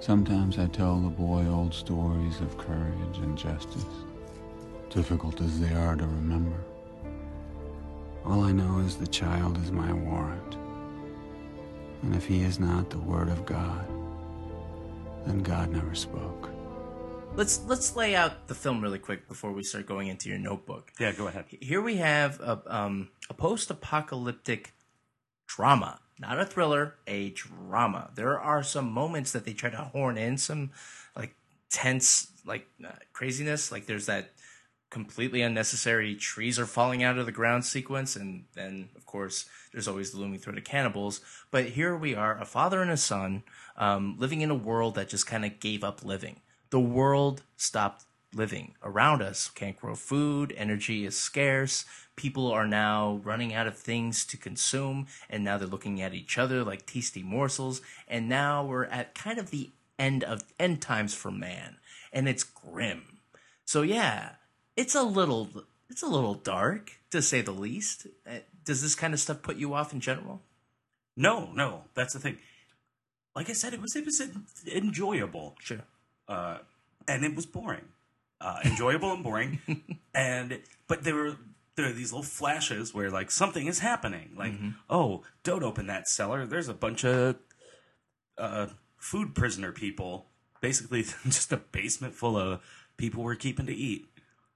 Sometimes 0.00 0.58
I 0.58 0.66
tell 0.66 1.00
the 1.00 1.08
boy 1.08 1.46
old 1.46 1.74
stories 1.74 2.40
of 2.40 2.56
courage 2.56 3.18
and 3.18 3.36
justice, 3.36 3.84
difficult 4.90 5.40
as 5.40 5.60
they 5.60 5.74
are 5.74 5.96
to 5.96 6.04
remember. 6.06 6.56
All 8.24 8.44
I 8.44 8.52
know 8.52 8.78
is 8.80 8.96
the 8.96 9.06
child 9.06 9.56
is 9.64 9.72
my 9.72 9.92
warrant. 9.92 10.56
And 12.02 12.14
if 12.14 12.26
he 12.26 12.42
is 12.42 12.58
not 12.58 12.90
the 12.90 12.98
Word 12.98 13.28
of 13.28 13.44
God, 13.44 13.86
then 15.26 15.40
God 15.40 15.70
never 15.70 15.94
spoke. 15.94 16.50
Let's 17.34 17.60
let's 17.66 17.94
lay 17.94 18.16
out 18.16 18.48
the 18.48 18.54
film 18.54 18.80
really 18.80 18.98
quick 18.98 19.28
before 19.28 19.52
we 19.52 19.62
start 19.62 19.86
going 19.86 20.08
into 20.08 20.28
your 20.28 20.38
notebook. 20.38 20.92
Yeah, 20.98 21.12
go 21.12 21.28
ahead. 21.28 21.44
Here 21.48 21.80
we 21.80 21.96
have 21.96 22.40
a 22.40 22.60
um, 22.66 23.10
a 23.30 23.34
post-apocalyptic 23.34 24.72
drama, 25.46 26.00
not 26.18 26.40
a 26.40 26.44
thriller, 26.44 26.96
a 27.06 27.30
drama. 27.30 28.10
There 28.14 28.40
are 28.40 28.62
some 28.62 28.90
moments 28.90 29.32
that 29.32 29.44
they 29.44 29.52
try 29.52 29.70
to 29.70 29.76
horn 29.76 30.18
in 30.18 30.36
some 30.36 30.70
like 31.14 31.34
tense 31.70 32.32
like 32.44 32.66
uh, 32.84 32.90
craziness. 33.12 33.70
Like 33.70 33.86
there's 33.86 34.06
that 34.06 34.32
completely 34.90 35.42
unnecessary 35.42 36.14
trees 36.14 36.58
are 36.58 36.66
falling 36.66 37.02
out 37.02 37.18
of 37.18 37.26
the 37.26 37.32
ground 37.32 37.64
sequence, 37.64 38.16
and 38.16 38.44
then 38.54 38.88
of 38.96 39.06
course 39.06 39.46
there's 39.72 39.88
always 39.88 40.12
the 40.12 40.18
looming 40.18 40.38
threat 40.38 40.58
of 40.58 40.64
cannibals. 40.64 41.20
But 41.50 41.66
here 41.66 41.96
we 41.96 42.14
are, 42.14 42.38
a 42.38 42.44
father 42.44 42.82
and 42.82 42.90
a 42.90 42.96
son, 42.96 43.42
um, 43.76 44.16
living 44.18 44.40
in 44.40 44.50
a 44.50 44.54
world 44.54 44.94
that 44.94 45.08
just 45.08 45.26
kind 45.26 45.44
of 45.44 45.60
gave 45.60 45.84
up 45.84 46.04
living. 46.04 46.40
The 46.70 46.80
world 46.80 47.42
stopped 47.56 48.04
living 48.34 48.74
around 48.82 49.22
us. 49.22 49.48
Can't 49.48 49.78
grow 49.78 49.94
food. 49.94 50.52
Energy 50.56 51.04
is 51.06 51.18
scarce. 51.18 51.84
People 52.16 52.50
are 52.50 52.66
now 52.66 53.20
running 53.24 53.54
out 53.54 53.66
of 53.66 53.78
things 53.78 54.26
to 54.26 54.36
consume, 54.36 55.06
and 55.30 55.44
now 55.44 55.56
they're 55.56 55.68
looking 55.68 56.02
at 56.02 56.14
each 56.14 56.36
other 56.36 56.64
like 56.64 56.86
tasty 56.86 57.22
morsels. 57.22 57.80
And 58.06 58.28
now 58.28 58.64
we're 58.64 58.86
at 58.86 59.14
kind 59.14 59.38
of 59.38 59.50
the 59.50 59.70
end 59.98 60.24
of 60.24 60.42
end 60.58 60.80
times 60.80 61.14
for 61.14 61.30
man, 61.30 61.76
and 62.12 62.28
it's 62.28 62.44
grim. 62.44 63.18
So 63.64 63.82
yeah, 63.82 64.32
it's 64.78 64.94
a 64.94 65.02
little 65.02 65.48
it's 65.90 66.02
a 66.02 66.06
little 66.06 66.34
dark 66.34 66.92
to 67.10 67.20
say 67.20 67.40
the 67.42 67.52
least. 67.52 68.06
Uh, 68.26 68.38
Does 68.64 68.80
this 68.80 68.94
kind 68.94 69.12
of 69.12 69.20
stuff 69.20 69.42
put 69.42 69.56
you 69.56 69.74
off 69.74 69.92
in 69.92 70.00
general? 70.00 70.40
No, 71.16 71.50
no, 71.52 71.84
that's 71.94 72.12
the 72.14 72.20
thing. 72.20 72.38
Like 73.34 73.50
I 73.50 73.54
said, 73.54 73.74
it 73.74 73.82
was 73.82 73.96
it 73.96 74.04
was 74.06 74.22
enjoyable. 74.66 75.56
Sure. 75.60 75.82
uh, 76.28 76.58
and 77.06 77.24
it 77.24 77.34
was 77.34 77.46
boring. 77.46 77.86
Uh, 78.40 78.60
enjoyable 78.64 79.12
and 79.12 79.24
boring, 79.24 79.58
and 80.14 80.60
but 80.86 81.02
there 81.02 81.16
were 81.16 81.36
there 81.74 81.86
are 81.88 81.92
these 81.92 82.12
little 82.12 82.22
flashes 82.22 82.94
where 82.94 83.10
like 83.10 83.32
something 83.32 83.66
is 83.66 83.80
happening. 83.80 84.30
Like, 84.36 84.52
oh, 84.88 85.22
don't 85.42 85.64
open 85.64 85.88
that 85.88 86.08
cellar. 86.08 86.46
There's 86.46 86.68
a 86.68 86.74
bunch 86.74 87.04
of 87.04 87.36
uh, 88.36 88.68
food 88.96 89.34
prisoner 89.34 89.72
people. 89.72 90.26
Basically, 90.60 91.02
just 91.24 91.52
a 91.52 91.56
basement 91.56 92.14
full 92.14 92.36
of 92.36 92.60
people 92.96 93.24
we're 93.24 93.34
keeping 93.34 93.66
to 93.66 93.74
eat. 93.74 94.07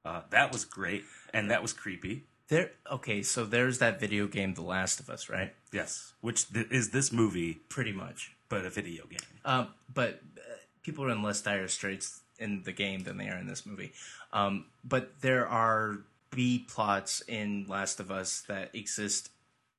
Uh, 0.04 0.22
that 0.30 0.52
was 0.52 0.64
great, 0.64 1.04
and 1.32 1.50
that 1.50 1.62
was 1.62 1.72
creepy. 1.72 2.24
There. 2.48 2.72
Okay, 2.90 3.22
so 3.22 3.44
there's 3.44 3.78
that 3.78 4.00
video 4.00 4.26
game, 4.26 4.54
The 4.54 4.62
Last 4.62 5.00
of 5.00 5.08
Us, 5.08 5.28
right? 5.28 5.54
Yes, 5.72 6.12
which 6.20 6.52
th- 6.52 6.66
is 6.70 6.90
this 6.90 7.12
movie, 7.12 7.60
Pretty 7.68 7.92
much. 7.92 8.34
but 8.48 8.66
a 8.66 8.70
video 8.70 9.06
game. 9.06 9.20
Um, 9.44 9.68
but 9.92 10.20
uh, 10.36 10.40
people 10.82 11.04
are 11.04 11.10
in 11.10 11.22
less 11.22 11.40
dire 11.40 11.68
straits 11.68 12.20
in 12.38 12.62
the 12.64 12.72
game 12.72 13.04
than 13.04 13.16
they 13.16 13.28
are 13.28 13.38
in 13.38 13.46
this 13.46 13.64
movie. 13.64 13.92
Um, 14.32 14.66
but 14.84 15.20
there 15.20 15.46
are 15.46 15.98
B 16.30 16.66
plots 16.68 17.22
in 17.28 17.66
Last 17.68 18.00
of 18.00 18.10
Us 18.10 18.42
that 18.48 18.74
exist 18.74 19.30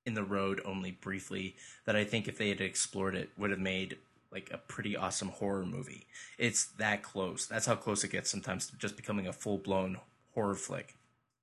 in 0.06 0.14
the 0.14 0.24
road 0.24 0.62
only 0.66 0.92
briefly 0.92 1.56
that 1.86 1.96
I 1.96 2.06
think 2.06 2.28
if 2.28 2.38
they 2.38 2.50
had 2.50 2.62
explored 2.62 3.16
it 3.16 3.30
would 3.38 3.52
have 3.52 3.60
made 3.60 3.98
like 4.32 4.50
a 4.52 4.58
pretty 4.58 4.98
awesome 4.98 5.30
horror 5.30 5.66
movie. 5.66 6.08
It's 6.40 6.66
that 6.78 7.04
close. 7.04 7.46
That's 7.46 7.66
how 7.68 7.76
close 7.76 8.04
it 8.04 8.12
gets 8.12 8.30
sometimes 8.32 8.68
to 8.68 8.78
just 8.78 8.96
becoming 8.98 9.28
a 9.28 9.34
full 9.34 9.58
blown 9.60 10.00
horror 10.34 10.56
flick 10.56 10.96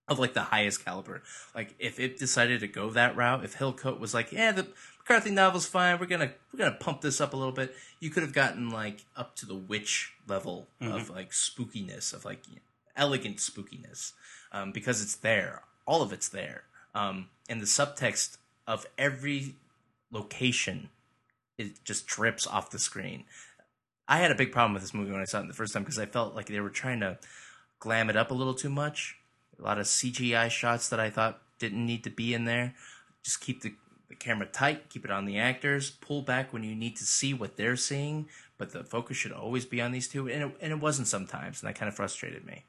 of 0.08 0.18
like 0.18 0.34
the 0.34 0.42
highest 0.42 0.84
caliber. 0.84 1.22
Like 1.54 1.74
if 1.78 2.00
it 2.00 2.18
decided 2.18 2.60
to 2.60 2.68
go 2.68 2.90
that 2.90 3.16
route, 3.16 3.44
if 3.44 3.56
Hillcoat 3.56 4.00
was 4.00 4.12
like, 4.12 4.32
yeah, 4.32 4.52
the 4.52 4.66
McCarthy 4.98 5.30
novel's 5.30 5.66
fine, 5.66 5.98
we're 5.98 6.06
gonna 6.06 6.32
we're 6.52 6.58
gonna 6.58 6.76
pump 6.76 7.00
this 7.00 7.20
up 7.20 7.32
a 7.32 7.36
little 7.36 7.52
bit, 7.52 7.74
you 8.00 8.10
could 8.10 8.22
have 8.22 8.32
gotten 8.32 8.70
like 8.70 9.04
up 9.16 9.36
to 9.36 9.46
the 9.46 9.54
witch 9.54 10.12
level 10.26 10.68
of 10.80 11.10
like 11.10 11.30
spookiness, 11.30 12.12
of 12.12 12.24
like 12.24 12.42
elegant 12.96 13.36
spookiness, 13.38 14.12
um, 14.52 14.72
because 14.72 15.02
it's 15.02 15.16
there, 15.16 15.62
all 15.86 16.02
of 16.02 16.12
it's 16.12 16.28
there, 16.28 16.64
um, 16.94 17.28
and 17.48 17.60
the 17.60 17.66
subtext 17.66 18.36
of 18.66 18.86
every 18.98 19.56
location 20.10 20.90
it 21.60 21.84
just 21.84 22.06
drips 22.06 22.46
off 22.46 22.70
the 22.70 22.78
screen. 22.78 23.24
I 24.08 24.18
had 24.18 24.30
a 24.30 24.34
big 24.34 24.50
problem 24.50 24.72
with 24.72 24.82
this 24.82 24.94
movie 24.94 25.12
when 25.12 25.20
I 25.20 25.24
saw 25.24 25.40
it 25.40 25.46
the 25.46 25.52
first 25.52 25.72
time 25.72 25.82
because 25.82 25.98
I 25.98 26.06
felt 26.06 26.34
like 26.34 26.46
they 26.46 26.60
were 26.60 26.70
trying 26.70 27.00
to 27.00 27.18
glam 27.80 28.08
it 28.08 28.16
up 28.16 28.30
a 28.30 28.34
little 28.34 28.54
too 28.54 28.70
much. 28.70 29.16
A 29.58 29.62
lot 29.62 29.78
of 29.78 29.86
CGI 29.86 30.48
shots 30.50 30.88
that 30.90 31.00
I 31.00 31.10
thought 31.10 31.42
didn't 31.58 31.84
need 31.84 32.04
to 32.04 32.10
be 32.10 32.32
in 32.32 32.44
there. 32.44 32.74
Just 33.24 33.40
keep 33.40 33.62
the, 33.62 33.74
the 34.08 34.14
camera 34.14 34.46
tight, 34.46 34.88
keep 34.88 35.04
it 35.04 35.10
on 35.10 35.24
the 35.24 35.38
actors, 35.38 35.90
pull 35.90 36.22
back 36.22 36.52
when 36.52 36.62
you 36.62 36.74
need 36.74 36.96
to 36.96 37.04
see 37.04 37.34
what 37.34 37.56
they're 37.56 37.76
seeing, 37.76 38.28
but 38.56 38.72
the 38.72 38.84
focus 38.84 39.16
should 39.16 39.32
always 39.32 39.64
be 39.64 39.80
on 39.80 39.92
these 39.92 40.08
two. 40.08 40.28
And 40.28 40.42
it, 40.44 40.56
and 40.60 40.72
it 40.72 40.80
wasn't 40.80 41.08
sometimes, 41.08 41.60
and 41.62 41.68
that 41.68 41.78
kind 41.78 41.88
of 41.88 41.94
frustrated 41.96 42.46
me. 42.46 42.64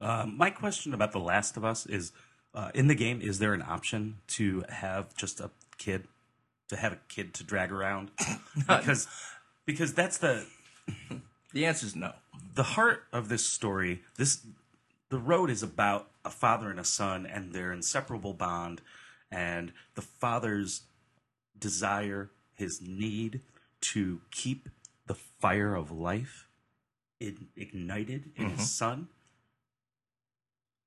Um, 0.00 0.36
my 0.36 0.50
question 0.50 0.94
about 0.94 1.12
The 1.12 1.18
Last 1.18 1.56
of 1.56 1.64
Us 1.64 1.86
is: 1.86 2.12
uh, 2.54 2.70
in 2.74 2.86
the 2.86 2.94
game, 2.94 3.20
is 3.20 3.38
there 3.38 3.52
an 3.52 3.62
option 3.62 4.18
to 4.28 4.64
have 4.68 5.14
just 5.14 5.40
a 5.40 5.50
kid, 5.78 6.08
to 6.68 6.76
have 6.76 6.94
a 6.94 6.98
kid 7.08 7.34
to 7.34 7.44
drag 7.44 7.70
around? 7.70 8.10
because 8.56 9.06
because 9.66 9.92
that's 9.92 10.18
the 10.18 10.46
The 11.52 11.66
answer 11.66 11.86
is 11.86 11.96
no. 11.96 12.12
the 12.54 12.62
heart 12.62 13.04
of 13.12 13.28
this 13.28 13.46
story. 13.46 14.02
This 14.16 14.46
the 15.08 15.18
road 15.18 15.50
is 15.50 15.62
about 15.62 16.08
a 16.24 16.30
father 16.30 16.70
and 16.70 16.78
a 16.78 16.84
son 16.84 17.26
and 17.26 17.52
their 17.52 17.72
inseparable 17.72 18.32
bond, 18.32 18.80
and 19.30 19.72
the 19.94 20.02
father's 20.02 20.82
desire, 21.58 22.30
his 22.54 22.80
need 22.80 23.40
to 23.80 24.20
keep 24.30 24.68
the 25.06 25.14
fire 25.14 25.74
of 25.74 25.90
life 25.90 26.46
ignited 27.20 28.30
in 28.36 28.50
his 28.50 28.70
son. 28.70 29.08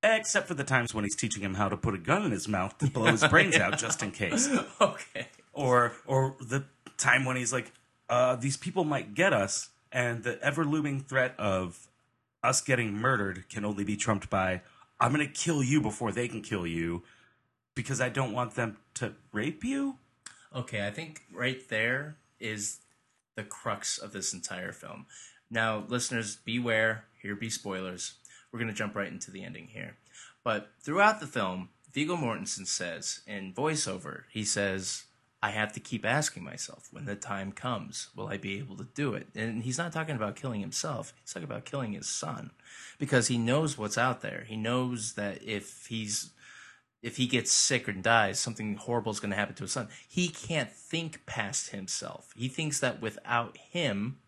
Except 0.02 0.48
for 0.48 0.54
the 0.54 0.64
times 0.64 0.94
when 0.94 1.04
he's 1.04 1.16
teaching 1.16 1.44
him 1.44 1.54
how 1.54 1.70
to 1.70 1.78
put 1.78 1.94
a 1.94 1.98
gun 1.98 2.26
in 2.26 2.32
his 2.32 2.48
mouth 2.48 2.78
to 2.80 2.88
blow 2.88 3.06
his 3.06 3.26
brains 3.28 3.56
out 3.56 3.78
just 3.78 4.04
in 4.04 4.12
case. 4.12 4.50
Okay. 4.82 5.28
Or 5.54 5.94
or 6.08 6.36
the 6.42 6.66
time 6.98 7.26
when 7.26 7.38
he's 7.38 7.54
like, 7.54 7.72
uh, 8.10 8.36
these 8.36 8.58
people 8.58 8.84
might 8.84 9.14
get 9.14 9.34
us, 9.34 9.70
and 9.94 10.24
the 10.24 10.42
ever 10.42 10.66
looming 10.66 11.00
threat 11.00 11.36
of 11.40 11.88
us 12.44 12.60
getting 12.60 12.94
murdered 12.94 13.48
can 13.48 13.64
only 13.64 13.86
be 13.86 13.96
trumped 13.96 14.30
by 14.30 14.62
I'm 15.00 15.12
gonna 15.12 15.28
kill 15.28 15.64
you 15.64 15.80
before 15.80 16.12
they 16.12 16.28
can 16.28 16.42
kill 16.42 16.68
you 16.68 17.04
because 17.76 18.02
I 18.02 18.10
don't 18.10 18.34
want 18.34 18.56
them 18.56 18.78
to 18.96 19.14
rape 19.32 19.64
you. 19.64 19.98
Okay, 20.56 20.86
I 20.86 20.92
think 20.92 21.24
right 21.32 21.68
there 21.70 22.18
is 22.40 22.80
the 23.36 23.44
crux 23.44 23.98
of 23.98 24.14
this 24.14 24.34
entire 24.34 24.72
film. 24.72 25.08
Now, 25.50 25.86
listeners, 25.88 26.38
beware. 26.38 27.06
Here 27.22 27.36
be 27.36 27.50
spoilers. 27.50 28.16
We're 28.52 28.60
going 28.60 28.72
to 28.72 28.76
jump 28.76 28.96
right 28.96 29.12
into 29.12 29.32
the 29.32 29.44
ending 29.44 29.68
here. 29.68 29.98
But 30.44 30.72
throughout 30.82 31.20
the 31.20 31.28
film, 31.28 31.70
Viggo 31.92 32.16
Mortensen 32.16 32.68
says 32.68 33.22
in 33.26 33.54
voiceover, 33.54 34.24
he 34.32 34.44
says, 34.44 35.06
I 35.44 35.50
have 35.50 35.74
to 35.74 35.82
keep 35.82 36.06
asking 36.06 36.46
myself, 36.46 36.88
when 36.92 37.04
the 37.04 37.18
time 37.18 37.52
comes, 37.52 38.08
will 38.16 38.28
I 38.28 38.38
be 38.38 38.60
able 38.60 38.78
to 38.78 38.88
do 38.96 39.14
it? 39.14 39.28
And 39.36 39.62
he's 39.62 39.78
not 39.78 39.92
talking 39.92 40.16
about 40.16 40.38
killing 40.38 40.62
himself. 40.62 41.12
He's 41.20 41.34
talking 41.34 41.50
about 41.50 41.66
killing 41.66 41.92
his 41.92 42.08
son 42.08 42.52
because 42.98 43.28
he 43.28 43.38
knows 43.38 43.78
what's 43.78 43.98
out 43.98 44.22
there. 44.22 44.46
He 44.48 44.56
knows 44.56 45.16
that 45.16 45.44
if 45.44 45.88
he's 45.88 46.32
if 47.02 47.18
he 47.18 47.28
gets 47.28 47.52
sick 47.52 47.90
or 47.90 47.92
dies, 47.92 48.40
something 48.40 48.78
horrible 48.78 49.12
is 49.12 49.20
going 49.20 49.32
to 49.32 49.36
happen 49.36 49.54
to 49.56 49.64
his 49.64 49.74
son. 49.74 49.90
He 50.08 50.30
can't 50.30 50.72
think 50.72 51.26
past 51.26 51.72
himself. 51.72 52.30
He 52.38 52.48
thinks 52.48 52.80
that 52.80 53.02
without 53.02 53.58
him, 53.58 54.20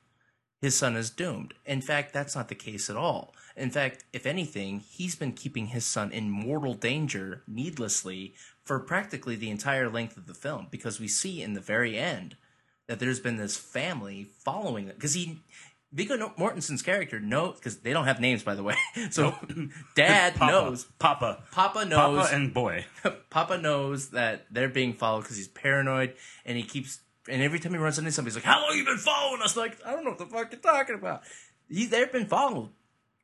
his 0.62 0.78
son 0.78 0.98
is 0.98 1.10
doomed. 1.10 1.54
In 1.66 1.80
fact, 1.80 2.12
that's 2.12 2.36
not 2.36 2.50
the 2.50 2.56
case 2.56 2.90
at 2.90 2.98
all. 2.98 3.34
In 3.56 3.70
fact, 3.70 4.04
if 4.12 4.26
anything, 4.26 4.82
he's 4.82 5.16
been 5.16 5.32
keeping 5.32 5.68
his 5.68 5.86
son 5.86 6.12
in 6.12 6.30
mortal 6.30 6.74
danger 6.74 7.44
needlessly 7.48 8.34
for 8.66 8.80
practically 8.80 9.36
the 9.36 9.50
entire 9.50 9.90
length 9.90 10.18
of 10.18 10.28
the 10.28 10.34
film 10.34 10.68
because 10.70 11.00
we 11.00 11.08
see 11.08 11.42
in 11.42 11.54
the 11.54 11.62
very 11.62 11.98
end 11.98 12.36
that 12.88 13.00
there's 13.00 13.20
been 13.20 13.38
this 13.38 13.56
family 13.56 14.28
following 14.44 14.88
because 14.88 15.14
he 15.14 15.40
Viggo 15.94 16.18
No- 16.18 16.34
Mortensen's 16.38 16.82
character 16.82 17.20
knows 17.22 17.56
because 17.56 17.78
they 17.78 17.94
don't 17.94 18.06
have 18.06 18.20
names, 18.20 18.44
by 18.44 18.54
the 18.56 18.64
way. 18.64 18.76
So 19.12 19.34
Dad 19.96 20.36
Papa. 20.36 20.52
knows. 20.52 20.86
Papa. 21.00 21.44
Papa 21.52 21.86
knows. 21.86 22.24
Papa 22.26 22.36
and 22.36 22.54
boy. 22.54 22.86
Papa 23.30 23.58
knows 23.60 24.10
that 24.10 24.46
they're 24.52 24.68
being 24.68 24.94
followed 24.94 25.22
because 25.22 25.38
he's 25.38 25.48
paranoid, 25.48 26.16
and 26.46 26.58
he 26.58 26.64
keeps. 26.64 27.00
And 27.30 27.42
every 27.42 27.60
time 27.60 27.72
he 27.72 27.78
runs 27.78 27.98
into 27.98 28.12
somebody, 28.12 28.34
he's 28.36 28.44
like, 28.44 28.54
"How 28.54 28.62
long 28.62 28.76
you 28.78 28.84
been 28.84 28.98
following 28.98 29.42
us?" 29.42 29.56
Like, 29.56 29.78
I 29.86 29.92
don't 29.92 30.04
know 30.04 30.10
what 30.12 30.20
the 30.20 30.26
fuck 30.26 30.52
you're 30.52 30.60
talking 30.60 30.96
about. 30.96 31.22
He, 31.70 31.86
they've 31.86 32.12
been 32.12 32.28
followed 32.28 32.70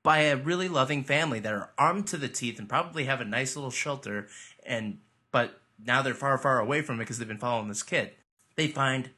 by 0.03 0.19
a 0.21 0.37
really 0.37 0.67
loving 0.69 1.03
family 1.03 1.39
that 1.39 1.53
are 1.53 1.71
armed 1.77 2.07
to 2.07 2.17
the 2.17 2.29
teeth 2.29 2.57
and 2.57 2.69
probably 2.69 3.03
have 3.03 3.21
a 3.21 3.25
nice 3.25 3.55
little 3.55 3.69
shelter. 3.71 4.27
And 4.65 4.99
but 5.31 5.59
now 5.83 6.01
they're 6.01 6.13
far, 6.13 6.37
far 6.37 6.59
away 6.59 6.81
from 6.81 6.95
it 6.95 6.99
because 6.99 7.17
they've 7.17 7.27
been 7.27 7.37
following 7.37 7.67
this 7.67 7.83
kid. 7.83 8.11
They 8.55 8.67
find 8.67 9.11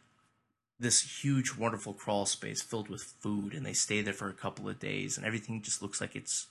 this 0.79 1.23
huge, 1.23 1.55
wonderful 1.55 1.93
crawl 1.93 2.25
space 2.25 2.61
filled 2.61 2.89
with 2.89 3.01
food, 3.03 3.53
and 3.53 3.65
they 3.65 3.73
stay 3.73 4.01
there 4.01 4.13
for 4.13 4.29
a 4.29 4.33
couple 4.33 4.67
of 4.67 4.79
days, 4.79 5.17
and 5.17 5.25
everything 5.25 5.61
just 5.61 5.81
looks 5.81 6.01
like 6.01 6.15
it's 6.15 6.47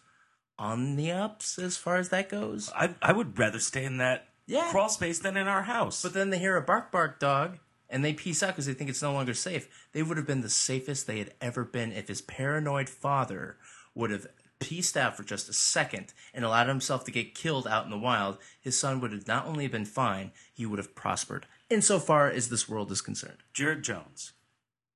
on 0.59 0.97
the 0.97 1.11
ups 1.11 1.59
as 1.59 1.77
far 1.77 1.97
as 1.97 2.11
that 2.11 2.29
goes. 2.29 2.71
I 2.75 2.95
I 3.03 3.13
would 3.13 3.39
rather 3.39 3.59
stay 3.59 3.85
in 3.85 3.97
that 3.99 4.29
Yeah. 4.47 4.71
crawl 4.71 4.89
space 4.89 5.19
than 5.19 5.37
in 5.37 5.49
our 5.49 5.63
house. 5.63 6.03
But 6.03 6.13
then 6.15 6.31
they 6.31 6.39
hear 6.39 6.57
a 6.57 6.63
bark 6.63 6.91
bark 6.93 7.19
dog 7.19 7.59
and 7.89 8.05
they 8.05 8.13
peace 8.13 8.43
out 8.43 8.49
because 8.49 8.67
they 8.67 8.75
think 8.75 8.91
it's 8.91 9.03
no 9.03 9.13
longer 9.13 9.35
safe. 9.35 9.69
They 9.93 10.03
would 10.03 10.17
have 10.17 10.27
been 10.27 10.41
the 10.43 10.51
safest 10.51 11.07
they 11.07 11.19
had 11.19 11.35
ever 11.41 11.65
been 11.65 11.93
if 11.93 12.09
his 12.09 12.21
paranoid 12.21 12.89
father 12.89 13.57
would 13.95 14.11
have 14.11 14.27
pieced 14.63 14.97
out 14.97 15.17
for 15.17 15.23
just 15.23 15.49
a 15.49 15.53
second 15.53 16.13
and 16.33 16.45
allowed 16.45 16.69
himself 16.69 17.05
to 17.05 17.11
get 17.11 17.35
killed 17.35 17.67
out 17.67 17.85
in 17.85 17.91
the 17.91 17.99
wild. 17.99 18.39
His 18.61 18.79
son 18.79 19.01
would 19.01 19.13
have 19.13 19.27
not 19.27 19.47
only 19.47 19.69
been 19.69 19.85
fine, 19.85 20.33
he 20.53 20.67
would 20.67 20.79
have 20.79 20.95
prospered, 20.95 21.47
insofar 21.71 22.29
as 22.29 22.49
this 22.49 22.69
world 22.69 22.91
is 22.93 23.01
concerned. 23.01 23.39
Jarrod 23.55 23.83
Jones, 23.83 24.33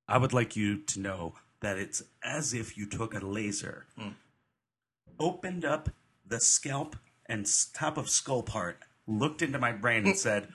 I 0.08 0.18
would 0.18 0.32
like 0.32 0.56
you 0.56 0.78
to 0.78 1.00
know 1.00 1.34
that 1.60 1.78
it's 1.78 2.02
as 2.22 2.54
if 2.54 2.76
you 2.76 2.86
took 2.86 3.14
a 3.14 3.18
laser, 3.18 3.86
hmm. 3.98 4.10
opened 5.18 5.64
up 5.64 5.90
the 6.24 6.40
scalp 6.40 6.96
and 7.26 7.46
top 7.72 7.96
of 7.96 8.08
skull 8.08 8.42
part, 8.42 8.78
looked 9.06 9.42
into 9.42 9.58
my 9.58 9.72
brain 9.72 10.06
and 10.06 10.16
said, 10.26 10.48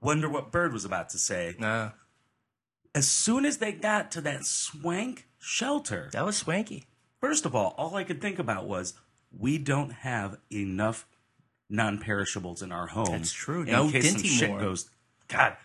"Wonder 0.00 0.28
what 0.28 0.50
Bird 0.52 0.72
was 0.72 0.84
about 0.84 1.10
to 1.10 1.18
say." 1.18 1.54
Nah, 1.58 1.90
As 2.94 3.08
soon 3.08 3.44
as 3.44 3.58
they 3.58 3.72
got 3.72 4.10
to 4.12 4.20
that 4.22 4.44
swank 4.44 5.28
shelter, 5.38 6.10
that 6.12 6.24
was 6.24 6.36
swanky. 6.36 6.86
First 7.20 7.46
of 7.46 7.54
all, 7.54 7.74
all 7.78 7.94
I 7.96 8.04
could 8.04 8.20
think 8.20 8.38
about 8.38 8.66
was 8.66 8.94
we 9.36 9.58
don't 9.58 9.90
have 9.90 10.38
enough 10.52 11.06
non-perishables 11.68 12.62
in 12.62 12.72
our 12.72 12.86
home. 12.86 13.06
That's 13.10 13.32
true. 13.32 13.62
In 13.62 13.66
No 13.72 13.90
case 13.90 14.12
some 14.12 14.22
shit 14.22 14.48
Moore. 14.50 14.60
goes. 14.60 14.88
God, 15.28 15.56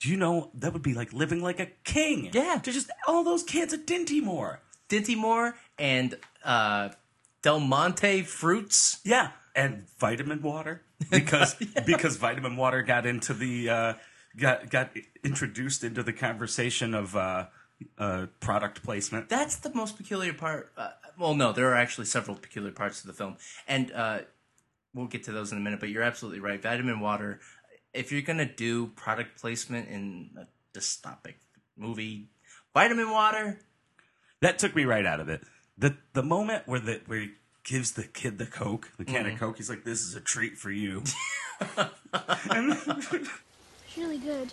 do 0.00 0.10
you 0.10 0.16
know 0.16 0.50
that 0.54 0.72
would 0.72 0.82
be 0.82 0.94
like 0.94 1.12
living 1.12 1.42
like 1.42 1.58
a 1.60 1.66
king? 1.84 2.30
Yeah. 2.32 2.60
to 2.62 2.72
just 2.72 2.90
all 3.06 3.24
those 3.24 3.42
kids 3.42 3.72
at 3.72 3.86
Dinty 3.86 4.22
Moore. 4.22 4.60
Dinty 4.88 5.16
Moore 5.16 5.54
and 5.78 6.14
uh, 6.44 6.90
Del 7.42 7.60
Monte 7.60 8.22
fruits. 8.22 9.00
Yeah, 9.04 9.30
and 9.54 9.86
vitamin 9.98 10.42
water 10.42 10.82
because 11.10 11.54
because 11.86 12.16
vitamin 12.16 12.56
water 12.56 12.82
got 12.82 13.06
into 13.06 13.34
the 13.34 13.68
uh, 13.70 13.94
got 14.36 14.70
got 14.70 14.90
introduced 15.24 15.82
into 15.84 16.02
the 16.02 16.12
conversation 16.12 16.94
of 16.94 17.16
uh, 17.16 17.46
uh, 17.98 18.26
product 18.40 18.82
placement. 18.82 19.28
That's 19.28 19.56
the 19.56 19.72
most 19.74 19.96
peculiar 19.96 20.32
part. 20.32 20.72
Uh, 20.76 20.90
well, 21.18 21.34
no, 21.34 21.52
there 21.52 21.68
are 21.70 21.74
actually 21.76 22.06
several 22.06 22.36
peculiar 22.36 22.72
parts 22.72 23.00
of 23.00 23.06
the 23.06 23.12
film, 23.12 23.36
and 23.66 23.92
uh, 23.92 24.20
we'll 24.94 25.06
get 25.06 25.24
to 25.24 25.32
those 25.32 25.52
in 25.52 25.58
a 25.58 25.60
minute. 25.60 25.80
But 25.80 25.88
you're 25.90 26.02
absolutely 26.02 26.40
right. 26.40 26.60
Vitamin 26.62 27.00
water. 27.00 27.40
If 27.94 28.12
you're 28.12 28.22
gonna 28.22 28.44
do 28.52 28.88
product 28.88 29.40
placement 29.40 29.88
in 29.88 30.30
a 30.38 30.46
dystopic 30.78 31.34
movie, 31.76 32.28
vitamin 32.74 33.10
water. 33.10 33.58
That 34.40 34.58
took 34.58 34.76
me 34.76 34.84
right 34.84 35.04
out 35.06 35.20
of 35.20 35.28
it. 35.28 35.42
the 35.76 35.96
The 36.12 36.22
moment 36.22 36.66
where 36.68 36.78
the 36.80 37.00
where 37.06 37.20
he 37.20 37.30
gives 37.64 37.92
the 37.92 38.04
kid 38.04 38.38
the 38.38 38.46
coke, 38.46 38.92
the 38.98 39.04
can 39.04 39.24
Mhm. 39.24 39.32
of 39.34 39.38
coke, 39.40 39.56
he's 39.56 39.68
like, 39.68 39.84
"This 39.84 40.00
is 40.02 40.14
a 40.14 40.20
treat 40.20 40.56
for 40.58 40.70
you." 40.70 41.02
It's 42.54 43.96
really 43.96 44.18
good. 44.18 44.52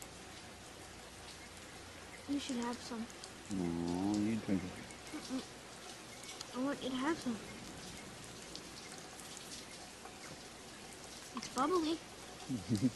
You 2.29 2.39
should 2.39 2.57
have 2.57 2.77
some. 2.81 3.05
No, 3.51 4.17
you 4.19 4.35
drink 4.45 4.61
it. 4.63 5.17
Mm-mm. 5.33 5.41
I 6.57 6.65
want 6.65 6.83
you 6.83 6.89
to 6.89 6.95
have 6.95 7.17
some. 7.19 7.35
It's 11.37 11.47
bubbly. 11.49 11.97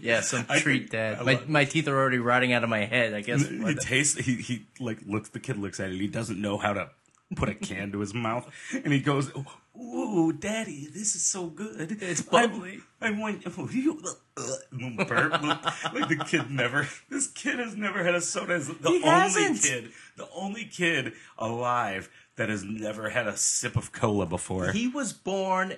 Yeah, 0.00 0.22
some 0.22 0.44
treat, 0.46 0.78
think- 0.82 0.90
Dad. 0.92 1.18
I 1.20 1.22
My, 1.22 1.40
my 1.46 1.64
teeth 1.66 1.88
are 1.88 1.96
already 1.96 2.18
rotting 2.18 2.52
out 2.54 2.64
of 2.64 2.70
my 2.70 2.86
head. 2.86 3.12
I 3.12 3.20
guess. 3.20 3.46
he 3.46 3.74
tastes. 3.74 4.16
He 4.18 4.36
he 4.36 4.66
like 4.80 4.98
looks. 5.06 5.28
The 5.28 5.40
kid 5.40 5.58
looks 5.58 5.78
at 5.78 5.90
it. 5.90 6.00
He 6.00 6.06
doesn't 6.08 6.40
know 6.40 6.56
how 6.56 6.72
to 6.72 6.88
put 7.36 7.48
a 7.48 7.54
can 7.54 7.92
to 7.92 8.00
his 8.00 8.14
mouth, 8.14 8.48
and 8.72 8.92
he 8.92 9.00
goes, 9.00 9.30
"Ooh, 9.76 10.32
Daddy, 10.32 10.88
this 10.92 11.14
is 11.14 11.24
so 11.24 11.46
good. 11.46 11.96
It's 12.00 12.22
bubbly." 12.22 12.80
I, 13.00 13.08
I 13.08 13.10
want 13.10 13.42
oh, 13.46 13.68
you 13.70 14.02
uh, 14.36 15.04
burp. 15.04 15.42
like 15.42 16.08
the 16.08 16.24
kid 16.26 16.50
never. 16.50 16.88
This 17.10 17.28
kid 17.28 17.58
has 17.58 17.76
never 17.76 18.02
had 18.04 18.14
a 18.14 18.20
soda. 18.20 18.58
The 18.58 18.88
He 18.90 19.02
only 19.02 19.08
hasn't. 19.08 19.62
kid, 19.62 19.92
the 20.16 20.28
only 20.34 20.64
kid 20.64 21.12
alive 21.38 22.10
that 22.38 22.48
has 22.48 22.64
never 22.64 23.10
had 23.10 23.26
a 23.26 23.36
sip 23.36 23.76
of 23.76 23.92
cola 23.92 24.24
before. 24.24 24.70
He 24.72 24.88
was 24.88 25.12
born 25.12 25.74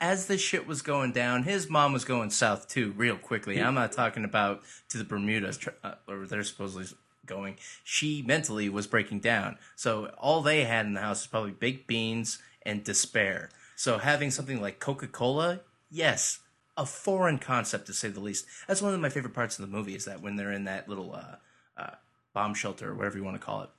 as 0.00 0.26
the 0.26 0.38
shit 0.38 0.66
was 0.66 0.80
going 0.80 1.12
down. 1.12 1.42
His 1.42 1.68
mom 1.68 1.92
was 1.92 2.04
going 2.04 2.30
south 2.30 2.68
too, 2.68 2.92
real 2.96 3.16
quickly. 3.16 3.60
I'm 3.60 3.74
not 3.74 3.92
talking 3.92 4.24
about 4.24 4.62
to 4.90 4.98
the 4.98 5.04
Bermudas, 5.04 5.58
uh, 5.82 5.94
or 6.06 6.26
they're 6.26 6.44
supposedly 6.44 6.86
going. 7.28 7.56
She 7.84 8.22
mentally 8.22 8.68
was 8.68 8.86
breaking 8.86 9.20
down. 9.20 9.58
So 9.76 10.06
all 10.18 10.42
they 10.42 10.64
had 10.64 10.86
in 10.86 10.94
the 10.94 11.00
house 11.00 11.22
was 11.22 11.26
probably 11.28 11.52
baked 11.52 11.86
beans 11.86 12.38
and 12.64 12.82
despair. 12.82 13.50
So 13.76 13.98
having 13.98 14.30
something 14.30 14.60
like 14.60 14.80
Coca 14.80 15.06
Cola, 15.06 15.60
yes, 15.90 16.40
a 16.76 16.86
foreign 16.86 17.38
concept 17.38 17.86
to 17.86 17.92
say 17.92 18.08
the 18.08 18.20
least. 18.20 18.46
That's 18.66 18.82
one 18.82 18.94
of 18.94 19.00
my 19.00 19.08
favorite 19.08 19.34
parts 19.34 19.58
of 19.58 19.68
the 19.68 19.76
movie 19.76 19.94
is 19.94 20.04
that 20.06 20.22
when 20.22 20.36
they're 20.36 20.52
in 20.52 20.64
that 20.64 20.88
little 20.88 21.14
uh, 21.14 21.36
uh, 21.76 21.94
bomb 22.32 22.54
shelter 22.54 22.90
or 22.90 22.94
whatever 22.94 23.18
you 23.18 23.24
want 23.24 23.38
to 23.38 23.44
call 23.44 23.62
it, 23.62 23.70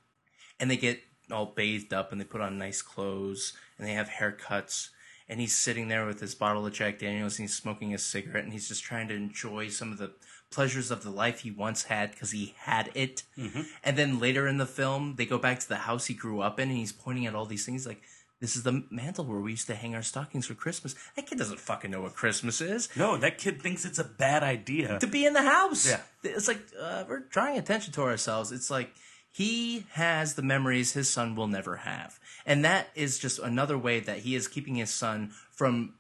and 0.60 0.70
they 0.70 0.78
get 0.78 1.02
all 1.32 1.48
bathed 1.48 1.94
up 1.94 2.12
and 2.12 2.20
they 2.20 2.26
put 2.26 2.42
on 2.42 2.58
nice 2.58 2.82
clothes 2.82 3.54
and 3.78 3.88
they 3.88 3.94
have 3.94 4.10
haircuts 4.10 4.90
and 5.30 5.40
he's 5.40 5.56
sitting 5.56 5.88
there 5.88 6.06
with 6.06 6.20
his 6.20 6.34
bottle 6.34 6.66
of 6.66 6.74
Jack 6.74 7.00
Daniels 7.00 7.38
and 7.38 7.48
he's 7.48 7.56
smoking 7.56 7.94
a 7.94 7.98
cigarette 7.98 8.44
and 8.44 8.52
he's 8.52 8.68
just 8.68 8.84
trying 8.84 9.08
to 9.08 9.16
enjoy 9.16 9.70
some 9.70 9.92
of 9.92 10.00
the 10.00 10.12
pleasures 10.52 10.90
of 10.92 11.04
the 11.04 11.10
life 11.12 11.42
he 11.42 11.52
once 11.52 11.84
had 11.84 12.12
because 12.12 12.32
he 12.32 12.56
had 12.58 12.90
it. 12.96 13.24
And 13.84 13.98
then 13.98 14.20
later 14.20 14.48
in 14.48 14.58
the 14.58 14.66
film, 14.66 15.16
they 15.18 15.26
go 15.26 15.38
back 15.38 15.60
to 15.60 15.70
the 15.70 15.76
house 15.76 16.08
he 16.08 16.14
grew 16.14 16.42
up 16.42 16.60
in 16.60 16.70
and 16.70 16.78
he's 16.78 16.92
pointing 16.92 17.26
at 17.26 17.36
all 17.36 17.46
these 17.46 17.66
things 17.66 17.86
like, 17.86 18.02
this 18.42 18.56
is 18.56 18.64
the 18.64 18.84
mantle 18.90 19.26
where 19.26 19.42
we 19.42 19.52
used 19.52 19.68
to 19.68 19.76
hang 19.76 19.96
our 19.96 20.02
stockings 20.02 20.46
for 20.46 20.54
Christmas. 20.54 20.96
That 21.18 21.28
kid 21.28 21.38
doesn't 21.38 21.60
fucking 21.60 21.92
know 21.92 22.02
what 22.02 22.16
Christmas 22.16 22.62
is. 22.62 22.88
no, 22.96 23.18
that 23.18 23.38
kid 23.38 23.62
thinks 23.62 23.84
it's 23.84 24.00
a 24.00 24.04
bad 24.04 24.44
idea. 24.44 24.98
To 25.00 25.08
be 25.08 25.26
in 25.26 25.34
the 25.34 25.42
house. 25.42 25.86
Yeah. 25.88 26.00
It's 26.24 26.48
like, 26.48 26.62
uh, 26.80 27.04
we're 27.08 27.20
drawing 27.20 27.58
attention 27.58 27.92
to 27.94 28.02
ourselves. 28.02 28.54
It's 28.54 28.72
like, 28.72 28.92
he 29.32 29.86
has 29.92 30.36
the 30.36 30.42
memories 30.42 30.94
his 30.94 31.10
son 31.10 31.36
will 31.36 31.48
never 31.48 31.78
have. 31.78 32.18
And 32.46 32.64
that 32.66 32.88
is 32.96 33.20
just 33.20 33.40
another 33.40 33.78
way 33.78 34.00
that 34.00 34.20
he 34.20 34.36
is 34.36 34.48
keeping 34.48 34.76
his 34.76 34.90
son 34.90 35.32
from 35.52 35.96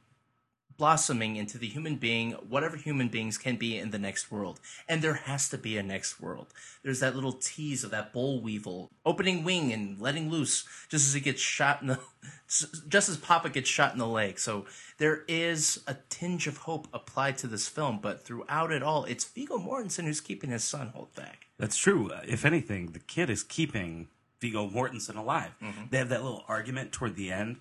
blossoming 0.80 1.36
into 1.36 1.58
the 1.60 1.68
human 1.68 1.98
being, 1.98 2.32
whatever 2.32 2.78
human 2.78 3.10
beings 3.10 3.38
can 3.38 3.58
be 3.58 3.78
in 3.78 3.92
the 3.92 4.00
next 4.00 4.32
world. 4.32 4.60
And 4.88 5.02
there 5.02 5.14
has 5.14 5.50
to 5.50 5.58
be 5.58 5.78
a 5.78 5.84
next 5.84 6.20
world. 6.22 6.48
There's 6.82 7.02
that 7.02 7.14
little 7.14 7.34
tease 7.34 7.84
of 7.84 7.92
that 7.92 8.14
boll 8.14 8.42
weevil 8.42 8.90
opening 9.06 9.44
wing 9.44 9.72
and 9.74 10.00
letting 10.00 10.32
loose 10.32 10.66
just 10.88 11.06
as 11.06 11.14
it 11.16 11.20
gets 11.20 11.42
shot 11.42 11.82
in 11.82 11.90
the, 11.90 12.00
just 12.88 13.10
as 13.10 13.18
Papa 13.18 13.50
gets 13.50 13.70
shot 13.70 13.92
in 13.94 14.00
the 14.00 14.08
leg. 14.08 14.40
So 14.40 14.66
there 14.98 15.26
is 15.28 15.84
a 15.86 15.98
tinge 16.10 16.48
of 16.48 16.58
hope 16.60 16.88
applied 16.94 17.38
to 17.40 17.48
this 17.48 17.68
film, 17.68 18.00
but 18.02 18.24
throughout 18.26 18.72
it 18.72 18.82
all, 18.82 19.04
it's 19.04 19.26
Viggo 19.26 19.58
Mortensen 19.60 20.06
who's 20.06 20.22
keeping 20.22 20.50
his 20.50 20.64
son 20.64 20.88
hold 20.96 21.14
back. 21.14 21.48
That's 21.60 21.78
true. 21.78 22.10
Uh, 22.10 22.22
If 22.26 22.46
anything, 22.46 22.94
the 22.94 23.00
kid 23.00 23.30
is 23.30 23.44
keeping 23.44 24.08
Viggo 24.40 24.70
Mortensen 24.70 25.18
alive. 25.18 25.52
They 25.92 25.98
have 25.98 26.08
that 26.10 26.24
little 26.24 26.46
argument 26.48 26.94
toward 26.94 27.18
the 27.18 27.32
end 27.32 27.58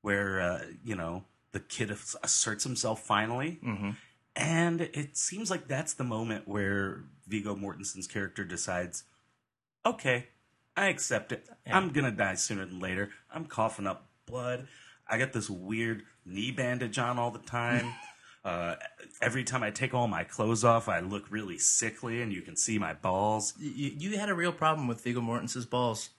where, 0.00 0.40
uh, 0.40 0.60
you 0.82 0.96
know, 0.96 1.24
the 1.54 1.60
kid 1.60 1.90
asserts 2.22 2.64
himself 2.64 3.02
finally. 3.06 3.58
And 4.36 4.80
it 4.82 5.16
seems 5.16 5.50
like 5.50 5.68
that's 5.68 5.94
the 5.94 6.04
moment 6.04 6.46
where 6.46 7.04
Viggo 7.26 7.54
Mortensen's 7.56 8.06
character 8.06 8.44
decides, 8.44 9.04
okay, 9.86 10.26
I 10.76 10.86
accept 10.88 11.32
it. 11.32 11.48
I'm 11.66 11.90
going 11.90 12.04
to 12.04 12.10
die 12.10 12.34
sooner 12.34 12.66
than 12.66 12.80
later. 12.80 13.10
I'm 13.32 13.46
coughing 13.46 13.86
up 13.86 14.08
blood. 14.26 14.66
I 15.08 15.18
got 15.18 15.32
this 15.32 15.48
weird 15.48 16.02
knee 16.26 16.50
bandage 16.50 16.98
on 16.98 17.18
all 17.18 17.30
the 17.30 17.38
time. 17.38 17.94
Uh, 18.44 18.76
every 19.22 19.42
time 19.42 19.62
I 19.62 19.70
take 19.70 19.94
all 19.94 20.06
my 20.06 20.22
clothes 20.22 20.64
off, 20.64 20.86
I 20.86 21.00
look 21.00 21.30
really 21.30 21.56
sickly, 21.56 22.20
and 22.20 22.30
you 22.30 22.42
can 22.42 22.56
see 22.56 22.78
my 22.78 22.92
balls. 22.92 23.54
You, 23.58 23.92
you 23.96 24.18
had 24.18 24.28
a 24.28 24.34
real 24.34 24.52
problem 24.52 24.86
with 24.86 25.02
Viggo 25.02 25.22
Mortensen's 25.22 25.64
balls. 25.64 26.10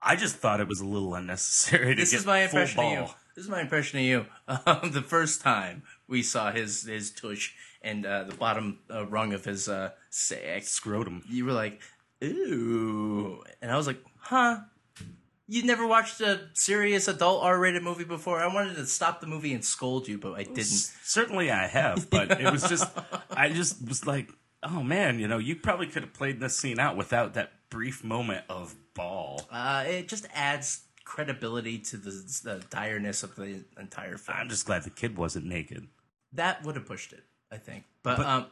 I 0.00 0.16
just 0.16 0.36
thought 0.36 0.60
it 0.60 0.66
was 0.66 0.80
a 0.80 0.86
little 0.86 1.14
unnecessary. 1.14 1.94
To 1.94 2.00
This 2.00 2.12
get 2.12 2.20
is 2.20 2.24
my 2.26 2.38
impression 2.44 2.80
of 2.80 2.90
you. 2.92 3.14
This 3.34 3.44
is 3.44 3.50
my 3.50 3.60
impression 3.60 3.98
of 3.98 4.04
you. 4.04 4.26
Um, 4.66 4.90
the 4.92 5.02
first 5.02 5.40
time 5.40 5.82
we 6.06 6.22
saw 6.22 6.52
his 6.52 6.82
his 6.84 7.10
tush 7.10 7.54
and 7.80 8.04
uh, 8.04 8.24
the 8.24 8.34
bottom 8.34 8.78
uh, 8.90 9.06
rung 9.06 9.32
of 9.32 9.44
his 9.44 9.68
uh, 9.68 9.90
sack 10.10 10.64
Scrotum. 10.64 11.22
you 11.28 11.44
were 11.44 11.52
like, 11.52 11.80
"Ooh," 12.22 13.42
and 13.60 13.70
I 13.70 13.76
was 13.76 13.86
like, 13.86 14.02
huh? 14.18 14.60
You 15.48 15.64
never 15.64 15.86
watched 15.86 16.20
a 16.20 16.48
serious 16.54 17.08
adult 17.08 17.42
R-rated 17.42 17.82
movie 17.82 18.04
before? 18.04 18.40
I 18.40 18.46
wanted 18.52 18.76
to 18.76 18.86
stop 18.86 19.20
the 19.20 19.26
movie 19.26 19.52
and 19.52 19.62
scold 19.64 20.08
you, 20.08 20.16
but 20.16 20.32
I 20.32 20.44
didn't. 20.44 20.64
Certainly, 20.64 21.50
I 21.50 21.66
have, 21.66 22.08
but 22.10 22.40
it 22.40 22.50
was 22.50 22.62
just, 22.68 22.90
I 23.30 23.50
just 23.50 23.86
was 23.86 24.06
like, 24.06 24.30
oh 24.62 24.82
man, 24.82 25.18
you 25.18 25.28
know, 25.28 25.38
you 25.38 25.56
probably 25.56 25.88
could 25.88 26.04
have 26.04 26.14
played 26.14 26.40
this 26.40 26.56
scene 26.56 26.78
out 26.78 26.96
without 26.96 27.34
that 27.34 27.52
brief 27.68 28.04
moment 28.04 28.44
of 28.48 28.74
ball. 28.94 29.46
Uh, 29.50 29.84
it 29.86 30.08
just 30.08 30.26
adds 30.32 30.82
credibility 31.04 31.78
to 31.78 31.96
the, 31.96 32.10
the 32.10 32.64
direness 32.70 33.22
of 33.22 33.34
the 33.36 33.64
entire 33.78 34.16
film. 34.18 34.38
I'm 34.40 34.48
just 34.48 34.66
glad 34.66 34.84
the 34.84 34.90
kid 34.90 35.16
wasn't 35.16 35.46
naked. 35.46 35.86
that 36.32 36.62
would 36.64 36.76
have 36.76 36.86
pushed 36.86 37.12
it, 37.12 37.24
I 37.50 37.56
think. 37.58 37.84
But, 38.02 38.18
But- 38.18 38.26
um, 38.26 38.46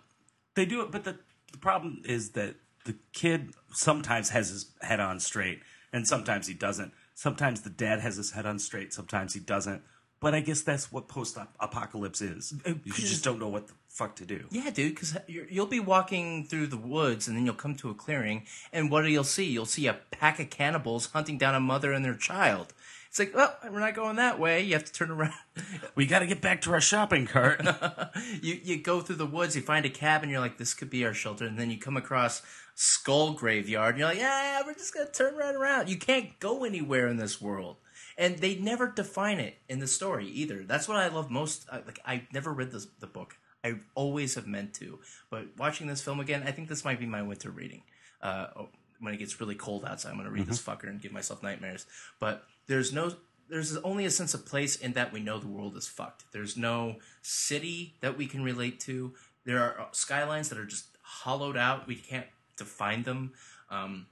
They 0.54 0.66
do 0.66 0.82
it, 0.82 0.90
but 0.90 1.04
the, 1.04 1.18
the 1.52 1.58
problem 1.58 2.02
is 2.04 2.30
that 2.30 2.56
the 2.84 2.96
kid 3.12 3.52
sometimes 3.72 4.30
has 4.30 4.48
his 4.50 4.70
head 4.82 5.00
on 5.00 5.20
straight, 5.20 5.60
and 5.92 6.06
sometimes 6.06 6.46
he 6.46 6.54
doesn't. 6.54 6.92
Sometimes 7.14 7.60
the 7.60 7.70
dad 7.70 8.00
has 8.00 8.16
his 8.16 8.30
head 8.32 8.46
on 8.46 8.58
straight, 8.58 8.92
sometimes 8.92 9.34
he 9.34 9.40
doesn't. 9.40 9.82
But 10.20 10.34
I 10.34 10.40
guess 10.40 10.60
that's 10.60 10.92
what 10.92 11.08
post 11.08 11.38
apocalypse 11.58 12.20
is. 12.20 12.52
Uh, 12.66 12.74
you 12.84 12.92
just 12.92 13.24
don't 13.24 13.38
know 13.38 13.48
what 13.48 13.68
the 13.68 13.72
fuck 13.88 14.16
to 14.16 14.26
do. 14.26 14.44
Yeah, 14.50 14.68
dude, 14.68 14.94
because 14.94 15.16
you'll 15.26 15.66
be 15.66 15.80
walking 15.80 16.44
through 16.44 16.66
the 16.66 16.76
woods 16.76 17.26
and 17.26 17.36
then 17.36 17.46
you'll 17.46 17.54
come 17.54 17.74
to 17.76 17.90
a 17.90 17.94
clearing, 17.94 18.44
and 18.72 18.90
what 18.90 19.02
do 19.02 19.08
you'll 19.08 19.24
see? 19.24 19.46
You'll 19.46 19.64
see 19.64 19.86
a 19.86 19.94
pack 20.10 20.38
of 20.38 20.50
cannibals 20.50 21.06
hunting 21.06 21.38
down 21.38 21.54
a 21.54 21.60
mother 21.60 21.92
and 21.92 22.04
their 22.04 22.14
child. 22.14 22.74
It's 23.10 23.18
like, 23.18 23.34
well, 23.34 23.56
we're 23.64 23.80
not 23.80 23.94
going 23.94 24.16
that 24.16 24.38
way. 24.38 24.62
You 24.62 24.74
have 24.74 24.84
to 24.84 24.92
turn 24.92 25.10
around. 25.10 25.34
We 25.96 26.06
got 26.06 26.20
to 26.20 26.26
get 26.26 26.40
back 26.40 26.62
to 26.62 26.72
our 26.72 26.80
shopping 26.80 27.26
cart. 27.26 27.60
you 28.40 28.58
you 28.62 28.78
go 28.78 29.00
through 29.00 29.16
the 29.16 29.26
woods, 29.26 29.56
you 29.56 29.62
find 29.62 29.84
a 29.84 29.90
cabin, 29.90 30.30
you're 30.30 30.40
like, 30.40 30.56
this 30.56 30.72
could 30.72 30.88
be 30.88 31.04
our 31.04 31.12
shelter, 31.12 31.44
and 31.44 31.58
then 31.58 31.70
you 31.70 31.78
come 31.78 31.96
across 31.96 32.40
skull 32.76 33.32
graveyard, 33.32 33.94
and 33.94 33.98
you're 33.98 34.08
like, 34.08 34.18
yeah, 34.18 34.62
we're 34.64 34.74
just 34.74 34.94
gonna 34.94 35.10
turn 35.10 35.34
right 35.34 35.54
around. 35.54 35.88
You 35.88 35.98
can't 35.98 36.38
go 36.38 36.64
anywhere 36.64 37.08
in 37.08 37.16
this 37.16 37.40
world, 37.40 37.76
and 38.18 38.38
they 38.38 38.56
never 38.56 38.88
define 38.88 39.38
it 39.40 39.58
in 39.68 39.78
the 39.78 39.86
story 39.86 40.26
either. 40.28 40.62
That's 40.64 40.88
what 40.88 40.96
I 40.96 41.08
love 41.08 41.30
most. 41.30 41.66
I- 41.70 41.78
Like 41.78 42.00
I 42.04 42.26
never 42.32 42.52
read 42.52 42.70
this, 42.72 42.86
the 42.98 43.06
book. 43.06 43.36
I 43.64 43.74
always 43.94 44.36
have 44.36 44.46
meant 44.46 44.72
to, 44.74 45.00
but 45.30 45.48
watching 45.58 45.86
this 45.86 46.00
film 46.02 46.18
again, 46.18 46.44
I 46.46 46.50
think 46.50 46.68
this 46.68 46.84
might 46.84 46.98
be 46.98 47.04
my 47.06 47.20
winter 47.22 47.50
reading. 47.50 47.82
Uh, 48.22 48.46
oh, 48.56 48.68
when 49.00 49.12
it 49.14 49.18
gets 49.18 49.38
really 49.40 49.54
cold 49.54 49.84
outside, 49.84 50.10
I'm 50.10 50.16
gonna 50.16 50.30
read 50.30 50.46
this 50.46 50.62
fucker 50.62 50.84
and 50.88 51.00
give 51.00 51.12
myself 51.12 51.42
nightmares. 51.42 51.86
But 52.18 52.44
there's 52.66 52.92
no 52.92 53.12
there's 53.48 53.76
only 53.78 54.04
a 54.04 54.10
sense 54.10 54.32
of 54.32 54.46
place 54.46 54.76
in 54.76 54.92
that 54.92 55.12
we 55.12 55.20
know 55.20 55.38
the 55.38 55.48
world 55.48 55.76
is 55.76 55.88
fucked. 55.88 56.24
There's 56.32 56.56
no 56.56 56.96
city 57.22 57.96
that 58.00 58.16
we 58.16 58.26
can 58.26 58.42
relate 58.44 58.78
to. 58.80 59.12
There 59.44 59.58
are 59.60 59.88
skylines 59.92 60.48
that 60.50 60.58
are 60.58 60.66
just 60.66 60.86
hollowed 61.02 61.56
out. 61.56 61.86
We 61.88 61.96
can't 61.96 62.26
define 62.56 63.02
them. 63.02 63.32
Um, 63.68 64.06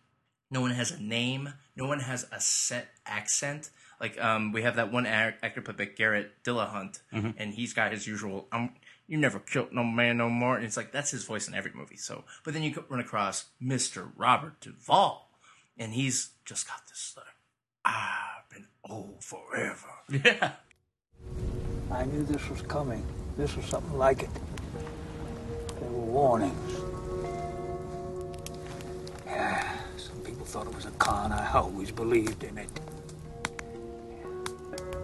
no 0.50 0.60
one 0.60 0.72
has 0.72 0.90
a 0.90 1.00
name. 1.00 1.52
No 1.76 1.86
one 1.86 2.00
has 2.00 2.26
a 2.32 2.40
set 2.40 2.88
accent. 3.06 3.70
Like 4.00 4.20
um, 4.22 4.52
we 4.52 4.62
have 4.62 4.76
that 4.76 4.92
one 4.92 5.06
act- 5.06 5.42
actor 5.44 5.60
played 5.60 5.76
by 5.76 5.84
Garrett 5.86 6.42
Dillahunt, 6.44 7.00
Mhm. 7.12 7.34
and 7.36 7.54
he's 7.54 7.74
got 7.74 7.90
his 7.92 8.06
usual 8.06 8.46
um, 8.52 8.74
"You 9.08 9.18
never 9.18 9.40
killed 9.40 9.72
no 9.72 9.82
man 9.84 10.16
no 10.18 10.28
more," 10.30 10.54
and 10.56 10.64
it's 10.64 10.76
like 10.76 10.92
that's 10.92 11.10
his 11.10 11.24
voice 11.24 11.48
in 11.48 11.54
every 11.54 11.72
movie. 11.74 11.96
So, 11.96 12.24
but 12.44 12.54
then 12.54 12.62
you 12.62 12.84
run 12.88 13.00
across 13.00 13.46
Mister 13.60 14.08
Robert 14.16 14.60
Duvall, 14.60 15.30
and 15.76 15.92
he's 15.94 16.30
just 16.44 16.68
got 16.68 16.86
this 16.88 17.14
like, 17.16 17.26
"I've 17.84 18.48
been 18.50 18.68
old 18.84 19.24
forever." 19.24 19.88
Yeah. 20.08 20.52
I 21.90 22.04
knew 22.04 22.22
this 22.22 22.48
was 22.50 22.62
coming. 22.62 23.04
This 23.36 23.56
was 23.56 23.64
something 23.66 23.96
like 23.98 24.22
it. 24.22 24.30
There 25.80 25.88
were 25.90 26.04
warnings. 26.12 26.72
Yeah, 29.26 29.76
some 29.96 30.20
people 30.20 30.44
thought 30.46 30.66
it 30.66 30.74
was 30.74 30.86
a 30.86 30.90
con. 30.92 31.32
I 31.32 31.50
always 31.52 31.90
believed 31.90 32.44
in 32.44 32.58
it. 32.58 32.68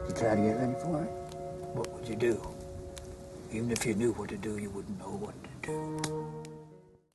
You 0.08 0.14
try 0.14 0.34
to 0.34 0.42
get 0.42 0.56
ready 0.58 0.74
for 0.82 1.02
it? 1.02 1.10
What 1.74 1.92
would 1.92 2.08
you 2.08 2.16
do? 2.16 2.40
Even 3.52 3.70
if 3.70 3.86
you 3.86 3.94
knew 3.94 4.12
what 4.12 4.28
to 4.30 4.36
do, 4.36 4.58
you 4.58 4.70
wouldn't 4.70 4.98
know 4.98 5.16
what 5.16 5.34
to 5.44 5.68
do. 5.68 6.44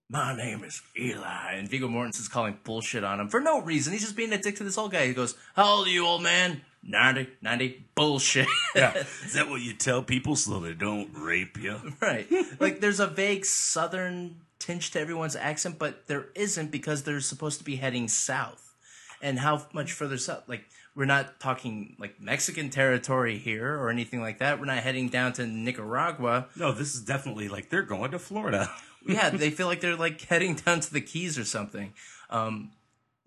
My 0.09 0.35
name 0.35 0.63
is 0.63 0.81
Eli, 0.99 1.53
and 1.53 1.69
Viggo 1.69 1.87
Mortensen's 1.87 2.27
calling 2.27 2.57
bullshit 2.63 3.03
on 3.03 3.19
him 3.19 3.27
for 3.27 3.39
no 3.39 3.61
reason. 3.61 3.93
He's 3.93 4.01
just 4.01 4.15
being 4.15 4.33
a 4.33 4.39
dick 4.39 4.55
to 4.55 4.63
this 4.63 4.77
old 4.77 4.91
guy. 4.91 5.05
He 5.05 5.13
goes, 5.13 5.35
"How 5.55 5.75
old 5.75 5.87
are 5.87 5.91
you, 5.91 6.05
old 6.05 6.23
man?" 6.23 6.61
90, 6.81 7.27
90, 7.41 7.85
bullshit. 7.93 8.47
Yeah. 8.73 8.95
Is 9.25 9.33
that 9.33 9.49
what 9.49 9.61
you 9.61 9.73
tell 9.73 10.01
people 10.01 10.35
so 10.35 10.59
they 10.59 10.73
don't 10.73 11.11
rape 11.13 11.57
you? 11.57 11.93
right. 12.01 12.27
Like 12.59 12.79
there's 12.79 12.99
a 12.99 13.07
vague 13.07 13.45
southern 13.45 14.37
tinge 14.59 14.91
to 14.91 14.99
everyone's 14.99 15.35
accent, 15.35 15.77
but 15.77 16.07
there 16.07 16.27
isn't 16.35 16.71
because 16.71 17.03
they're 17.03 17.19
supposed 17.19 17.59
to 17.59 17.65
be 17.65 17.75
heading 17.75 18.07
south. 18.07 18.73
And 19.21 19.39
how 19.39 19.67
much 19.73 19.91
further 19.91 20.17
south? 20.17 20.47
Like 20.47 20.65
we're 20.99 21.05
not 21.05 21.39
talking 21.39 21.95
like 21.97 22.19
Mexican 22.19 22.69
territory 22.69 23.37
here 23.37 23.73
or 23.73 23.89
anything 23.89 24.19
like 24.19 24.39
that. 24.39 24.59
We're 24.59 24.65
not 24.65 24.79
heading 24.79 25.07
down 25.07 25.31
to 25.33 25.47
Nicaragua. 25.47 26.47
No, 26.57 26.73
this 26.73 26.93
is 26.93 26.99
definitely 26.99 27.47
like 27.47 27.69
they're 27.69 27.83
going 27.83 28.11
to 28.11 28.19
Florida. 28.19 28.69
yeah, 29.07 29.29
they 29.29 29.49
feel 29.49 29.67
like 29.67 29.79
they're 29.79 29.95
like 29.95 30.19
heading 30.23 30.55
down 30.55 30.81
to 30.81 30.91
the 30.91 30.99
Keys 30.99 31.39
or 31.39 31.45
something. 31.45 31.93
Um, 32.29 32.71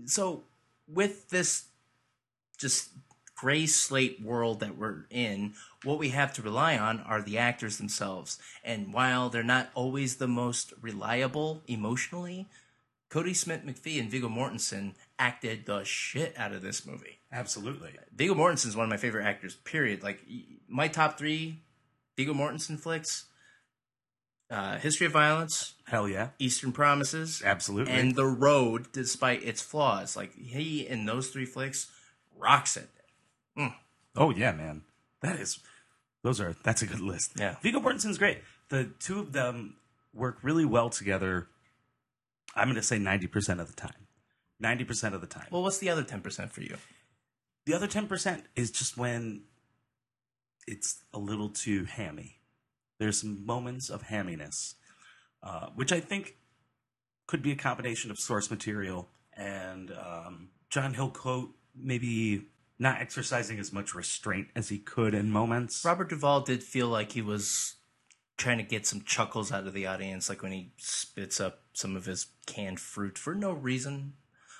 so 0.04 0.42
with 0.86 1.30
this 1.30 1.64
just 2.58 2.90
gray 3.34 3.64
slate 3.64 4.20
world 4.22 4.60
that 4.60 4.76
we're 4.76 5.06
in, 5.08 5.54
what 5.82 5.98
we 5.98 6.10
have 6.10 6.34
to 6.34 6.42
rely 6.42 6.76
on 6.76 7.00
are 7.00 7.22
the 7.22 7.38
actors 7.38 7.78
themselves. 7.78 8.38
And 8.62 8.92
while 8.92 9.30
they're 9.30 9.42
not 9.42 9.70
always 9.74 10.16
the 10.16 10.28
most 10.28 10.74
reliable 10.82 11.62
emotionally, 11.66 12.48
Kodi 13.12 13.36
Smit-McPhee 13.36 14.00
and 14.00 14.10
Viggo 14.10 14.28
Mortensen 14.28 14.94
acted 15.18 15.66
the 15.66 15.84
shit 15.84 16.32
out 16.38 16.52
of 16.52 16.62
this 16.62 16.86
movie. 16.86 17.18
Absolutely. 17.30 17.90
Viggo 18.16 18.34
Mortensen 18.34 18.68
is 18.68 18.76
one 18.76 18.84
of 18.84 18.90
my 18.90 18.96
favorite 18.96 19.26
actors, 19.26 19.54
period. 19.54 20.02
Like 20.02 20.24
my 20.66 20.88
top 20.88 21.18
three 21.18 21.60
Viggo 22.16 22.32
Mortensen 22.32 22.80
flicks 22.80 23.26
uh, 24.50 24.78
History 24.78 25.06
of 25.06 25.12
Violence, 25.12 25.74
Hell 25.86 26.08
yeah. 26.08 26.28
Eastern 26.38 26.72
Promises, 26.72 27.42
Absolutely. 27.44 27.92
and 27.92 28.14
The 28.14 28.26
Road, 28.26 28.92
despite 28.92 29.42
its 29.42 29.60
flaws. 29.60 30.16
Like 30.16 30.34
he 30.34 30.86
in 30.86 31.04
those 31.04 31.28
three 31.28 31.46
flicks 31.46 31.90
rocks 32.38 32.78
it. 32.78 32.88
Mm. 33.58 33.74
Oh 34.16 34.30
yeah, 34.30 34.52
man. 34.52 34.82
That 35.20 35.38
is 35.38 35.58
those 36.22 36.40
are 36.40 36.56
that's 36.62 36.80
a 36.80 36.86
good 36.86 37.00
list. 37.00 37.32
Yeah. 37.36 37.56
Viggo 37.62 37.80
Mortensen's 37.80 38.18
great. 38.18 38.38
The 38.70 38.84
two 39.00 39.20
of 39.20 39.32
them 39.32 39.76
work 40.14 40.38
really 40.42 40.64
well 40.64 40.88
together. 40.88 41.48
I'm 42.54 42.68
gonna 42.68 42.82
say 42.82 42.98
ninety 42.98 43.26
percent 43.26 43.60
of 43.60 43.68
the 43.68 43.74
time. 43.74 44.06
Ninety 44.60 44.84
percent 44.84 45.14
of 45.14 45.20
the 45.20 45.26
time. 45.26 45.46
Well, 45.50 45.62
what's 45.62 45.78
the 45.78 45.90
other 45.90 46.04
ten 46.04 46.20
percent 46.20 46.52
for 46.52 46.62
you? 46.62 46.76
The 47.66 47.74
other 47.74 47.86
ten 47.86 48.06
percent 48.06 48.44
is 48.56 48.70
just 48.70 48.96
when 48.96 49.44
it's 50.66 51.02
a 51.12 51.18
little 51.18 51.48
too 51.48 51.84
hammy. 51.84 52.40
There's 52.98 53.20
some 53.20 53.44
moments 53.44 53.90
of 53.90 54.04
hamminess, 54.04 54.74
uh, 55.42 55.68
which 55.74 55.92
I 55.92 56.00
think 56.00 56.36
could 57.26 57.42
be 57.42 57.52
a 57.52 57.56
combination 57.56 58.10
of 58.10 58.18
source 58.18 58.50
material 58.50 59.08
and 59.36 59.90
um, 59.92 60.48
John 60.70 60.94
Hillcoat 60.94 61.50
maybe 61.74 62.48
not 62.78 63.00
exercising 63.00 63.58
as 63.58 63.72
much 63.72 63.94
restraint 63.94 64.48
as 64.54 64.68
he 64.68 64.78
could 64.78 65.14
in 65.14 65.30
moments. 65.30 65.84
Robert 65.84 66.10
Duvall 66.10 66.42
did 66.42 66.62
feel 66.62 66.88
like 66.88 67.12
he 67.12 67.22
was 67.22 67.76
trying 68.36 68.58
to 68.58 68.64
get 68.64 68.86
some 68.86 69.02
chuckles 69.02 69.52
out 69.52 69.66
of 69.66 69.72
the 69.72 69.86
audience, 69.86 70.28
like 70.28 70.42
when 70.42 70.52
he 70.52 70.72
spits 70.76 71.40
up 71.40 71.60
some 71.72 71.96
of 71.96 72.06
his 72.06 72.26
canned 72.46 72.80
fruit 72.80 73.18
for 73.18 73.34
no 73.34 73.52
reason, 73.52 74.14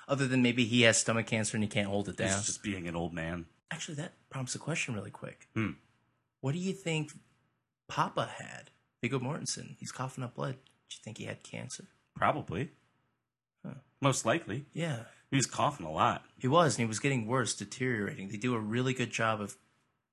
other 0.07 0.27
than 0.27 0.41
maybe 0.41 0.65
he 0.65 0.83
has 0.83 0.97
stomach 0.97 1.27
cancer 1.27 1.57
and 1.57 1.63
he 1.63 1.69
can't 1.69 1.87
hold 1.87 2.09
it 2.09 2.17
down. 2.17 2.29
He's 2.29 2.45
just 2.45 2.63
being 2.63 2.87
an 2.87 2.95
old 2.95 3.13
man. 3.13 3.45
Actually, 3.71 3.95
that 3.95 4.13
prompts 4.29 4.55
a 4.55 4.59
question 4.59 4.93
really 4.93 5.11
quick. 5.11 5.47
Hmm. 5.55 5.71
What 6.41 6.53
do 6.53 6.59
you 6.59 6.73
think 6.73 7.11
Papa 7.87 8.29
had? 8.37 8.69
Viggo 9.01 9.19
Mortensen. 9.19 9.75
He's 9.79 9.91
coughing 9.91 10.23
up 10.23 10.35
blood. 10.35 10.53
Do 10.53 10.95
you 10.95 11.03
think 11.03 11.17
he 11.17 11.25
had 11.25 11.43
cancer? 11.43 11.85
Probably. 12.15 12.71
Huh. 13.65 13.75
Most 14.01 14.25
likely. 14.25 14.65
Yeah. 14.73 14.99
He 15.29 15.35
was 15.35 15.45
coughing 15.45 15.85
a 15.85 15.91
lot. 15.91 16.23
He 16.37 16.47
was, 16.47 16.75
and 16.75 16.83
he 16.83 16.87
was 16.87 16.99
getting 16.99 17.25
worse, 17.25 17.55
deteriorating. 17.55 18.29
They 18.29 18.37
do 18.37 18.53
a 18.53 18.59
really 18.59 18.93
good 18.93 19.11
job 19.11 19.41
of, 19.41 19.57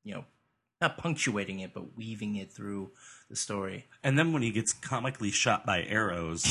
you 0.03 0.15
know, 0.15 0.25
not 0.81 0.97
punctuating 0.99 1.61
it, 1.61 1.73
but 1.75 1.97
weaving 1.97 2.37
it 2.37 2.51
through 2.53 2.91
the 3.29 3.37
story. 3.37 3.87
And 4.03 4.19
then 4.19 4.33
when 4.33 4.43
he 4.43 4.51
gets 4.51 4.73
comically 4.73 5.31
shot 5.31 5.67
by 5.67 5.83
arrows, 5.83 6.47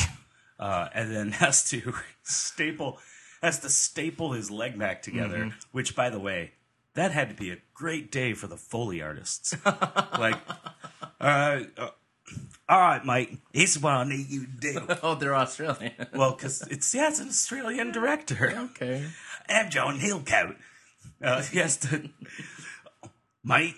uh, 0.60 0.90
and 0.94 1.12
then 1.16 1.32
has 1.44 1.68
to 1.72 1.94
staple 2.24 3.00
has 3.42 3.60
to 3.60 3.70
staple 3.70 4.34
his 4.34 4.52
leg 4.52 4.78
back 4.78 5.02
together, 5.02 5.46
Mhm. 5.46 5.54
which 5.72 5.96
by 5.96 6.10
the 6.10 6.20
way, 6.20 6.52
that 6.94 7.12
had 7.12 7.30
to 7.30 7.36
be 7.36 7.52
a 7.52 7.58
great 7.74 8.12
day 8.12 8.34
for 8.34 8.48
the 8.48 8.58
Foley 8.58 9.02
artists. 9.02 9.56
like, 9.66 10.38
uh, 11.22 11.62
uh, 11.78 11.90
all 12.68 12.80
right, 12.82 13.04
Mike, 13.06 13.38
here's 13.54 13.80
what 13.80 13.94
I 13.94 14.04
need 14.04 14.28
you 14.30 14.46
to 14.46 14.52
do. 14.74 14.88
oh, 15.04 15.16
they're 15.16 15.36
Australian. 15.36 15.94
well, 16.14 16.32
because 16.36 16.62
it's 16.70 16.94
yeah, 16.94 17.08
it's 17.08 17.20
an 17.22 17.30
Australian 17.30 17.92
director. 17.94 18.54
Okay. 18.72 19.06
I'm 19.48 19.70
John 19.70 20.00
Hillcoat. 20.00 20.56
Uh, 21.24 21.42
he 21.44 21.60
has 21.60 21.78
to, 21.78 22.10
mate. 23.44 23.76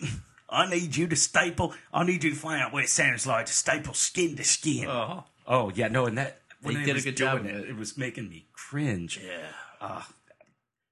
I 0.52 0.70
need 0.70 0.96
you 0.98 1.08
to 1.08 1.16
staple. 1.16 1.74
I 1.94 2.04
need 2.04 2.24
you 2.24 2.32
to 2.32 2.36
find 2.36 2.62
out 2.62 2.74
what 2.74 2.84
it 2.84 2.90
sounds 2.90 3.26
like 3.26 3.46
to 3.48 3.54
staple 3.54 3.94
skin 3.94 4.36
to 4.36 4.44
skin. 4.44 4.88
Oh. 4.90 5.24
Oh 5.48 5.72
yeah, 5.74 5.88
no, 5.88 6.06
and 6.06 6.18
that 6.18 6.42
when 6.62 6.76
They 6.76 6.82
it 6.82 6.86
did 6.86 6.98
a 6.98 7.02
good 7.02 7.18
job 7.18 7.46
It, 7.46 7.70
it 7.70 7.76
was 7.76 7.98
making 7.98 8.30
me 8.30 8.48
cringe. 8.54 9.20
Yeah. 9.24 9.48
Uh, 9.80 10.04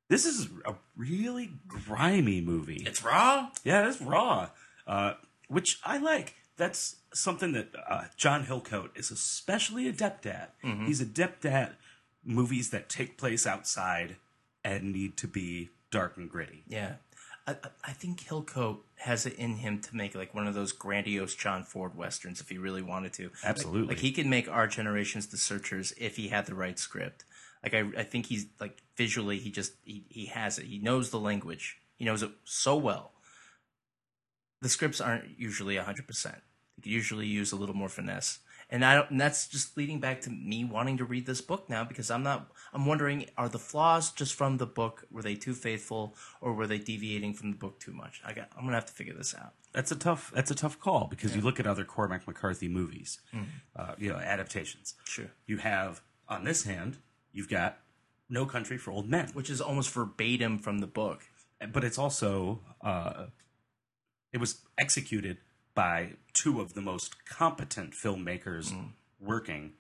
This 0.08 0.26
is 0.26 0.48
a 0.66 0.74
really 0.98 1.52
grimy 1.68 2.42
movie. 2.42 2.84
It's 2.88 3.04
raw. 3.04 3.50
Yeah, 3.64 3.88
it's 3.88 4.02
raw, 4.02 4.50
uh, 4.88 5.14
which 5.48 5.80
I 5.86 5.98
like. 5.98 6.34
That's 6.58 6.96
something 7.14 7.52
that 7.54 7.70
uh, 7.88 8.06
John 8.18 8.46
Hillcoat 8.46 8.90
is 8.98 9.12
especially 9.12 9.88
adept 9.88 10.26
at. 10.26 10.60
Mhm. 10.64 10.88
He's 10.88 11.00
adept 11.02 11.46
at 11.46 11.76
movies 12.24 12.72
that 12.72 12.90
take 12.90 13.18
place 13.18 13.46
outside 13.46 14.16
and 14.64 14.92
need 14.92 15.16
to 15.18 15.28
be 15.28 15.70
dark 15.92 16.18
and 16.18 16.30
gritty. 16.30 16.64
Yeah. 16.68 16.96
I, 17.52 17.70
I- 17.84 17.92
think 17.94 18.22
Hillcoat 18.22 18.80
has 18.98 19.26
it 19.26 19.34
in 19.34 19.58
him 19.58 19.80
to 19.82 19.96
make 19.96 20.16
like 20.16 20.34
one 20.34 20.48
of 20.48 20.54
those 20.54 20.72
grandiose 20.72 21.36
John 21.36 21.64
Ford 21.64 21.96
westerns 21.96 22.42
if 22.42 22.50
he 22.50 22.58
really 22.58 22.82
wanted 22.82 23.14
to. 23.14 23.32
Absolutely. 23.44 23.90
Like, 23.90 24.00
he 24.00 24.12
could 24.12 24.26
make 24.26 24.50
our 24.50 24.68
generation's 24.68 25.28
The 25.28 25.38
Searchers 25.38 25.94
if 25.98 26.16
he 26.18 26.30
had 26.30 26.46
the 26.46 26.56
right 26.56 26.78
script. 26.78 27.24
Like 27.64 27.74
I, 27.74 27.86
I 27.98 28.04
think 28.04 28.28
he's 28.28 28.46
like 28.60 28.82
visually 28.96 29.40
he 29.40 29.52
just 29.52 29.74
he, 29.84 30.06
he 30.10 30.28
has 30.28 30.58
it. 30.60 30.66
He 30.66 30.80
knows 30.80 31.10
the 31.10 31.20
language. 31.20 31.80
He 31.98 32.06
knows 32.06 32.24
it 32.24 32.32
so 32.46 32.78
well. 32.78 33.12
The 34.62 34.70
scripts 34.70 35.02
aren't 35.02 35.38
usually 35.38 35.76
100%. 35.76 36.06
They 36.24 36.32
could 36.82 36.86
usually 36.86 37.28
use 37.28 37.52
a 37.52 37.56
little 37.56 37.76
more 37.76 37.90
finesse. 37.90 38.40
And 38.72 38.86
I 38.86 38.94
don't 38.96 39.10
and 39.10 39.20
that's 39.20 39.48
just 39.48 39.76
leading 39.78 40.00
back 40.00 40.22
to 40.22 40.30
me 40.30 40.64
wanting 40.64 40.98
to 40.98 41.06
read 41.06 41.26
this 41.26 41.42
book 41.42 41.70
now 41.70 41.84
because 41.84 42.12
I'm 42.12 42.22
not 42.24 42.52
I'm 42.72 42.86
wondering 42.86 43.26
are 43.36 43.50
the 43.50 43.58
flaws 43.60 44.12
just 44.12 44.36
from 44.36 44.58
the 44.58 44.68
book 44.68 45.06
were 45.10 45.24
they 45.24 45.34
too 45.36 45.54
faithful 45.56 46.16
or 46.40 46.54
were 46.54 46.68
they 46.68 46.78
deviating 46.78 47.34
from 47.34 47.50
the 47.52 47.58
book 47.58 47.80
too 47.80 47.92
much? 47.94 48.22
I 48.24 48.34
got 48.34 48.50
I'm 48.56 48.62
going 48.62 48.70
to 48.70 48.76
have 48.76 48.86
to 48.86 48.94
figure 48.94 49.16
this 49.16 49.34
out. 49.34 49.54
That's 49.74 49.92
a 49.92 49.96
tough. 49.96 50.32
That's 50.36 50.52
a 50.52 50.56
tough 50.56 50.80
call 50.80 51.08
because 51.08 51.36
you 51.36 51.42
look 51.42 51.60
at 51.60 51.66
other 51.68 51.84
Cormac 51.84 52.28
McCarthy 52.28 52.68
movies, 52.68 53.20
Mhm. 53.34 53.46
uh, 53.76 53.96
you 53.98 54.10
know, 54.10 54.18
adaptations. 54.18 54.94
Sure. 55.06 55.32
You 55.48 55.58
have 55.58 56.02
on 56.28 56.44
this 56.44 56.64
hand, 56.64 56.98
you've 57.32 57.50
got 57.50 57.80
No 58.30 58.46
Country 58.46 58.78
for 58.78 58.92
Old 58.92 59.10
Men, 59.10 59.30
which 59.34 59.50
is 59.50 59.62
almost 59.62 59.92
verbatim 59.92 60.60
from 60.60 60.78
the 60.80 60.88
book, 60.88 61.24
but 61.72 61.84
it's 61.84 61.98
also 61.98 62.62
uh, 62.82 63.28
it 64.32 64.38
was 64.38 64.62
executed 64.78 65.38
by 65.76 66.14
two 66.34 66.60
of 66.62 66.74
the 66.74 66.82
most 66.82 67.26
competent 67.26 67.94
filmmakers 67.94 68.72
Mm. 68.72 68.94
working 69.20 69.74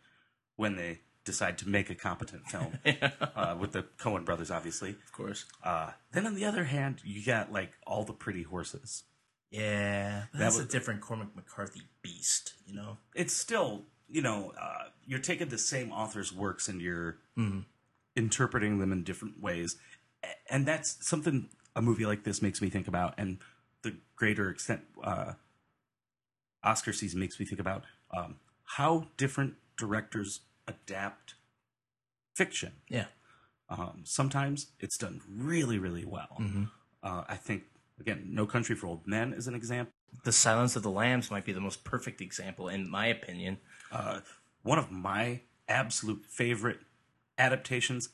when 0.55 0.75
they 0.75 0.99
decide 1.25 1.57
to 1.59 1.69
make 1.69 1.89
a 1.89 1.95
competent 1.95 2.47
film 2.47 2.79
uh, 3.35 3.55
with 3.59 3.71
the 3.73 3.83
Coen 3.97 4.25
brothers, 4.25 4.49
obviously. 4.51 4.91
Of 4.91 5.11
course. 5.11 5.45
Uh, 5.63 5.91
then 6.11 6.25
on 6.25 6.35
the 6.35 6.45
other 6.45 6.63
hand, 6.65 7.01
you 7.03 7.23
got 7.25 7.51
like 7.51 7.71
all 7.85 8.03
the 8.03 8.13
pretty 8.13 8.43
horses. 8.43 9.03
Yeah, 9.51 10.25
That 10.33 10.39
that's 10.39 10.57
was- 10.57 10.65
a 10.65 10.67
different 10.67 11.01
Cormac 11.01 11.35
McCarthy 11.35 11.81
beast, 12.01 12.53
you 12.65 12.75
know. 12.75 12.97
it's 13.15 13.33
still 13.33 13.85
you 14.11 14.21
know 14.23 14.53
uh, 14.59 14.85
you're 15.05 15.19
taking 15.19 15.49
the 15.49 15.57
same 15.57 15.91
author's 15.91 16.33
works 16.33 16.67
and 16.67 16.81
you're 16.81 17.17
Mhm. 17.37 17.65
interpreting 18.15 18.79
them 18.79 18.91
in 18.91 19.03
different 19.03 19.39
ways 19.39 19.77
and 20.49 20.65
that's 20.65 20.97
something 21.07 21.49
a 21.75 21.81
movie 21.81 22.05
like 22.07 22.23
this 22.23 22.41
makes 22.41 22.59
me 22.61 22.69
think 22.69 22.87
about 22.87 23.13
and 23.19 23.37
the 23.83 23.95
greater 24.15 24.49
extent 24.49 24.81
uh, 25.03 25.33
oscar 26.63 26.93
season 26.93 27.19
makes 27.19 27.39
me 27.39 27.45
think 27.45 27.59
about 27.59 27.83
um, 28.15 28.35
how 28.77 29.07
different 29.17 29.55
directors 29.77 30.41
adapt 30.67 31.35
fiction 32.35 32.73
Yeah. 32.89 33.05
um, 33.69 34.01
sometimes 34.05 34.67
it's 34.79 34.97
done 34.97 35.21
really 35.29 35.77
really 35.79 36.05
well 36.05 36.37
Mhm. 36.39 36.69
uh, 37.03 37.23
i 37.27 37.35
think 37.35 37.63
again 37.99 38.27
no 38.29 38.45
country 38.45 38.75
for 38.75 38.87
old 38.87 39.05
men 39.07 39.33
is 39.33 39.47
an 39.47 39.55
example 39.55 39.93
The 40.23 40.31
Silence 40.31 40.75
of 40.75 40.81
the 40.83 40.89
Lambs 40.89 41.29
might 41.29 41.45
be 41.45 41.53
the 41.53 41.61
most 41.61 41.83
perfect 41.83 42.19
example, 42.19 42.67
in 42.67 42.89
my 42.89 43.05
opinion. 43.07 43.59
uh, 43.91 44.21
one 44.63 44.79
of 44.79 44.89
my 44.89 45.41
absolute 45.67 46.25
favorite 46.25 46.79
adaptations 47.37 48.09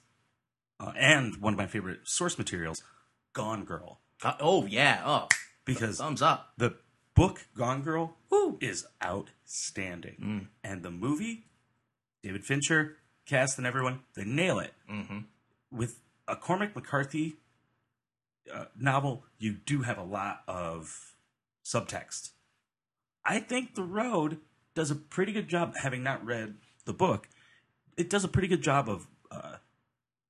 uh, 0.81 0.91
and 0.97 1.37
one 1.37 1.53
of 1.53 1.57
my 1.57 1.67
favorite 1.67 2.01
source 2.03 2.37
materials, 2.37 2.83
Gone 3.31 3.63
Girl. 3.63 4.01
Uh, 4.21 4.33
oh 4.41 4.65
yeah, 4.65 5.03
oh 5.05 5.29
because 5.63 5.99
thumbs 5.99 6.21
up. 6.21 6.51
The 6.57 6.75
book 7.15 7.45
Gone 7.57 7.81
Girl 7.81 8.15
is 8.61 8.85
outstanding, 9.03 10.15
Mm. 10.21 10.47
and 10.63 10.83
the 10.83 10.91
movie, 10.91 11.45
David 12.21 12.45
Fincher, 12.45 12.97
cast, 13.25 13.57
and 13.57 13.65
everyone 13.65 14.01
they 14.13 14.23
nail 14.23 14.59
it. 14.59 14.73
Mm-hmm. 14.89 15.19
With 15.71 15.99
a 16.27 16.35
Cormac 16.35 16.75
McCarthy 16.75 17.37
uh, 18.53 18.65
novel, 18.79 19.23
you 19.39 19.53
do 19.53 19.81
have 19.81 19.97
a 19.97 20.03
lot 20.03 20.43
of 20.47 21.15
subtext. 21.63 22.31
I 23.25 23.39
think 23.39 23.73
The 23.75 23.83
Road 23.83 24.39
does 24.75 24.91
a 24.91 24.95
pretty 24.95 25.31
good 25.31 25.47
job, 25.47 25.75
having 25.81 26.03
not 26.03 26.23
read 26.25 26.55
the 26.85 26.93
book, 26.93 27.27
it 27.97 28.09
does 28.09 28.23
a 28.23 28.27
pretty 28.27 28.47
good 28.47 28.61
job 28.61 28.87
of 28.87 29.07
uh, 29.31 29.55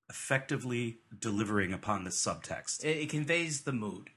effectively 0.09 0.99
delivering 1.17 1.73
upon 1.73 2.03
the 2.03 2.09
subtext. 2.09 2.83
It, 2.83 2.97
it 2.97 3.09
conveys 3.09 3.61
the 3.61 3.73
mood. 3.73 4.11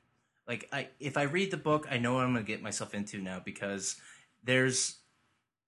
Like 0.48 0.68
I, 0.72 0.88
if 0.98 1.16
I 1.18 1.22
read 1.24 1.50
the 1.50 1.58
book, 1.58 1.86
I 1.90 1.98
know 1.98 2.14
what 2.14 2.24
I'm 2.24 2.32
going 2.32 2.44
to 2.44 2.50
get 2.50 2.62
myself 2.62 2.94
into 2.94 3.18
now 3.20 3.40
because 3.44 3.96
there's, 4.42 4.96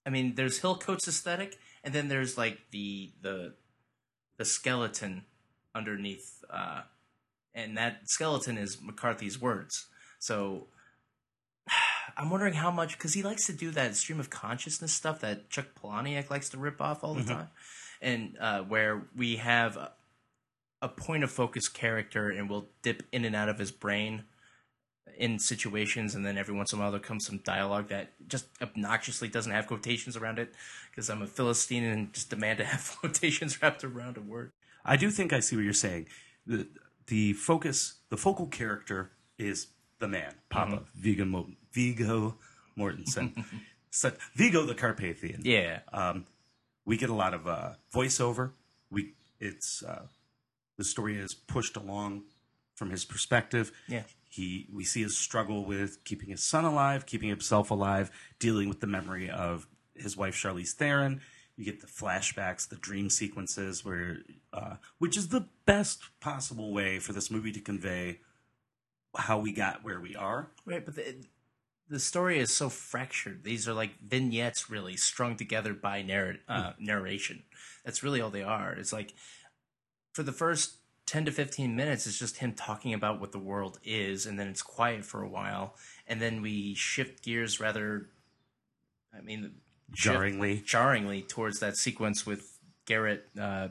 I 0.06 0.10
mean, 0.10 0.34
there's 0.36 0.58
Hillcoat's 0.60 1.06
aesthetic, 1.06 1.58
and 1.84 1.92
then 1.94 2.08
there's 2.08 2.38
like 2.38 2.58
the 2.70 3.12
the 3.20 3.54
the 4.38 4.44
skeleton 4.46 5.24
underneath, 5.74 6.42
uh, 6.48 6.82
and 7.54 7.76
that 7.76 8.08
skeleton 8.08 8.56
is 8.56 8.78
McCarthy's 8.82 9.38
words. 9.38 9.86
So 10.18 10.68
I'm 12.16 12.30
wondering 12.30 12.54
how 12.54 12.70
much 12.70 12.96
because 12.96 13.12
he 13.14 13.22
likes 13.22 13.46
to 13.46 13.52
do 13.52 13.70
that 13.72 13.94
stream 13.96 14.18
of 14.18 14.30
consciousness 14.30 14.92
stuff 14.94 15.20
that 15.20 15.50
Chuck 15.50 15.66
Palahniuk 15.80 16.30
likes 16.30 16.48
to 16.50 16.58
rip 16.58 16.80
off 16.80 17.04
all 17.04 17.14
the 17.14 17.22
Mhm. 17.22 17.28
time, 17.28 17.48
and 18.00 18.36
uh, 18.40 18.62
where 18.62 19.02
we 19.14 19.36
have 19.36 19.76
a, 19.76 19.92
a 20.80 20.88
point 20.88 21.22
of 21.22 21.30
focus 21.30 21.68
character 21.68 22.30
and 22.30 22.48
we'll 22.48 22.68
dip 22.82 23.02
in 23.12 23.26
and 23.26 23.36
out 23.36 23.50
of 23.50 23.58
his 23.58 23.70
brain 23.70 24.24
in 25.16 25.38
situations, 25.38 26.14
and 26.14 26.24
then 26.24 26.38
every 26.38 26.54
once 26.54 26.72
in 26.72 26.78
a 26.78 26.82
while 26.82 26.90
there 26.90 27.00
comes 27.00 27.26
some 27.26 27.38
dialogue 27.38 27.88
that 27.88 28.12
just 28.28 28.46
obnoxiously 28.60 29.28
doesn't 29.28 29.52
have 29.52 29.66
quotations 29.66 30.16
around 30.16 30.38
it 30.38 30.54
because 30.90 31.08
I'm 31.10 31.22
a 31.22 31.26
Philistine 31.26 31.84
and 31.84 32.12
just 32.12 32.30
demand 32.30 32.58
to 32.58 32.64
have 32.64 32.96
quotations 33.00 33.60
wrapped 33.60 33.84
around 33.84 34.16
a 34.16 34.20
word. 34.20 34.52
I 34.84 34.96
do 34.96 35.10
think 35.10 35.32
I 35.32 35.40
see 35.40 35.56
what 35.56 35.64
you're 35.64 35.72
saying. 35.72 36.08
The 36.46 36.68
the 37.06 37.32
focus, 37.32 37.94
the 38.08 38.16
focal 38.16 38.46
character 38.46 39.10
is 39.38 39.68
the 39.98 40.08
man, 40.08 40.34
Papa 40.48 40.84
Viggo 40.94 41.24
Mo- 41.24 41.50
Viggo 41.72 42.36
Mortensen, 42.78 43.44
so, 43.90 44.12
Vigo 44.34 44.64
the 44.64 44.74
Carpathian. 44.74 45.42
Yeah. 45.44 45.80
Um, 45.92 46.26
we 46.84 46.96
get 46.96 47.10
a 47.10 47.14
lot 47.14 47.34
of 47.34 47.46
uh, 47.46 47.72
voiceover. 47.94 48.52
We 48.90 49.14
it's 49.38 49.82
uh, 49.82 50.06
the 50.78 50.84
story 50.84 51.16
is 51.16 51.34
pushed 51.34 51.76
along 51.76 52.22
from 52.74 52.90
his 52.90 53.04
perspective. 53.04 53.72
Yeah. 53.88 54.04
He 54.30 54.68
we 54.72 54.84
see 54.84 55.02
his 55.02 55.16
struggle 55.16 55.64
with 55.64 56.04
keeping 56.04 56.28
his 56.30 56.42
son 56.42 56.64
alive, 56.64 57.04
keeping 57.04 57.28
himself 57.28 57.70
alive, 57.70 58.10
dealing 58.38 58.68
with 58.68 58.80
the 58.80 58.86
memory 58.86 59.28
of 59.28 59.66
his 59.94 60.16
wife 60.16 60.34
Charlize 60.36 60.72
Theron. 60.72 61.20
You 61.56 61.64
get 61.64 61.80
the 61.80 61.88
flashbacks, 61.88 62.68
the 62.68 62.76
dream 62.76 63.10
sequences, 63.10 63.84
where 63.84 64.18
uh, 64.52 64.76
which 64.98 65.16
is 65.16 65.28
the 65.28 65.48
best 65.66 66.04
possible 66.20 66.72
way 66.72 67.00
for 67.00 67.12
this 67.12 67.30
movie 67.30 67.52
to 67.52 67.60
convey 67.60 68.20
how 69.16 69.40
we 69.40 69.52
got 69.52 69.82
where 69.82 70.00
we 70.00 70.14
are. 70.14 70.50
Right, 70.64 70.84
but 70.84 70.94
the, 70.94 71.16
the 71.88 71.98
story 71.98 72.38
is 72.38 72.54
so 72.54 72.68
fractured. 72.68 73.42
These 73.42 73.68
are 73.68 73.74
like 73.74 73.98
vignettes, 74.00 74.70
really 74.70 74.96
strung 74.96 75.36
together 75.36 75.74
by 75.74 76.02
narr- 76.02 76.38
uh, 76.48 76.72
narration. 76.78 77.42
That's 77.84 78.04
really 78.04 78.20
all 78.20 78.30
they 78.30 78.44
are. 78.44 78.72
It's 78.72 78.92
like 78.92 79.12
for 80.12 80.22
the 80.22 80.32
first 80.32 80.76
ten 81.10 81.24
to 81.24 81.32
fifteen 81.32 81.74
minutes, 81.74 82.06
it's 82.06 82.18
just 82.18 82.36
him 82.38 82.52
talking 82.54 82.94
about 82.94 83.20
what 83.20 83.32
the 83.32 83.38
world 83.38 83.78
is, 83.84 84.26
and 84.26 84.38
then 84.38 84.46
it's 84.48 84.62
quiet 84.62 85.04
for 85.04 85.22
a 85.22 85.28
while, 85.28 85.74
and 86.06 86.20
then 86.22 86.40
we 86.42 86.74
shift 86.74 87.24
gears 87.24 87.58
rather. 87.58 88.06
I 89.16 89.20
mean, 89.20 89.42
shift 89.94 90.14
Jarringly. 90.14 90.62
jarringly 90.64 91.22
towards 91.22 91.58
that 91.60 91.76
sequence 91.76 92.24
with 92.24 92.58
Garrett 92.86 93.26
uh, 93.38 93.68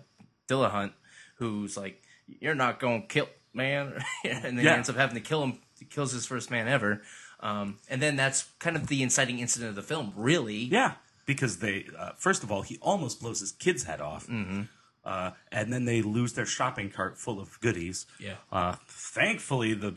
Dillahunt, 0.50 0.92
who's 1.36 1.78
like, 1.78 2.02
"You're 2.28 2.56
not 2.56 2.80
going 2.80 3.04
to 3.04 3.08
kill 3.08 3.30
man," 3.54 4.04
and 4.26 4.44
then 4.44 4.56
Yeah. 4.58 4.62
he 4.62 4.70
ends 4.70 4.90
up 4.90 4.98
having 4.98 5.16
to 5.16 5.22
kill 5.22 5.42
him. 5.44 5.60
He 5.80 5.86
kills 5.86 6.12
his 6.12 6.26
first 6.26 6.52
man 6.52 6.68
ever, 6.68 7.02
um, 7.40 7.78
and 7.90 8.02
then 8.02 8.18
that's 8.18 8.50
kind 8.60 8.76
of 8.76 8.88
the 8.88 9.02
inciting 9.02 9.40
incident 9.40 9.70
of 9.70 9.76
the 9.76 9.82
film. 9.82 10.12
Really, 10.18 10.58
Yeah, 10.58 10.96
because 11.26 11.60
they 11.60 11.86
uh, 11.98 12.12
first 12.18 12.44
of 12.44 12.52
all 12.52 12.64
he 12.64 12.78
almost 12.82 13.22
blows 13.22 13.40
his 13.40 13.54
kid's 13.54 13.84
head 13.86 14.02
off, 14.02 14.28
Mm-hmm. 14.28 14.64
Uh, 15.06 15.32
and 15.52 15.72
then 15.74 15.86
they 15.86 16.02
lose 16.02 16.34
their 16.34 16.45
shopping 16.45 16.89
cart 16.89 17.18
full 17.18 17.39
of 17.39 17.60
goodies. 17.62 18.06
Yeah. 18.20 18.36
Uh, 18.52 18.76
thankfully, 18.88 19.74
the 19.74 19.95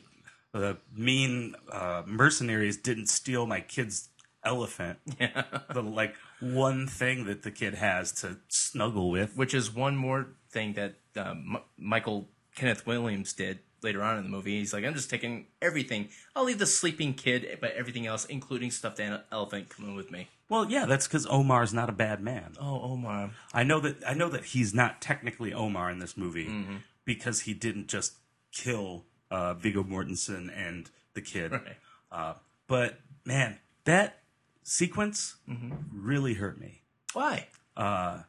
the 0.53 0.77
mean 0.95 1.55
uh, 1.73 2.03
mercenaries 2.07 2.77
didn't 2.77 3.07
steal 3.09 3.47
my 3.47 3.61
kid's 3.61 4.09
elephant. 4.45 4.99
Yeah. 5.21 5.45
the 5.73 5.83
like 5.83 6.15
one 6.41 6.87
thing 6.87 7.25
that 7.27 7.43
the 7.43 7.51
kid 7.51 7.75
has 7.75 8.13
to 8.23 8.39
snuggle 8.49 9.11
with. 9.11 9.37
which 9.37 9.55
is 9.55 9.73
one 9.75 9.97
more 9.97 10.27
thing 10.51 10.73
that 10.75 10.97
um, 11.17 11.57
M- 11.57 11.63
Michael 11.79 12.29
Kenneth 12.57 12.87
Williams 12.87 13.33
did 13.33 13.61
later 13.83 14.03
on 14.03 14.19
in 14.19 14.25
the 14.25 14.31
movie. 14.31 14.59
He's 14.59 14.73
like, 14.73 14.85
I'm 14.85 14.95
just 14.95 15.11
taking 15.11 15.47
everything. 15.61 16.09
I'll 16.37 16.45
leave 16.45 16.59
the 16.59 16.67
sleeping 16.67 17.15
kid, 17.15 17.59
but 17.61 17.73
everything 17.73 18.07
else, 18.07 18.25
including 18.25 18.71
stuffed 18.71 19.01
an- 19.01 19.21
elephant, 19.33 19.69
coming 19.69 19.95
with 19.95 20.11
me. 20.11 20.29
Well, 20.49 20.71
yeah, 20.71 20.85
that's 20.87 21.07
because 21.09 21.27
Omar's 21.27 21.73
not 21.73 21.89
a 21.89 21.93
bad 21.93 22.21
man. 22.23 22.53
Oh, 22.61 22.81
Omar. 22.83 23.31
I 23.55 23.63
know 23.65 23.81
that 23.81 23.97
I 24.07 24.15
know 24.15 24.29
that 24.29 24.45
he's 24.47 24.75
not 24.75 25.01
technically 25.01 25.53
Omar 25.53 25.91
in 25.91 25.99
this 25.99 26.17
movie, 26.17 26.47
Mm-hmm. 26.47 26.77
because 27.05 27.41
he 27.41 27.55
didn't 27.55 27.89
just 27.89 28.19
kill 28.53 29.05
uh, 29.31 29.55
Viggo 29.55 29.83
Mortensen 29.83 30.51
and 30.55 30.91
the 31.15 31.23
kid. 31.23 31.53
Right. 31.53 31.77
Uh, 32.11 32.35
but 32.67 33.01
man, 33.25 33.59
that 33.85 34.19
sequence 34.63 35.37
Mm-hmm. 35.49 35.73
really 35.93 36.35
hurt 36.35 36.61
me 36.61 36.83
Why? 37.15 37.49
uh, 37.77 38.21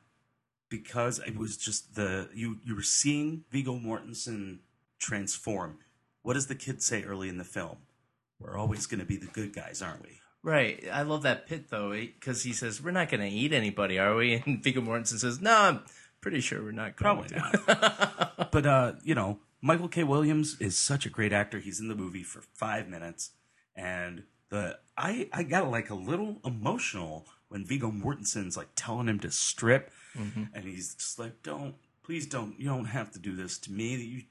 because 0.69 1.19
it 1.19 1.37
was 1.37 1.57
just 1.57 1.95
the 1.95 2.29
you 2.33 2.57
you 2.63 2.75
were 2.75 2.81
seeing 2.81 3.43
Viggo 3.51 3.77
Mortensen 3.77 4.59
transform. 5.03 5.79
What 6.21 6.33
does 6.33 6.47
the 6.47 6.55
kid 6.55 6.81
say 6.81 7.03
early 7.03 7.29
in 7.29 7.37
the 7.37 7.43
film? 7.43 7.77
We're 8.39 8.57
always 8.57 8.85
going 8.87 8.99
to 8.99 9.05
be 9.05 9.17
the 9.17 9.27
good 9.27 9.53
guys, 9.53 9.81
aren't 9.81 10.03
we? 10.03 10.19
Right. 10.41 10.83
I 10.91 11.03
love 11.03 11.23
that 11.23 11.47
pit 11.47 11.69
though, 11.69 11.91
because 11.91 12.43
he 12.43 12.53
says 12.53 12.81
we're 12.81 12.91
not 12.91 13.09
going 13.09 13.21
to 13.21 13.27
eat 13.29 13.53
anybody, 13.53 13.99
are 13.99 14.15
we? 14.15 14.35
And 14.45 14.63
Viggo 14.63 14.81
Mortensen 14.81 15.19
says, 15.19 15.39
"No, 15.39 15.55
I'm 15.55 15.79
pretty 16.21 16.41
sure 16.41 16.61
we're 16.61 16.71
not 16.71 16.95
going 16.97 17.23
Probably 17.23 17.29
to." 17.29 18.47
but 18.51 18.65
uh, 18.65 18.93
you 19.03 19.15
know, 19.15 19.39
Michael 19.61 19.87
K. 19.87 20.03
Williams 20.03 20.57
is 20.59 20.77
such 20.77 21.05
a 21.05 21.09
great 21.09 21.31
actor. 21.31 21.59
He's 21.59 21.79
in 21.79 21.87
the 21.87 21.95
movie 21.95 22.23
for 22.23 22.41
five 22.53 22.89
minutes, 22.89 23.31
and 23.75 24.23
the 24.49 24.77
I 24.97 25.29
I 25.31 25.43
got 25.43 25.71
like 25.71 25.89
a 25.89 25.95
little 25.95 26.39
emotional 26.43 27.25
when 27.47 27.65
Viggo 27.65 27.89
Mortensen's 27.91 28.57
like 28.57 28.69
telling 28.75 29.07
him 29.07 29.19
to 29.19 29.31
strip, 29.31 29.91
Mhm. 30.17 30.49
and 30.53 30.65
he's 30.65 30.95
just 30.95 31.19
like, 31.19 31.41
"Don't, 31.43 31.75
please 32.03 32.25
don't. 32.27 32.59
You 32.59 32.65
don't 32.65 32.85
have 32.85 33.11
to 33.13 33.19
do 33.19 33.33
this 33.35 33.57
to 33.59 33.71
me. 33.71 33.95
You, 33.95 34.21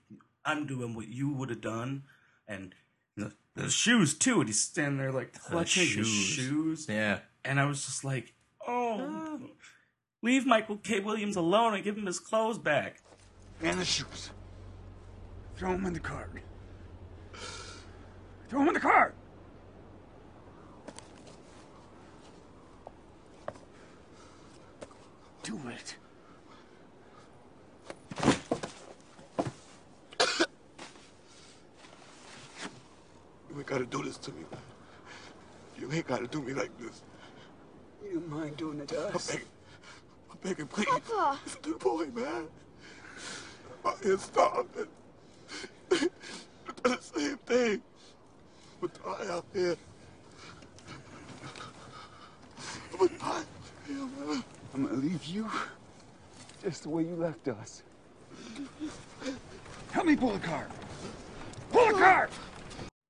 I'm 0.45 0.67
doing 0.67 0.95
what 0.95 1.09
you 1.09 1.31
would 1.31 1.51
have 1.51 1.61
done." 1.61 2.05
And 2.47 2.75
the, 3.17 3.33
the 3.55 3.69
shoes 3.69 4.15
too, 4.15 4.41
and 4.41 4.49
he's 4.49 4.61
standing 4.61 4.99
there 4.99 5.13
like 5.13 5.33
clutching 5.39 5.87
his 5.87 6.09
shoes. 6.09 6.87
Yeah. 6.89 7.21
And 7.45 7.61
I 7.61 7.67
was 7.67 7.85
just 7.85 8.05
like, 8.05 8.35
"Oh, 8.67 8.99
ah. 9.01 9.39
leave 10.23 10.47
Michael 10.47 10.77
K. 10.77 11.01
Williams 11.01 11.37
alone 11.37 11.75
and 11.75 11.85
give 11.85 11.97
him 11.97 12.07
his 12.07 12.21
clothes 12.21 12.59
back." 12.59 13.03
And 13.63 13.81
the 13.81 13.85
shoes. 13.85 14.31
Throw 15.57 15.73
them 15.73 15.87
in 15.87 15.93
the 15.93 16.01
cart. 16.01 16.33
Throw 18.49 18.61
them 18.61 18.69
in 18.69 18.75
the 18.75 18.81
cart. 18.81 19.15
Do 25.43 25.59
it. 25.69 25.97
You 33.51 33.59
ain't 33.59 33.67
gotta 33.67 33.87
do 33.87 34.03
this 34.03 34.19
to 34.19 34.33
me. 34.33 34.45
You 36.13 36.19
gotta 36.19 36.29
do 36.29 36.43
me 36.43 36.53
like 36.53 36.77
this. 36.79 37.01
You 38.05 38.21
don't 38.21 38.29
mind 38.29 38.59
doing 38.59 38.81
it 38.81 38.89
to 38.89 39.01
us. 39.01 39.09
I'm 39.09 39.17
us? 39.17 39.31
begging. 39.31 39.49
I'm 40.31 40.37
begging, 40.43 40.67
please. 40.67 40.85
Papa. 40.85 41.39
Listen 41.43 41.63
to 41.63 41.71
the 41.71 41.79
boy, 41.79 42.07
man. 42.15 42.49
My 43.83 43.95
head's 44.05 44.25
starving. 44.25 44.89
It's 45.91 46.81
the 46.83 46.99
same 47.01 47.39
thing. 47.39 47.83
But 48.83 49.03
die 49.03 49.33
out 49.33 49.47
here. 49.55 49.77
But 52.99 53.19
die 53.19 53.27
out 53.27 53.47
here, 53.87 53.97
man. 53.97 54.45
I'm 54.75 54.85
gonna 54.85 54.97
leave 54.97 55.25
you 55.25 55.49
just 56.63 56.83
the 56.83 56.91
way 56.91 57.05
you 57.05 57.15
left 57.15 57.49
us. 57.49 57.85
Help 59.93 60.07
me 60.07 60.17
pull 60.17 60.33
the 60.33 60.41
cart. 60.41 60.71
Pull 61.71 61.87
the 61.87 61.93
cart! 61.95 62.31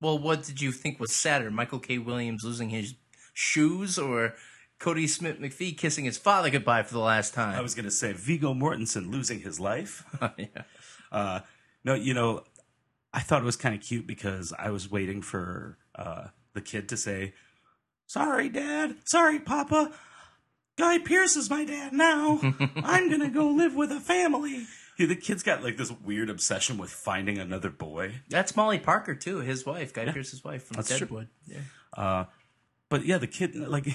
Well, 0.03 0.19
what 0.19 0.43
did 0.43 0.61
you 0.61 0.73
think 0.73 0.99
was 0.99 1.13
sadder, 1.13 1.49
Michael 1.49 1.79
K. 1.79 1.97
Williams 1.97 2.43
losing 2.43 2.71
his 2.71 2.95
shoes, 3.33 4.01
or 4.01 4.35
Kodi 4.81 5.09
Smit-McPhee 5.09 5.79
kissing 5.79 6.07
his 6.07 6.19
father 6.19 6.51
goodbye 6.51 6.83
for 6.83 6.93
the 6.93 6.99
last 6.99 7.35
time? 7.35 7.57
I 7.57 7.63
was 7.63 7.77
going 7.77 7.85
to 7.85 7.91
say 7.93 8.13
Viggo 8.13 8.53
Mortensen 8.53 9.13
losing 9.13 9.43
his 9.43 9.61
life. 9.61 10.05
yeah. 10.37 10.63
Uh, 11.13 11.41
no, 11.85 11.95
you 11.95 12.15
know, 12.15 12.43
I 13.15 13.21
thought 13.21 13.43
it 13.43 13.45
was 13.45 13.55
kind 13.55 13.77
of 13.77 13.81
cute 13.81 14.09
because 14.09 14.53
I 14.59 14.71
was 14.71 14.91
waiting 14.91 15.23
for 15.23 15.79
uh, 15.95 16.27
the 16.53 16.61
kid 16.61 16.89
to 16.89 16.97
say, 16.97 17.35
"Sorry, 18.07 18.49
Dad. 18.49 18.97
Sorry, 19.05 19.39
Papa. 19.39 19.93
Guy 20.77 20.99
Pearce 20.99 21.37
is 21.37 21.49
my 21.49 21.65
dad 21.65 21.93
now. 21.93 22.41
I'm 22.77 23.09
gonna 23.09 23.31
go 23.31 23.47
live 23.49 23.77
with 23.77 23.93
a 23.93 24.01
family." 24.01 24.67
Yeah, 24.99 25.07
the 25.07 25.17
kid's 25.17 25.43
got 25.43 25.63
like 25.63 25.77
this 25.77 25.91
weird 25.91 26.29
obsession 26.31 26.77
with 26.79 26.91
finding 26.91 27.39
another 27.39 27.71
boy. 27.71 28.13
That's 28.29 28.55
Molly 28.55 28.79
Parker 28.79 29.15
too, 29.15 29.39
his 29.39 29.65
wife, 29.65 29.93
Guy 29.93 30.07
Pearce's 30.13 30.45
wife 30.45 30.65
from 30.65 30.77
That's 30.77 30.89
true. 30.89 30.99
Deadwood. 30.99 31.29
Yeah. 31.47 31.59
Uh, 31.97 32.25
but 32.89 33.07
yeah, 33.07 33.19
the 33.19 33.27
kid 33.27 33.55
like, 33.55 33.87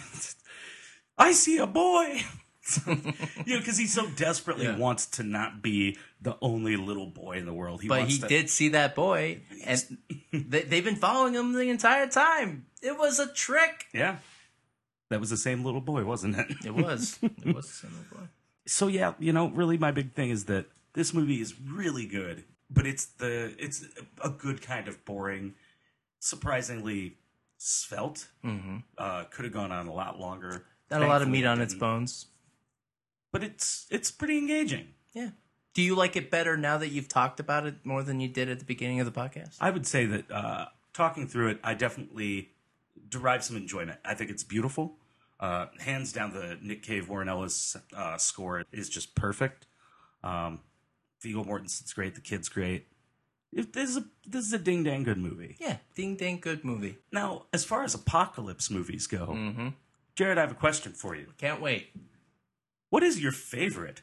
I 1.18 1.32
see 1.34 1.58
a 1.58 1.68
boy. 1.68 2.22
you 2.88 2.94
know, 2.96 3.60
because 3.60 3.78
he 3.78 3.88
so 3.88 4.08
desperately 4.18 4.66
Yeah. 4.66 4.76
wants 4.78 5.06
to 5.06 5.24
not 5.24 5.62
be 5.62 5.98
the 6.20 6.36
only 6.42 6.76
little 6.76 7.06
boy 7.06 7.38
in 7.38 7.46
the 7.46 7.54
world. 7.54 7.82
He 7.82 7.88
but 7.88 8.06
he 8.10 8.18
to, 8.20 8.28
did 8.28 8.50
see 8.50 8.70
that 8.70 8.94
boy, 8.94 9.40
and 9.64 9.98
they, 10.34 10.64
they've 10.64 10.84
been 10.84 10.98
following 10.98 11.34
him 11.34 11.54
the 11.54 11.70
entire 11.70 12.08
time. 12.08 12.66
It 12.82 12.98
was 12.98 13.20
a 13.20 13.32
trick. 13.32 13.86
Yeah, 13.94 14.18
that 15.10 15.22
was 15.22 15.30
the 15.30 15.38
same 15.38 15.64
little 15.64 15.80
boy, 15.80 16.04
wasn't 16.04 16.38
it? 16.40 16.48
It 16.66 16.76
was. 16.76 17.18
It 17.22 17.56
was 17.56 17.68
the 17.68 17.74
same 17.88 17.92
little 17.92 18.18
boy. 18.20 18.28
so 18.66 18.88
yeah, 18.88 19.14
you 19.18 19.32
know, 19.32 19.48
really, 19.48 19.78
my 19.78 19.92
big 19.92 20.14
thing 20.14 20.30
is 20.30 20.46
that 20.46 20.66
this 20.98 21.14
movie 21.14 21.40
is 21.40 21.54
really 21.62 22.08
good, 22.08 22.44
but 22.72 22.88
it's 22.88 23.06
the 23.06 23.54
it's 23.60 23.86
a 24.24 24.30
good 24.30 24.62
kind 24.64 24.88
of 24.88 25.06
boring, 25.06 25.54
surprisingly 26.20 27.18
svelte. 27.58 28.28
Mhm. 28.44 28.84
Uh, 28.98 29.26
could 29.26 29.46
have 29.46 29.54
gone 29.54 29.72
on 29.72 29.88
a 29.88 29.94
lot 29.94 30.20
longer. 30.20 30.66
Not 30.90 31.04
a 31.04 31.08
lot 31.08 31.22
of 31.22 31.28
meat 31.28 31.46
on 31.46 31.62
its 31.62 31.74
bones. 31.76 32.28
but 33.32 33.44
it's 33.44 33.86
it's 33.92 34.10
pretty 34.10 34.38
engaging. 34.38 34.88
Yeah. 35.14 35.32
Do 35.74 35.82
you 35.84 35.94
like 35.96 36.16
it 36.16 36.32
better 36.32 36.58
now 36.58 36.78
that 36.80 36.88
you've 36.90 37.08
talked 37.10 37.40
about 37.40 37.68
it 37.68 37.86
more 37.86 38.02
than 38.02 38.20
you 38.20 38.28
did 38.28 38.50
at 38.50 38.58
the 38.60 38.66
beginning 38.66 39.00
of 39.00 39.06
the 39.06 39.12
podcast? 39.12 39.58
I 39.60 39.70
would 39.70 39.86
say 39.86 40.06
that 40.08 40.32
uh, 40.32 40.66
talking 40.94 41.28
through 41.28 41.50
it, 41.50 41.60
I 41.64 41.76
definitely 41.76 42.54
derive 43.10 43.44
some 43.44 43.56
enjoyment. 43.58 44.00
I 44.04 44.16
think 44.16 44.32
it's 44.32 44.44
beautiful. 44.44 44.98
Uh, 45.40 45.68
hands 45.80 46.12
down, 46.14 46.34
the 46.34 46.58
Nick 46.64 46.82
Cave 46.82 47.10
Warren 47.10 47.30
Ellis 47.30 47.78
uh, 47.96 48.18
score 48.18 48.64
is 48.72 48.90
just 48.90 49.14
perfect. 49.14 49.68
Um, 50.24 50.62
Viggo 51.22 51.44
Mortensen's 51.44 51.94
great. 51.94 52.16
The 52.16 52.22
kid's 52.22 52.50
great. 52.50 52.88
It, 53.54 53.74
this 53.74 53.90
is 53.90 53.98
a 53.98 54.06
this 54.26 54.46
is 54.46 54.54
a 54.54 54.58
ding 54.60 54.84
dang 54.84 55.04
good 55.04 55.18
movie. 55.18 55.56
Yeah, 55.60 55.78
ding 55.96 56.16
dang 56.16 56.40
good 56.40 56.64
movie. 56.66 56.98
Now, 57.12 57.44
as 57.54 57.64
far 57.64 57.84
as 57.84 57.96
apocalypse 57.96 58.70
movies 58.70 59.08
go, 59.08 59.28
Mm-hmm. 59.28 59.68
Jarrod, 60.18 60.38
I 60.38 60.42
have 60.42 60.52
a 60.52 60.56
question 60.56 60.94
for 60.94 61.16
you. 61.16 61.28
Can't 61.38 61.62
wait. 61.62 61.90
What 62.90 63.04
is 63.04 63.22
your 63.22 63.32
favorite 63.32 64.02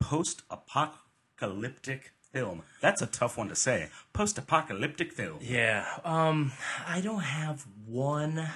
post 0.00 0.42
apocalyptic 0.50 2.12
film? 2.32 2.62
That's 2.80 3.02
a 3.02 3.06
tough 3.06 3.36
one 3.36 3.48
to 3.48 3.54
say. 3.54 3.88
Post 4.12 4.38
apocalyptic 4.38 5.12
film. 5.12 5.38
Yeah. 5.42 5.84
Um, 6.04 6.52
I 6.86 7.00
don't 7.00 7.20
have 7.20 7.66
one. 7.86 8.46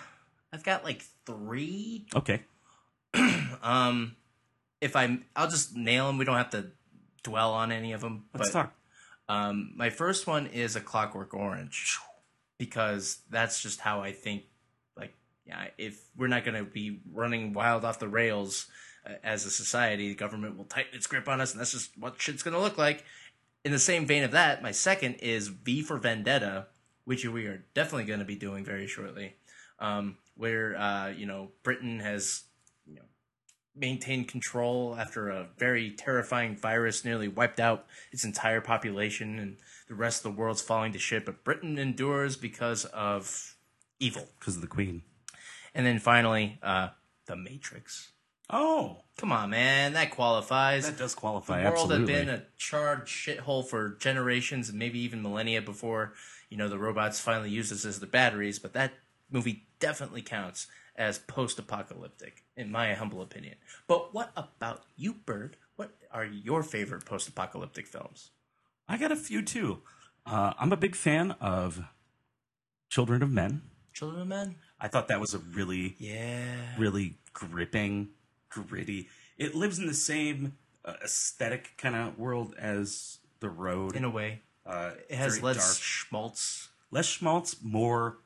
I've 0.53 0.63
got 0.65 0.83
like 0.85 1.03
three. 1.27 2.07
Okay. 2.15 2.43
Um, 3.63 4.17
if 4.83 4.95
I'm, 4.95 5.25
I'll 5.35 5.49
just 5.49 5.75
nail 5.75 6.07
them. 6.09 6.19
We 6.19 6.27
don't 6.27 6.37
have 6.37 6.51
to 6.51 6.67
dwell 7.25 7.53
on 7.53 7.73
any 7.73 7.93
of 7.93 8.01
them. 8.01 8.27
Let's 8.33 8.51
but, 8.51 8.63
talk. 8.63 8.75
Um, 9.29 9.73
my 9.75 9.91
first 9.91 10.27
one 10.27 10.47
is 10.47 10.77
a 10.77 10.81
Clockwork 10.81 11.35
Orange 11.35 11.99
because 12.59 13.19
that's 13.31 13.61
just 13.61 13.81
how 13.81 14.01
I 14.01 14.13
think. 14.13 14.45
Like, 14.97 15.15
yeah, 15.47 15.69
if 15.77 16.01
we're 16.17 16.29
not 16.29 16.45
going 16.45 16.63
to 16.63 16.71
be 16.71 17.01
running 17.13 17.53
wild 17.53 17.85
off 17.85 17.99
the 17.99 18.09
rails 18.09 18.69
uh, 19.05 19.15
as 19.25 19.45
a 19.45 19.51
society, 19.51 20.09
the 20.09 20.15
government 20.15 20.57
will 20.57 20.65
tighten 20.65 20.95
its 20.95 21.07
grip 21.07 21.29
on 21.29 21.41
us, 21.41 21.53
and 21.53 21.61
that's 21.61 21.73
just 21.73 21.99
what 21.99 22.21
shit's 22.21 22.43
going 22.43 22.55
to 22.55 22.61
look 22.61 22.79
like. 22.79 23.05
In 23.65 23.73
the 23.73 23.79
same 23.79 24.07
vein 24.07 24.23
of 24.23 24.33
that, 24.33 24.63
my 24.63 24.73
second 24.73 25.15
is 25.17 25.49
V 25.49 25.83
for 25.83 25.97
Vendetta, 25.97 26.67
which 27.07 27.27
we 27.27 27.47
are 27.47 27.65
definitely 27.73 28.05
going 28.05 28.19
to 28.19 28.25
be 28.27 28.37
doing 28.37 28.65
very 28.65 28.87
shortly. 28.87 29.37
Um, 29.79 30.19
where 30.37 30.77
uh, 30.77 31.09
you 31.09 31.27
know 31.27 31.51
Britain 31.63 32.01
has 32.01 32.43
maintained 33.77 34.29
control 34.29 34.97
after 34.99 35.29
a 35.29 35.49
very 35.59 35.91
terrifying 35.91 36.57
virus 36.57 37.05
nearly 37.05 37.29
wiped 37.29 37.59
out 37.59 37.87
its 38.13 38.25
entire 38.25 38.61
population 38.61 39.39
and 39.39 39.57
the 39.89 39.95
rest 39.95 40.25
of 40.25 40.33
the 40.35 40.39
world's 40.41 40.63
falling 40.63 40.93
to 40.93 40.99
shit 40.99 41.25
but 41.27 41.43
britain 41.45 41.77
endures 41.79 42.37
because 42.37 42.85
of 42.87 43.57
evil 43.99 44.29
Because 44.39 44.55
of 44.57 44.63
the 44.63 44.69
Queen. 44.69 45.03
and 45.75 45.85
then 45.85 45.99
finally 45.99 46.59
uh 46.63 46.89
the 47.27 47.37
matrix 47.37 48.11
Oh, 48.51 48.99
come 49.17 49.33
on 49.33 49.51
man 49.51 49.95
that 49.95 50.11
qualifies 50.11 50.85
that 50.87 50.99
does 50.99 51.15
qualify. 51.15 51.59
the 51.65 51.71
world 51.71 51.79
absolutely. 51.91 52.15
had 52.15 52.27
been 52.27 52.35
a 52.35 52.43
charred 52.59 53.07
shithole 53.07 53.67
for 53.67 53.97
generations 54.01 54.69
and 54.69 54.79
maybe 54.79 54.99
even 55.01 55.23
millennia 55.23 55.63
before 55.63 56.13
you 56.51 56.57
know 56.57 56.69
the 56.69 56.79
robots 56.79 57.19
finally 57.19 57.51
used 57.51 57.73
us 57.73 57.85
as 57.85 57.99
the 58.01 58.07
batteries 58.07 58.59
but 58.59 58.73
that 58.75 58.93
movie 59.31 59.65
definitely 59.81 60.23
counts 60.23 60.67
as 60.97 61.19
post-apocalyptic 61.19 62.45
in 62.57 62.71
my 62.71 62.95
humble 62.95 63.21
opinion 63.23 63.55
but 63.87 64.15
what 64.15 64.31
about 64.37 64.83
you 64.97 65.13
bird 65.15 65.57
what 65.77 65.91
are 66.11 66.25
your 66.25 66.63
favorite 66.63 67.05
post-apocalyptic 67.05 67.87
films 67.87 68.31
I 68.87 68.99
got 68.99 69.11
a 69.11 69.17
few 69.17 69.41
too. 69.41 69.81
Uh, 70.27 70.53
I'm 70.59 70.71
a 70.71 70.77
big 70.77 70.95
fan 70.95 71.31
of 71.41 71.85
Children 72.91 73.23
of 73.23 73.31
Men. 73.31 73.63
children 73.95 74.21
of 74.23 74.29
men 74.29 74.57
I 74.79 74.89
thought 74.89 75.09
that 75.09 75.21
was 75.21 75.33
a 75.35 75.39
really, 75.39 75.97
yeah 75.99 76.77
really 76.79 77.17
gripping, 77.33 78.11
gritty. 78.51 79.09
It 79.39 79.55
lives 79.55 79.79
in 79.79 79.87
the 79.87 79.95
same 79.95 80.59
uh, 80.85 80.95
aesthetic 81.03 81.75
kind 81.79 81.97
of 81.97 82.19
world 82.19 82.55
as 82.59 83.19
The 83.41 83.49
Road. 83.49 83.97
in 83.97 84.05
a 84.05 84.11
way. 84.11 84.43
Uh, 84.67 84.91
It 85.09 85.17
has 85.17 85.43
less 85.43 85.57
dark. 85.57 85.77
schmaltz. 85.83 86.69
less 86.91 87.07
schmaltz, 87.07 87.57
more 87.63 88.19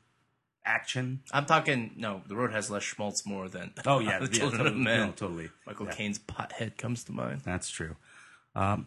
action. 0.68 1.20
I'm 1.32 1.46
talking 1.46 1.92
no. 1.96 2.22
The 2.28 2.36
road 2.36 2.52
has 2.52 2.70
less 2.70 2.82
schmaltz 2.82 3.24
more 3.26 3.48
than 3.48 3.72
Oh 3.86 3.98
yeah, 4.00 4.18
the 4.20 4.26
yeah, 4.26 4.30
Children 4.38 4.58
totally, 4.64 4.76
of 4.76 4.82
Men. 4.82 5.00
no, 5.08 5.12
totally. 5.12 5.50
Michael 5.66 5.86
Yeah. 5.86 5.92
Caine's 5.92 6.18
pothead 6.18 6.76
comes 6.76 7.02
to 7.04 7.12
mind. 7.12 7.40
That's 7.44 7.68
true. 7.70 7.96
Um, 8.54 8.86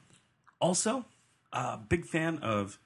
also, 0.59 1.05
uh, 1.51 1.77
big 1.77 2.05
fan 2.05 2.37
of 2.39 2.77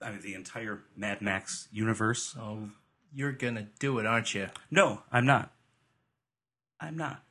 I 0.00 0.10
mean, 0.10 0.20
the 0.22 0.34
entire 0.34 0.80
Mad 0.96 1.20
Max 1.20 1.68
universe. 1.72 2.34
Oh, 2.40 2.70
you're 3.12 3.32
gonna 3.32 3.66
do 3.80 3.98
it, 3.98 4.06
aren't 4.06 4.34
you? 4.34 4.48
No, 4.70 5.02
I'm 5.12 5.26
not. 5.26 5.52
I'm 6.80 6.96
not. 6.96 7.22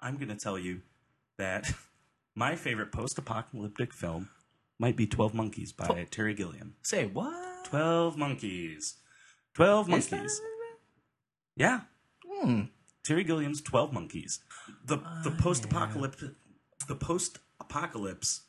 I'm 0.00 0.16
going 0.16 0.28
to 0.28 0.34
tell 0.34 0.58
you 0.58 0.80
that 1.38 1.72
my 2.34 2.56
favorite 2.56 2.90
post-apocalyptic 2.90 3.92
film 3.92 4.30
might 4.78 4.96
be 4.96 5.06
Twelve 5.06 5.34
Monkeys 5.34 5.72
by 5.72 6.06
Terry 6.10 6.34
Gilliam. 6.34 6.74
Say 6.82 7.06
what? 7.06 7.64
Twelve 7.66 8.16
Monkeys. 8.16 8.96
Twelve 9.54 9.90
Is 9.90 10.08
that- 10.08 10.16
Monkeys. 10.16 10.40
Yeah. 11.56 11.80
Hmm. 12.26 12.62
Terry 13.04 13.24
Gilliam's 13.24 13.60
Twelve 13.60 13.92
Monkeys. 13.92 14.40
The 14.84 14.98
the 15.24 15.30
post 15.32 15.64
apocalypse 15.64 16.22
the 16.88 16.94
post 16.94 17.38
apocalypse 17.60 18.42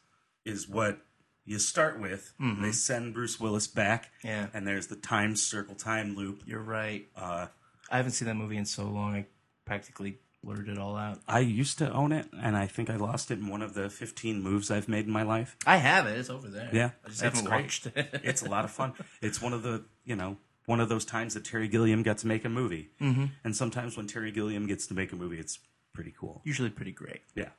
is 0.46 0.68
what 0.68 1.00
you 1.46 1.60
start 1.60 2.00
with. 2.00 2.34
Mhm. 2.40 2.62
They 2.62 2.72
send 2.72 3.14
Bruce 3.14 3.40
Willis 3.40 3.68
back. 3.68 4.12
Yeah. 4.24 4.48
And 4.54 4.68
there's 4.68 4.88
the 4.88 4.96
time 4.96 5.36
circle 5.36 5.76
time 5.76 6.16
loop. 6.16 6.44
You're 6.46 6.62
right. 6.62 7.08
Uh, 7.16 7.48
I 7.90 7.98
haven't 7.98 8.12
seen 8.14 8.28
that 8.28 8.36
movie 8.36 8.58
in 8.58 8.66
so 8.66 8.84
long. 8.86 9.16
I 9.16 9.28
practically 9.66 10.20
blurred 10.44 10.70
it 10.70 10.78
all 10.78 10.96
out. 10.96 11.20
I 11.28 11.40
used 11.40 11.78
to 11.80 11.92
own 11.92 12.12
it, 12.12 12.28
and 12.42 12.56
I 12.58 12.66
think 12.68 12.90
I 12.90 12.96
lost 12.96 13.30
it 13.32 13.38
in 13.40 13.48
one 13.48 13.62
of 13.62 13.74
the 13.74 13.90
15 13.90 14.42
moves 14.42 14.72
I've 14.72 14.88
made 14.88 15.06
in 15.06 15.12
my 15.12 15.24
life. 15.24 15.56
I 15.68 15.78
have 15.78 16.08
it. 16.08 16.18
It's 16.18 16.30
over 16.30 16.48
there. 16.48 16.70
Yeah, 16.74 16.92
I 17.04 17.10
just 17.10 17.22
it's 17.22 17.22
haven't 17.22 17.46
great. 17.46 17.62
watched 17.64 17.86
it. 17.88 18.22
it's 18.24 18.42
a 18.42 18.50
lot 18.50 18.64
of 18.66 18.72
fun. 18.72 18.94
It's 19.22 19.42
one 19.42 19.54
of 19.54 19.62
the 19.64 19.84
you 20.06 20.16
know 20.16 20.38
one 20.66 20.80
of 20.80 20.90
those 20.90 21.06
times 21.06 21.34
that 21.34 21.44
Terry 21.46 21.68
Gilliam 21.68 22.04
got 22.04 22.18
to 22.20 22.28
make 22.28 22.46
a 22.46 22.50
movie, 22.50 22.90
Mhm. 23.02 23.32
and 23.44 23.56
sometimes 23.56 23.98
when 23.98 24.08
Terry 24.08 24.32
Gilliam 24.32 24.68
gets 24.68 24.86
to 24.88 24.94
make 24.94 25.12
a 25.12 25.16
movie, 25.16 25.40
it's 25.40 25.60
pretty 25.94 26.14
cool. 26.18 26.42
Usually 26.46 26.70
pretty 26.70 26.92
great. 26.92 27.22
Yeah. 27.36 27.50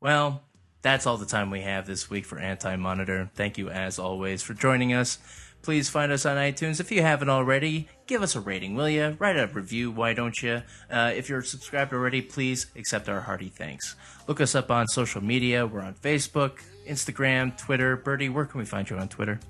Well, 0.00 0.42
that's 0.82 1.06
all 1.06 1.16
the 1.16 1.26
time 1.26 1.50
we 1.50 1.62
have 1.62 1.86
this 1.86 2.08
week 2.10 2.24
for 2.26 2.38
Anti 2.38 2.76
Monitor. 2.76 3.30
Thank 3.34 3.58
you, 3.58 3.68
as 3.70 3.98
always, 3.98 4.42
for 4.42 4.54
joining 4.54 4.92
us. 4.92 5.18
Please 5.62 5.88
find 5.88 6.12
us 6.12 6.26
on 6.26 6.36
iTunes. 6.36 6.78
If 6.78 6.92
you 6.92 7.00
haven't 7.00 7.30
already, 7.30 7.88
give 8.06 8.22
us 8.22 8.34
a 8.36 8.40
rating, 8.40 8.74
will 8.74 8.88
you? 8.90 9.16
Write 9.18 9.38
a 9.38 9.46
review, 9.46 9.90
why 9.90 10.12
don't 10.12 10.42
you? 10.42 10.62
Uh, 10.90 11.12
if 11.16 11.30
you're 11.30 11.40
subscribed 11.42 11.94
already, 11.94 12.20
please 12.20 12.66
accept 12.76 13.08
our 13.08 13.22
hearty 13.22 13.48
thanks. 13.48 13.96
Look 14.28 14.42
us 14.42 14.54
up 14.54 14.70
on 14.70 14.86
social 14.88 15.22
media. 15.24 15.66
We're 15.66 15.80
on 15.80 15.94
Facebook, 15.94 16.58
Instagram, 16.86 17.56
Twitter. 17.56 17.96
Birdy, 17.96 18.28
where 18.28 18.44
can 18.44 18.58
we 18.60 18.66
find 18.66 18.88
you 18.90 18.98
on 18.98 19.08
Twitter? 19.08 19.40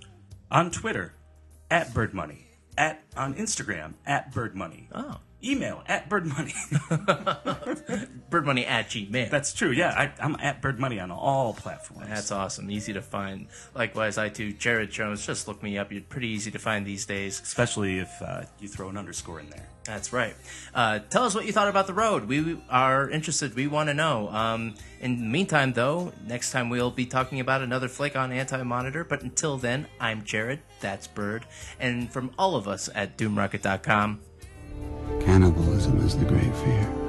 On 0.52 0.70
Twitter, 0.70 1.14
at 1.68 1.92
Bird 1.92 2.14
Money. 2.14 2.43
At 2.76 3.02
on 3.16 3.34
Instagram, 3.34 3.94
at 4.06 4.32
Bird 4.32 4.54
Money. 4.56 4.88
Oh. 4.92 5.18
Email 5.44 5.82
at 5.86 6.08
Bird 6.08 6.26
Money. 6.26 6.54
Birdmoney 8.30 8.66
at 8.66 8.88
Gmail. 8.88 9.30
That's 9.30 9.52
true. 9.52 9.70
Yeah, 9.70 9.90
I, 9.90 10.12
I'm 10.20 10.36
at 10.40 10.62
Bird 10.62 10.78
Money 10.78 10.98
on 10.98 11.10
all 11.10 11.54
platforms. 11.54 12.08
That's 12.08 12.32
awesome. 12.32 12.70
Easy 12.70 12.92
to 12.92 13.02
find. 13.02 13.48
Likewise, 13.74 14.18
I 14.18 14.28
too, 14.28 14.52
Jarrod 14.52 14.90
Jones. 14.90 15.26
Just 15.26 15.46
look 15.46 15.62
me 15.62 15.78
up. 15.78 15.92
You're 15.92 16.02
pretty 16.02 16.28
easy 16.28 16.50
to 16.50 16.58
find 16.58 16.86
these 16.86 17.06
days. 17.06 17.40
Especially 17.40 17.98
if 17.98 18.10
uh, 18.22 18.42
you 18.58 18.68
throw 18.68 18.88
an 18.88 18.96
underscore 18.96 19.40
in 19.40 19.50
there. 19.50 19.68
That's 19.84 20.14
right. 20.14 20.34
Uh, 20.74 21.00
tell 21.10 21.24
us 21.24 21.34
what 21.34 21.44
you 21.44 21.52
thought 21.52 21.68
about 21.68 21.86
the 21.86 21.92
road. 21.92 22.26
We 22.26 22.58
are 22.70 23.08
interested. 23.10 23.54
We 23.54 23.66
want 23.66 23.90
to 23.90 23.94
know. 23.94 24.30
Um, 24.30 24.74
in 25.00 25.18
the 25.18 25.26
meantime, 25.26 25.74
though, 25.74 26.12
next 26.26 26.52
time 26.52 26.70
we'll 26.70 26.90
be 26.90 27.04
talking 27.04 27.38
about 27.40 27.60
another 27.60 27.88
flick 27.88 28.16
on 28.16 28.32
Anti 28.32 28.62
Monitor. 28.62 29.04
But 29.04 29.22
until 29.22 29.58
then, 29.58 29.86
I'm 30.00 30.22
Jarrod. 30.22 30.60
That's 30.80 31.06
Bird. 31.06 31.44
And 31.78 32.10
from 32.10 32.30
all 32.38 32.56
of 32.56 32.66
us 32.66 32.88
at 32.94 33.18
DoomRocket.com, 33.18 34.20
Cannibalism 35.20 35.98
is 35.98 36.16
the 36.16 36.24
great 36.24 36.54
fear. 36.56 37.03